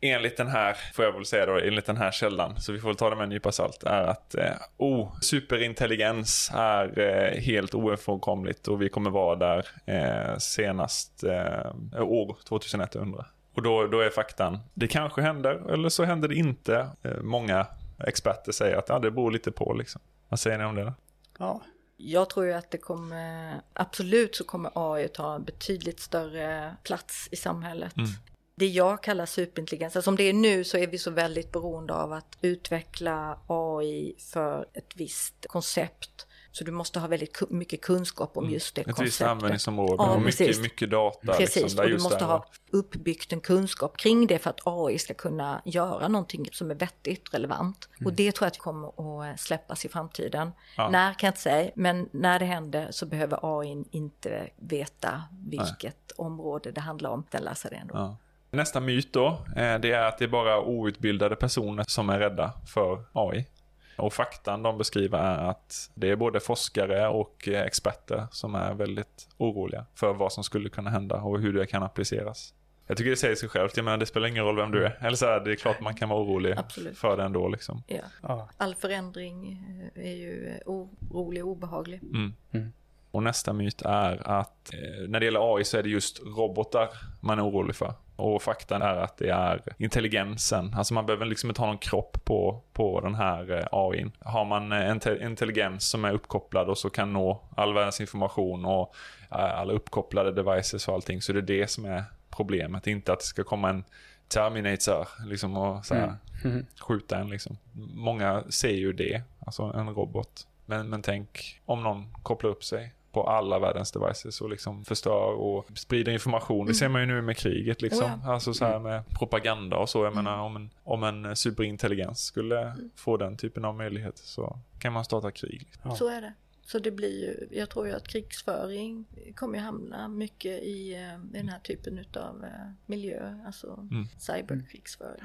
enligt 0.00 0.36
den 0.36 0.48
här, 0.48 0.76
får 0.94 1.04
jag 1.04 1.12
väl 1.12 1.24
säga 1.24 1.46
då, 1.46 1.58
enligt 1.58 1.86
den 1.86 1.96
här 1.96 2.10
källan, 2.10 2.60
så 2.60 2.72
vi 2.72 2.78
får 2.78 2.88
väl 2.88 2.96
ta 2.96 3.10
det 3.10 3.16
med 3.16 3.22
en 3.22 3.28
nypa 3.28 3.52
salt, 3.52 3.82
är 3.82 4.02
att 4.02 4.34
eh, 4.34 4.52
oh, 4.76 5.20
superintelligens 5.20 6.50
är 6.54 6.98
eh, 6.98 7.40
helt 7.40 7.74
oöverkomligt 7.74 8.68
och 8.68 8.82
vi 8.82 8.88
kommer 8.88 9.10
vara 9.10 9.36
där 9.36 9.66
eh, 9.86 10.38
senast 10.38 11.24
eh, 11.24 11.66
eh 11.94 12.02
år 12.02 12.36
2100. 12.48 13.26
Och 13.54 13.62
då, 13.62 13.86
då 13.86 14.00
är 14.00 14.10
faktan, 14.10 14.58
det 14.74 14.88
kanske 14.88 15.22
händer 15.22 15.72
eller 15.72 15.88
så 15.88 16.04
händer 16.04 16.28
det 16.28 16.34
inte. 16.34 16.88
Eh, 17.02 17.20
många 17.20 17.66
experter 18.06 18.52
säger 18.52 18.76
att 18.76 18.88
ja, 18.88 18.98
det 18.98 19.10
beror 19.10 19.30
lite 19.30 19.52
på 19.52 19.74
liksom. 19.74 20.00
Vad 20.28 20.40
säger 20.40 20.58
ni 20.58 20.64
om 20.64 20.74
det? 20.74 20.84
Då? 20.84 20.92
Ja, 21.38 21.60
jag 21.96 22.30
tror 22.30 22.46
ju 22.46 22.52
att 22.52 22.70
det 22.70 22.78
kommer, 22.78 23.60
absolut 23.72 24.36
så 24.36 24.44
kommer 24.44 24.70
AI 24.74 25.04
att 25.04 25.14
ta 25.14 25.34
en 25.34 25.44
betydligt 25.44 26.00
större 26.00 26.76
plats 26.82 27.28
i 27.30 27.36
samhället. 27.36 27.96
Mm. 27.96 28.10
Det 28.56 28.66
jag 28.66 29.02
kallar 29.02 29.26
superintelligens, 29.26 29.96
alltså 29.96 30.08
som 30.10 30.16
det 30.16 30.22
är 30.22 30.32
nu 30.32 30.64
så 30.64 30.76
är 30.78 30.86
vi 30.86 30.98
så 30.98 31.10
väldigt 31.10 31.52
beroende 31.52 31.94
av 31.94 32.12
att 32.12 32.38
utveckla 32.40 33.38
AI 33.46 34.14
för 34.18 34.66
ett 34.72 34.96
visst 34.96 35.46
koncept. 35.48 36.26
Så 36.54 36.64
du 36.64 36.72
måste 36.72 37.00
ha 37.00 37.06
väldigt 37.08 37.50
mycket 37.50 37.80
kunskap 37.80 38.36
om 38.36 38.50
just 38.50 38.74
det 38.74 38.80
Ett 38.80 38.86
visst 38.88 38.96
konceptet. 38.96 39.26
användningsområde 39.28 39.94
Ja, 39.98 40.14
och 40.14 40.22
mycket, 40.22 40.60
mycket 40.60 40.90
data. 40.90 41.32
Precis, 41.32 41.62
liksom, 41.62 41.80
och 41.84 41.86
du 41.90 41.92
måste 41.98 42.18
där- 42.18 42.26
ha 42.26 42.44
uppbyggt 42.70 43.32
en 43.32 43.40
kunskap 43.40 43.96
kring 43.96 44.26
det 44.26 44.38
för 44.38 44.50
att 44.50 44.60
AI 44.64 44.98
ska 44.98 45.14
kunna 45.14 45.62
göra 45.64 46.08
någonting 46.08 46.48
som 46.52 46.70
är 46.70 46.74
vettigt, 46.74 47.34
relevant. 47.34 47.88
Och 48.04 48.12
det 48.12 48.32
tror 48.32 48.46
jag 48.46 48.50
att 48.50 48.58
kommer 48.58 49.22
att 49.32 49.40
släppas 49.40 49.84
i 49.84 49.88
framtiden. 49.88 50.42
Mm. 50.42 50.54
Ja. 50.76 50.88
När 50.90 51.12
kan 51.14 51.26
jag 51.26 51.30
inte 51.30 51.40
säga, 51.40 51.70
men 51.74 52.08
när 52.12 52.38
det 52.38 52.44
händer 52.44 52.88
så 52.90 53.06
behöver 53.06 53.38
AI 53.60 53.84
inte 53.90 54.48
veta 54.56 55.22
vilket 55.48 56.12
område 56.16 56.70
det 56.70 56.80
handlar 56.80 57.10
om. 57.10 57.24
Den 57.30 57.42
läser 57.42 57.70
det 57.70 57.76
ändå. 57.76 57.94
Ja. 57.94 58.16
Nästa 58.50 58.80
myt 58.80 59.12
då, 59.12 59.26
eh, 59.56 59.78
det 59.78 59.92
är 59.92 60.04
att 60.04 60.18
det 60.18 60.24
är 60.24 60.28
bara 60.28 60.60
outbildade 60.60 61.36
personer 61.36 61.84
som 61.88 62.10
är 62.10 62.18
rädda 62.18 62.52
för 62.66 63.04
AI. 63.12 63.46
Och 63.96 64.12
faktan 64.12 64.62
de 64.62 64.78
beskriver 64.78 65.18
är 65.18 65.50
att 65.50 65.90
det 65.94 66.10
är 66.10 66.16
både 66.16 66.40
forskare 66.40 67.08
och 67.08 67.48
experter 67.48 68.26
som 68.30 68.54
är 68.54 68.74
väldigt 68.74 69.28
oroliga 69.38 69.86
för 69.94 70.14
vad 70.14 70.32
som 70.32 70.44
skulle 70.44 70.68
kunna 70.68 70.90
hända 70.90 71.16
och 71.16 71.40
hur 71.40 71.52
det 71.52 71.66
kan 71.66 71.82
appliceras. 71.82 72.54
Jag 72.86 72.96
tycker 72.96 73.10
det 73.10 73.16
säger 73.16 73.34
sig 73.34 73.48
självt, 73.48 73.76
jag 73.76 73.84
menar 73.84 73.98
det 73.98 74.06
spelar 74.06 74.28
ingen 74.28 74.44
roll 74.44 74.56
vem 74.56 74.70
du 74.70 74.84
är. 74.84 74.98
Eller 75.00 75.16
så 75.16 75.26
här, 75.26 75.40
det 75.40 75.52
är 75.52 75.56
klart 75.56 75.80
man 75.80 75.94
kan 75.94 76.08
vara 76.08 76.22
orolig 76.22 76.54
Absolut. 76.58 76.98
för 76.98 77.16
det 77.16 77.22
ändå 77.22 77.48
liksom. 77.48 77.82
Ja. 77.86 78.02
ja. 78.22 78.48
All 78.56 78.74
förändring 78.74 79.66
är 79.94 80.14
ju 80.14 80.58
orolig 80.66 81.44
och 81.44 81.50
obehaglig. 81.50 82.02
Mm. 82.02 82.34
Mm. 82.52 82.72
Och 83.14 83.22
nästa 83.22 83.52
myt 83.52 83.82
är 83.82 84.28
att 84.28 84.74
eh, 84.74 85.08
när 85.08 85.20
det 85.20 85.26
gäller 85.26 85.56
AI 85.56 85.64
så 85.64 85.76
är 85.78 85.82
det 85.82 85.88
just 85.88 86.20
robotar 86.36 86.88
man 87.20 87.38
är 87.38 87.48
orolig 87.48 87.76
för. 87.76 87.94
Och 88.16 88.42
faktan 88.42 88.82
är 88.82 88.96
att 88.96 89.16
det 89.16 89.28
är 89.30 89.60
intelligensen. 89.78 90.74
Alltså 90.74 90.94
man 90.94 91.06
behöver 91.06 91.26
liksom 91.26 91.50
inte 91.50 91.60
ha 91.60 91.66
någon 91.66 91.78
kropp 91.78 92.24
på, 92.24 92.62
på 92.72 93.00
den 93.00 93.14
här 93.14 93.58
eh, 93.58 93.66
AIn. 93.72 94.12
Har 94.20 94.44
man 94.44 94.72
eh, 94.72 94.88
en 94.90 95.00
te- 95.00 95.24
intelligens 95.24 95.88
som 95.88 96.04
är 96.04 96.12
uppkopplad 96.12 96.68
och 96.68 96.78
så 96.78 96.90
kan 96.90 97.12
nå 97.12 97.40
all 97.56 97.74
världens 97.74 98.00
information 98.00 98.64
och 98.64 98.94
eh, 99.30 99.58
alla 99.58 99.72
uppkopplade 99.72 100.32
devices 100.32 100.88
och 100.88 100.94
allting 100.94 101.22
så 101.22 101.32
är 101.32 101.34
det 101.34 101.42
det 101.60 101.70
som 101.70 101.84
är 101.84 102.04
problemet. 102.30 102.86
Inte 102.86 103.12
att 103.12 103.18
det 103.18 103.24
ska 103.24 103.44
komma 103.44 103.70
en 103.70 103.84
Terminator 104.28 105.08
liksom 105.26 105.56
och 105.56 105.84
så 105.86 105.94
här, 105.94 106.14
Mm. 106.44 106.66
skjuta 106.80 107.18
en 107.18 107.30
liksom. 107.30 107.56
Många 107.94 108.42
ser 108.48 108.70
ju 108.74 108.92
det, 108.92 109.22
alltså 109.46 109.62
en 109.62 109.88
robot. 109.88 110.46
Men, 110.66 110.88
men 110.88 111.02
tänk 111.02 111.60
om 111.64 111.82
någon 111.82 112.12
kopplar 112.22 112.50
upp 112.50 112.64
sig 112.64 112.93
på 113.14 113.22
alla 113.22 113.58
världens 113.58 113.92
devices 113.92 114.40
och 114.40 114.50
liksom 114.50 114.84
förstör 114.84 115.32
och 115.32 115.66
sprider 115.78 116.12
information. 116.12 116.66
Det 116.66 116.74
ser 116.74 116.88
man 116.88 117.00
ju 117.00 117.06
nu 117.06 117.22
med 117.22 117.36
kriget 117.36 117.82
liksom. 117.82 118.04
Oh 118.04 118.28
Alltså 118.28 118.54
så 118.54 118.64
här 118.64 118.78
med 118.78 119.02
propaganda 119.10 119.76
och 119.76 119.88
så. 119.88 120.04
Jag 120.04 120.14
menar 120.14 120.38
om 120.38 120.56
en, 120.56 120.70
om 120.82 121.04
en 121.04 121.36
superintelligens 121.36 122.24
skulle 122.24 122.76
få 122.94 123.16
den 123.16 123.36
typen 123.36 123.64
av 123.64 123.74
möjlighet 123.74 124.18
så 124.18 124.58
kan 124.78 124.92
man 124.92 125.04
starta 125.04 125.30
krig. 125.30 125.68
Ja. 125.82 125.94
Så 125.94 126.08
är 126.08 126.20
det. 126.20 126.32
Så 126.66 126.78
det 126.78 126.90
blir 126.90 127.20
ju, 127.24 127.58
jag 127.58 127.70
tror 127.70 127.86
ju 127.86 127.92
att 127.92 128.08
krigsföring 128.08 129.04
kommer 129.34 129.58
ju 129.58 129.64
hamna 129.64 130.08
mycket 130.08 130.62
i 130.62 130.94
eh, 130.94 131.18
den 131.32 131.48
här 131.48 131.58
typen 131.58 132.04
av 132.16 132.44
miljö, 132.86 133.38
alltså 133.46 133.88
Mm. 133.90 134.06
cyberkrigsföring. 134.18 135.24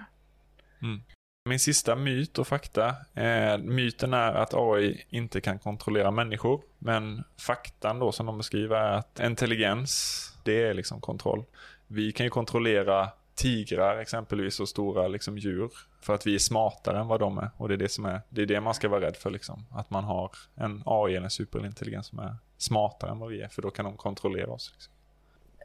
Min 1.50 1.60
sista 1.60 1.96
myt 1.96 2.40
och 2.40 2.48
fakta. 2.48 2.96
Eh, 3.14 3.58
myten 3.58 4.14
är 4.14 4.34
att 4.34 4.54
AI 4.54 5.06
inte 5.10 5.42
kan 5.42 5.60
kontrollera 5.60 6.12
människor. 6.12 6.62
Men 6.80 7.24
faktan 7.38 8.00
då 8.00 8.12
som 8.12 8.26
de 8.26 8.38
beskriver 8.38 8.76
är 8.76 8.92
att 8.92 9.20
intelligens, 9.20 10.24
det 10.44 10.64
är 10.64 10.74
liksom 10.74 11.02
kontroll. 11.02 11.46
Vi 11.88 12.12
kan 12.12 12.26
ju 12.26 12.30
kontrollera 12.30 13.10
tigrar 13.36 13.98
exempelvis 13.98 14.60
och 14.60 14.70
stora 14.70 15.08
liksom, 15.08 15.38
djur. 15.38 15.72
För 16.02 16.16
att 16.16 16.28
vi 16.28 16.36
är 16.36 16.40
smartare 16.40 17.00
än 17.00 17.08
vad 17.08 17.20
de 17.20 17.38
är. 17.38 17.50
Och 17.58 17.68
det 17.68 17.74
är 17.74 17.78
det 17.78 17.90
som 17.90 18.06
är, 18.06 18.22
det 18.30 18.42
är 18.42 18.46
det 18.46 18.62
man 18.62 18.74
ska 18.74 18.90
vara 18.90 19.02
rädd 19.02 19.16
för 19.16 19.30
liksom. 19.30 19.66
Att 19.72 19.90
man 19.90 20.04
har 20.04 20.32
en 20.56 20.84
AI 20.86 21.16
eller 21.16 21.26
en 21.26 21.32
superintelligens 21.32 22.08
som 22.08 22.20
är 22.20 22.36
smartare 22.58 23.12
än 23.12 23.20
vad 23.20 23.30
vi 23.30 23.42
är. 23.42 23.48
För 23.48 23.62
då 23.62 23.72
kan 23.72 23.86
de 23.86 23.98
kontrollera 23.98 24.52
oss. 24.52 24.72
Liksom. 24.74 24.94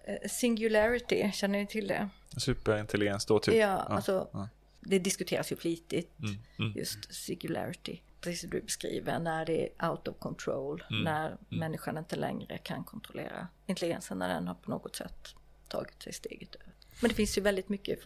Eh, 0.05 0.29
Singularity, 0.29 1.33
känner 1.33 1.59
ni 1.59 1.67
till 1.67 1.89
det? 1.89 2.09
Superintelligens 2.37 3.27
då 3.27 3.39
typ? 3.39 3.55
Ja, 3.55 3.69
alltså 3.69 4.29
ja. 4.33 4.49
Det 4.87 4.99
diskuteras 4.99 5.53
ju 5.53 5.57
flitigt. 5.57 6.19
Mm, 6.19 6.35
mm, 6.59 6.73
Just 6.79 7.15
singularity, 7.15 8.01
precis 8.21 8.41
som 8.41 8.51
du 8.51 8.61
beskriver, 8.61 9.19
när 9.19 9.47
det 9.47 9.69
är 9.79 9.91
out 9.91 10.09
of 10.09 10.19
control, 10.19 10.85
Mm, 10.91 11.03
när 11.05 11.37
människan 11.49 11.99
inte 11.99 12.17
längre 12.17 12.59
kan 12.59 12.85
kontrollera 12.85 13.49
intelligensen, 13.67 14.19
när 14.19 14.29
den 14.29 14.47
har 14.49 14.55
på 14.55 14.71
något 14.71 14.97
sätt 14.97 15.35
tagit 15.69 16.03
sig 16.03 16.13
steget 16.13 16.55
över. 16.55 16.73
Men 17.01 17.09
det 17.09 17.15
finns 17.15 17.39
ju 17.39 17.43
väldigt 17.43 17.69
mycket 17.69 17.99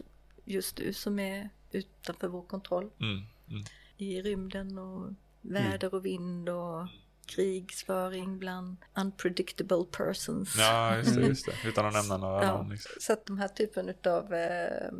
just 0.45 0.77
nu 0.79 0.93
som 0.93 1.19
är 1.19 1.49
utanför 1.71 2.27
vår 2.27 2.43
kontroll. 2.43 2.89
mm, 2.99 3.21
mm. 3.49 3.63
I 3.97 4.21
rymden 4.21 4.77
och 4.77 5.13
väder 5.41 5.93
och 5.95 6.05
vind 6.05 6.49
och 6.49 6.87
krigsföring 7.25 8.39
bland 8.39 8.77
unpredictable 8.95 9.83
persons. 9.91 10.55
Ja, 10.57 10.97
just 10.97 11.15
det, 11.15 11.21
just 11.27 11.45
det. 11.45 11.53
Utan 11.69 11.85
att 11.85 11.93
nämna 11.93 12.17
några 12.17 12.43
Ja, 12.45 12.53
namn. 12.57 12.69
Liksom. 12.69 12.91
Så 12.99 13.13
att 13.13 13.25
de 13.25 13.37
här 13.37 13.47
typen 13.47 13.93
av 14.05 14.33
eh, 14.33 14.91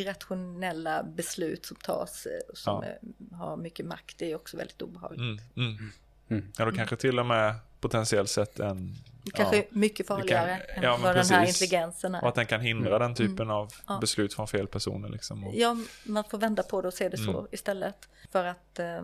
irrationella 0.00 1.02
beslut 1.02 1.66
som 1.66 1.76
tas 1.76 2.26
eh, 2.26 2.50
och 2.50 2.58
som 2.58 2.84
Ja. 2.84 2.90
eh, 3.32 3.38
har 3.38 3.56
mycket 3.56 3.86
makt 3.86 4.18
det 4.18 4.30
är 4.30 4.34
också 4.36 4.56
väldigt 4.56 4.82
obehagligt. 4.82 5.20
Mm, 5.20 5.38
mm. 5.56 5.92
Mm. 6.28 6.52
Ja, 6.58 6.64
då 6.64 6.72
kanske 6.72 6.96
till 6.96 7.18
och 7.18 7.26
med 7.26 7.54
potentiellt 7.80 8.30
sett 8.30 8.60
en... 8.60 8.94
Kanske 9.34 9.56
ja, 9.56 9.62
mycket 9.70 10.06
farligare 10.06 10.58
kan- 10.66 10.76
än 10.76 10.82
ja, 10.82 10.98
vad 11.02 11.14
den 11.16 11.26
här 11.26 11.40
precis. 11.44 11.62
intelligensen 11.62 12.14
och 12.14 12.22
är. 12.22 12.28
att 12.28 12.34
den 12.34 12.46
kan 12.46 12.60
hindra 12.60 12.98
den 12.98 13.14
typen 13.14 13.50
av 13.50 13.70
Ja. 13.88 13.98
beslut 14.00 14.34
från 14.34 14.48
fel 14.48 14.66
personer. 14.66 15.08
Liksom. 15.08 15.44
Och, 15.44 15.54
Ja, 15.56 15.76
man 16.04 16.24
får 16.24 16.38
vända 16.38 16.62
på 16.62 16.82
det 16.82 16.88
och 16.88 16.94
se 16.94 17.08
det 17.08 17.16
så 17.16 17.30
Mm. 17.38 17.46
istället. 17.52 18.08
För 18.32 18.44
att 18.44 18.78
eh, 18.78 19.02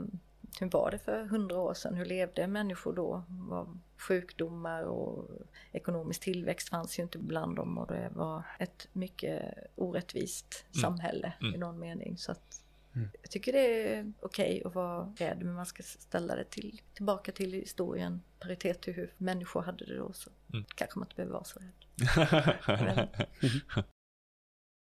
hur 0.60 0.70
var 0.70 0.90
det 0.90 0.98
för 0.98 1.24
hundra 1.24 1.58
år 1.58 1.74
sedan? 1.74 1.94
Hur 1.94 2.04
levde 2.04 2.46
människor 2.46 2.92
då? 2.92 3.22
Var 3.28 3.66
sjukdomar 3.98 4.82
och 4.82 5.28
ekonomisk 5.72 6.20
tillväxt 6.20 6.68
fanns 6.68 6.98
ju 6.98 7.02
inte 7.02 7.18
bland 7.18 7.56
dem 7.56 7.78
och 7.78 7.86
det 7.86 8.08
var 8.14 8.42
ett 8.58 8.88
mycket 8.92 9.54
orättvist 9.76 10.64
Mm. 10.74 10.80
samhälle 10.82 11.32
Mm. 11.40 11.54
i 11.54 11.58
någon 11.58 11.78
mening. 11.78 12.18
Så 12.18 12.32
att 12.32 12.58
Mm. 12.94 13.08
jag 13.22 13.30
tycker 13.30 13.52
det 13.52 13.94
är 13.94 14.12
okej 14.20 14.62
att 14.64 14.74
vara 14.74 15.14
rädd 15.16 15.38
men 15.42 15.54
man 15.54 15.66
ska 15.66 15.82
ställa 15.82 16.36
det 16.36 16.44
till, 16.44 16.80
tillbaka 16.94 17.32
till 17.32 17.52
historien, 17.52 18.20
paritet 18.40 18.80
till 18.80 18.94
hur 18.94 19.12
människor 19.18 19.62
hade 19.62 19.84
det 19.84 19.96
då 19.96 20.12
så 20.12 20.30
Mm. 20.52 20.64
kanske 20.74 20.98
man 20.98 21.06
inte 21.06 21.16
behöver 21.16 21.32
vara 21.32 21.44
så 21.44 21.58
rädd. 21.60 21.72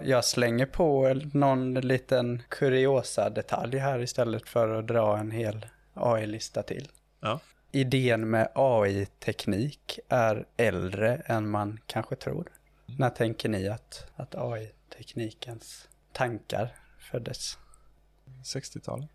Jag 0.05 0.25
slänger 0.25 0.67
på 0.67 1.15
någon 1.33 1.75
liten 1.75 2.43
kuriosa 2.49 3.31
detalj 3.31 3.79
här 3.79 4.03
istället 4.03 4.49
för 4.49 4.79
att 4.79 4.87
dra 4.87 5.19
en 5.19 5.31
hel 5.31 5.67
AI-lista 5.95 6.63
till. 6.63 6.89
Ja. 7.21 7.41
Idén 7.73 8.31
med 8.31 8.49
AI-teknik 8.55 9.99
är 10.09 10.47
äldre 10.57 11.23
än 11.27 11.49
man 11.49 11.81
kanske 11.87 12.17
tror. 12.17 12.49
När 12.99 13.11
tänker 13.11 13.49
ni 13.49 13.69
att, 13.69 14.07
att 14.17 14.35
AI-teknikens 14.35 15.89
tankar 16.13 16.75
föddes? 16.99 17.59
60-talet. 18.45 19.11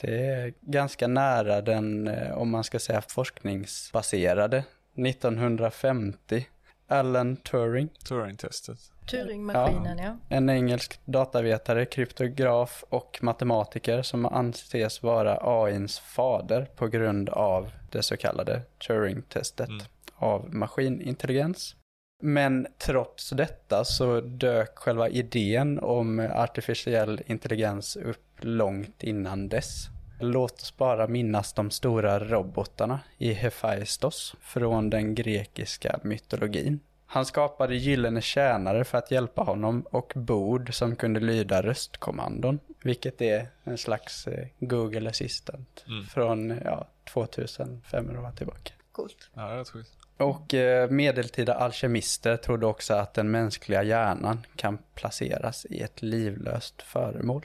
Det 0.00 0.26
är 0.26 0.54
ganska 0.60 1.06
nära 1.06 1.60
den, 1.60 2.08
eh, 2.08 2.38
om 2.38 2.50
man 2.50 2.64
ska 2.64 2.78
säga 2.78 3.00
forskningsbaserade. 3.00 4.64
1950, 4.94 6.46
Alan 6.88 7.36
Turing, 7.36 7.88
Turing-testet. 8.08 8.78
Turingmaskinen 9.10 9.98
ja. 9.98 10.16
en 10.28 10.50
engelsk 10.50 11.00
datavetare, 11.04 11.84
kryptograf 11.84 12.84
och 12.88 13.18
matematiker 13.22 14.02
som 14.02 14.26
anses 14.26 15.02
vara 15.02 15.38
AIns 15.42 15.98
fader 15.98 16.68
på 16.76 16.88
grund 16.88 17.28
av 17.28 17.70
det 17.90 18.02
så 18.02 18.16
kallade 18.16 18.62
Turing-testet 18.88 19.68
Mm. 19.68 19.82
av 20.16 20.54
maskinintelligens. 20.54 21.76
Men 22.22 22.66
trots 22.78 23.30
detta 23.30 23.84
så 23.84 24.20
dök 24.20 24.78
själva 24.78 25.08
idén 25.08 25.78
om 25.78 26.18
artificiell 26.34 27.20
intelligens 27.26 27.96
upp 27.96 28.20
långt 28.40 29.02
innan 29.02 29.48
dess. 29.48 29.88
Låt 30.18 30.52
oss 30.52 30.76
bara 30.76 31.06
minnas 31.06 31.52
de 31.52 31.70
stora 31.70 32.18
robotarna 32.18 33.00
i 33.18 33.32
Hephaistos 33.32 34.34
från 34.40 34.90
den 34.90 35.14
grekiska 35.14 36.00
mytologin. 36.02 36.80
Han 37.06 37.26
skapade 37.26 37.74
gyllene 37.76 38.20
tjänare 38.20 38.84
för 38.84 38.98
att 38.98 39.10
hjälpa 39.10 39.42
honom 39.42 39.86
och 39.90 40.12
bord 40.16 40.74
som 40.74 40.96
kunde 40.96 41.20
lyda 41.20 41.62
röstkommandon, 41.62 42.58
vilket 42.82 43.22
är 43.22 43.46
en 43.64 43.78
slags 43.78 44.26
eh, 44.26 44.46
Google 44.58 45.10
Assistant 45.10 45.84
Mm. 45.88 46.04
från 46.06 46.60
ja, 46.64 46.88
2500 47.12 48.20
år 48.20 48.30
tillbaka. 48.36 48.72
Coolt. 48.92 49.30
Ja, 49.34 49.42
det 49.42 49.78
är. 49.78 49.84
Och 50.26 50.54
eh, 50.54 50.90
medeltida 50.90 51.54
alkemister 51.54 52.36
trodde 52.36 52.66
också 52.66 52.94
att 52.94 53.14
den 53.14 53.30
mänskliga 53.30 53.82
hjärnan 53.82 54.46
kan 54.56 54.78
placeras 54.94 55.66
i 55.70 55.80
ett 55.80 56.02
livlöst 56.02 56.82
föremål. 56.82 57.44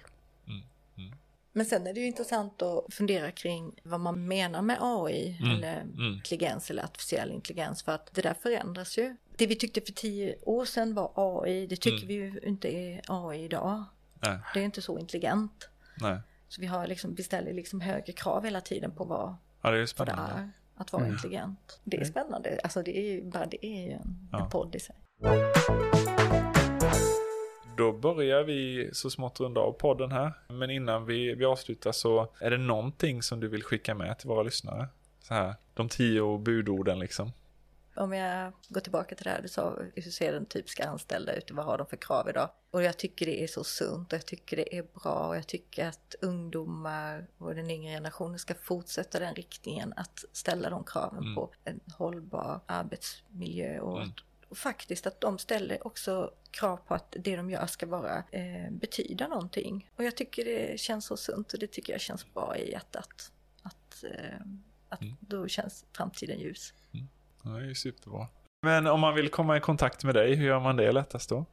Men 1.51 1.65
sen 1.65 1.87
är 1.87 1.93
det 1.93 1.99
ju 1.99 2.05
intressant 2.05 2.61
att 2.61 2.93
fundera 2.93 3.31
kring 3.31 3.79
vad 3.83 3.99
man 3.99 4.27
menar 4.27 4.61
med 4.61 4.77
AI 4.81 5.37
Mm, 5.41 5.55
eller 5.57 5.81
mm. 5.81 6.13
intelligens 6.13 6.69
eller 6.69 6.83
artificiell 6.83 7.31
intelligens 7.31 7.83
för 7.83 7.91
att 7.91 8.13
det 8.13 8.21
där 8.21 8.33
förändras 8.33 8.97
ju. 8.97 9.15
Det 9.37 9.47
vi 9.47 9.55
tyckte 9.55 9.81
för 9.81 9.91
tio 9.93 10.35
år 10.41 10.65
sedan 10.65 10.93
var 10.93 11.11
AI, 11.15 11.67
det 11.67 11.75
tycker 11.75 11.97
Mm. 11.97 12.07
vi 12.07 12.13
ju 12.13 12.39
inte 12.43 12.67
är 12.75 13.01
AI 13.07 13.43
idag. 13.43 13.83
Nej, 14.25 14.39
Det 14.53 14.59
är 14.59 14.63
inte 14.63 14.81
så 14.81 14.99
intelligent. 14.99 15.69
nej. 16.01 16.19
Så 16.47 16.61
vi, 16.61 16.67
har 16.67 16.87
liksom, 16.87 17.15
vi 17.15 17.23
ställer 17.23 17.53
liksom 17.53 17.81
högre 17.81 18.13
krav 18.13 18.43
hela 18.45 18.61
tiden 18.61 18.91
på 18.91 19.03
vad, 19.03 19.35
Ja, 19.61 19.71
det 19.71 19.77
är 19.79 19.93
vad 19.97 20.07
det 20.07 20.11
är 20.11 20.49
att 20.75 20.93
vara 20.93 21.03
Mm. 21.03 21.15
intelligent. 21.15 21.79
Det 21.83 21.97
är 21.97 22.05
spännande, 22.05 22.59
alltså 22.63 22.81
det 22.83 22.97
är 22.97 23.03
ju 23.11 23.23
bara 23.31 23.45
det 23.45 23.65
är 23.65 23.81
ju 23.87 23.91
en, 23.91 24.27
Ja. 24.31 24.43
en 24.43 24.49
podd 24.49 24.75
i 24.75 24.79
sig. 24.79 24.95
Då 27.79 27.91
börjar 27.93 28.43
vi 28.43 28.89
så 28.93 29.09
smått 29.09 29.39
runda 29.39 29.61
av 29.61 29.71
podden 29.71 30.11
här. 30.11 30.33
Men 30.47 30.69
innan 30.69 31.05
vi, 31.05 31.35
vi 31.35 31.45
avslutar 31.45 31.91
så 31.91 32.27
är 32.39 32.51
det 32.51 32.57
någonting 32.57 33.21
som 33.23 33.39
du 33.39 33.47
vill 33.47 33.63
skicka 33.63 33.95
med 33.95 34.19
till 34.19 34.27
våra 34.27 34.43
lyssnare? 34.43 34.87
Så 35.19 35.33
här, 35.33 35.55
de 35.73 35.89
tio 35.89 36.37
budorden 36.37 36.99
liksom. 36.99 37.31
Om 37.95 38.13
jag 38.13 38.53
går 38.69 38.81
tillbaka 38.81 39.15
till 39.15 39.23
det 39.23 39.29
här 39.29 39.41
du 39.41 39.47
sa, 39.47 39.77
hur 39.95 40.11
ser 40.11 40.33
den 40.33 40.45
typiska 40.45 40.89
anställda 40.89 41.35
ut, 41.35 41.51
vad 41.51 41.65
har 41.65 41.77
de 41.77 41.87
för 41.87 41.97
krav 41.97 42.29
idag? 42.29 42.49
Och 42.71 42.83
jag 42.83 42.97
tycker 42.97 43.25
det 43.25 43.43
är 43.43 43.47
så 43.47 43.63
sunt 43.63 44.13
och 44.13 44.17
jag 44.17 44.25
tycker 44.25 44.57
det 44.57 44.77
är 44.77 44.83
bra 45.03 45.27
och 45.27 45.35
jag 45.35 45.47
tycker 45.47 45.87
att 45.87 46.15
ungdomar 46.21 47.27
och 47.37 47.55
den 47.55 47.69
yngre 47.69 47.91
generationen 47.93 48.39
ska 48.39 48.53
fortsätta 48.53 49.19
den 49.19 49.35
riktningen 49.35 49.93
att 49.95 50.25
ställa 50.31 50.69
de 50.69 50.83
kraven 50.83 51.23
Mm. 51.23 51.35
på 51.35 51.51
en 51.63 51.79
hållbar 51.97 52.59
arbetsmiljö 52.65 53.79
och, 53.79 53.97
Mm. 53.97 54.09
Och 54.49 54.57
faktiskt 54.57 55.07
att 55.07 55.21
de 55.21 55.37
ställer 55.37 55.87
också 55.87 56.31
krav 56.51 56.77
på 56.77 56.93
att 56.93 57.15
det 57.19 57.35
de 57.35 57.49
gör 57.49 57.65
ska 57.65 57.85
vara 57.85 58.23
eh, 58.31 58.71
betyda 58.71 59.27
någonting. 59.27 59.89
Och 59.95 60.03
jag 60.03 60.15
tycker 60.15 60.45
det 60.45 60.79
känns 60.79 61.05
så 61.05 61.17
sunt 61.17 61.53
och 61.53 61.59
det 61.59 61.67
tycker 61.67 61.93
jag 61.93 62.01
känns 62.01 62.33
bra 62.33 62.57
i 62.57 62.71
hjärtat. 62.71 63.31
Att, 63.63 64.03
eh, 64.03 64.39
att 64.89 65.01
Mm. 65.01 65.15
då 65.19 65.47
känns 65.47 65.85
framtiden 65.93 66.39
ljus. 66.39 66.73
Ja, 66.91 67.49
Det 67.49 67.49
är 67.59 67.61
ju 67.65 67.75
superbra. 67.75 68.27
Men 68.61 68.87
om 68.87 68.99
man 68.99 69.15
vill 69.15 69.29
komma 69.29 69.57
i 69.57 69.59
kontakt 69.59 70.03
med 70.03 70.15
dig, 70.15 70.35
hur 70.35 70.45
gör 70.47 70.59
man 70.59 70.75
det 70.75 70.91
lättast 70.91 71.29
då? 71.29 71.45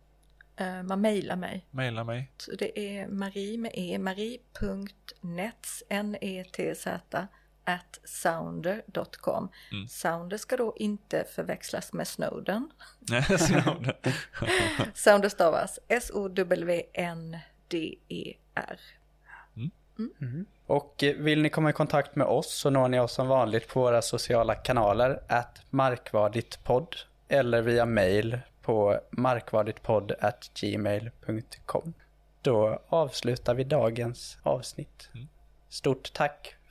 Eh, 0.57 0.83
man 0.83 1.01
mejlar 1.01 1.37
mig. 1.37 1.67
Maila 1.71 2.05
mig. 2.05 2.33
Så 2.39 2.51
det 2.59 2.79
är 2.99 3.09
Marie 3.09 3.59
med 3.59 3.71
e, 3.75 3.99
marie.nets, 3.99 5.83
n-e-t-z, 5.89 7.27
at 7.67 8.01
sounder.com. 8.05 9.49
Mm. 9.73 9.89
Sounder 9.89 10.37
ska 10.37 10.57
då 10.57 10.75
inte 10.77 11.25
förväxlas 11.35 11.93
med 11.93 12.09
Snowden. 12.09 12.71
Snowden. 13.39 13.95
Sounder 14.95 15.29
stavas 15.29 15.79
S-O-W-N-D-E-R. 15.89 16.91
Och 20.67 21.03
eh, 21.03 21.17
vill 21.17 21.43
ni 21.43 21.51
komma 21.51 21.71
i 21.71 21.73
kontakt 21.73 22.17
med 22.17 22.27
oss 22.27 22.55
så 22.55 22.71
når 22.71 22.89
ni 22.89 23.01
oss 23.01 23.13
som 23.13 23.29
vanligt 23.29 23.69
på 23.69 23.81
våra 23.81 24.03
sociala 24.03 24.55
kanaler 24.55 25.23
at 25.29 25.63
markvarditpodd 25.71 26.97
eller 27.29 27.63
via 27.63 27.87
mail 27.87 28.39
på 28.63 29.01
markvarditpodd 29.11 30.13
at 30.21 30.51
gmail.com. 30.61 31.95
Då 32.43 32.83
avslutar 32.89 33.55
vi 33.55 33.65
dagens 33.65 34.39
avsnitt. 34.43 35.11
Mm. 35.15 35.29
Stort 35.69 36.13
tack 36.13 36.57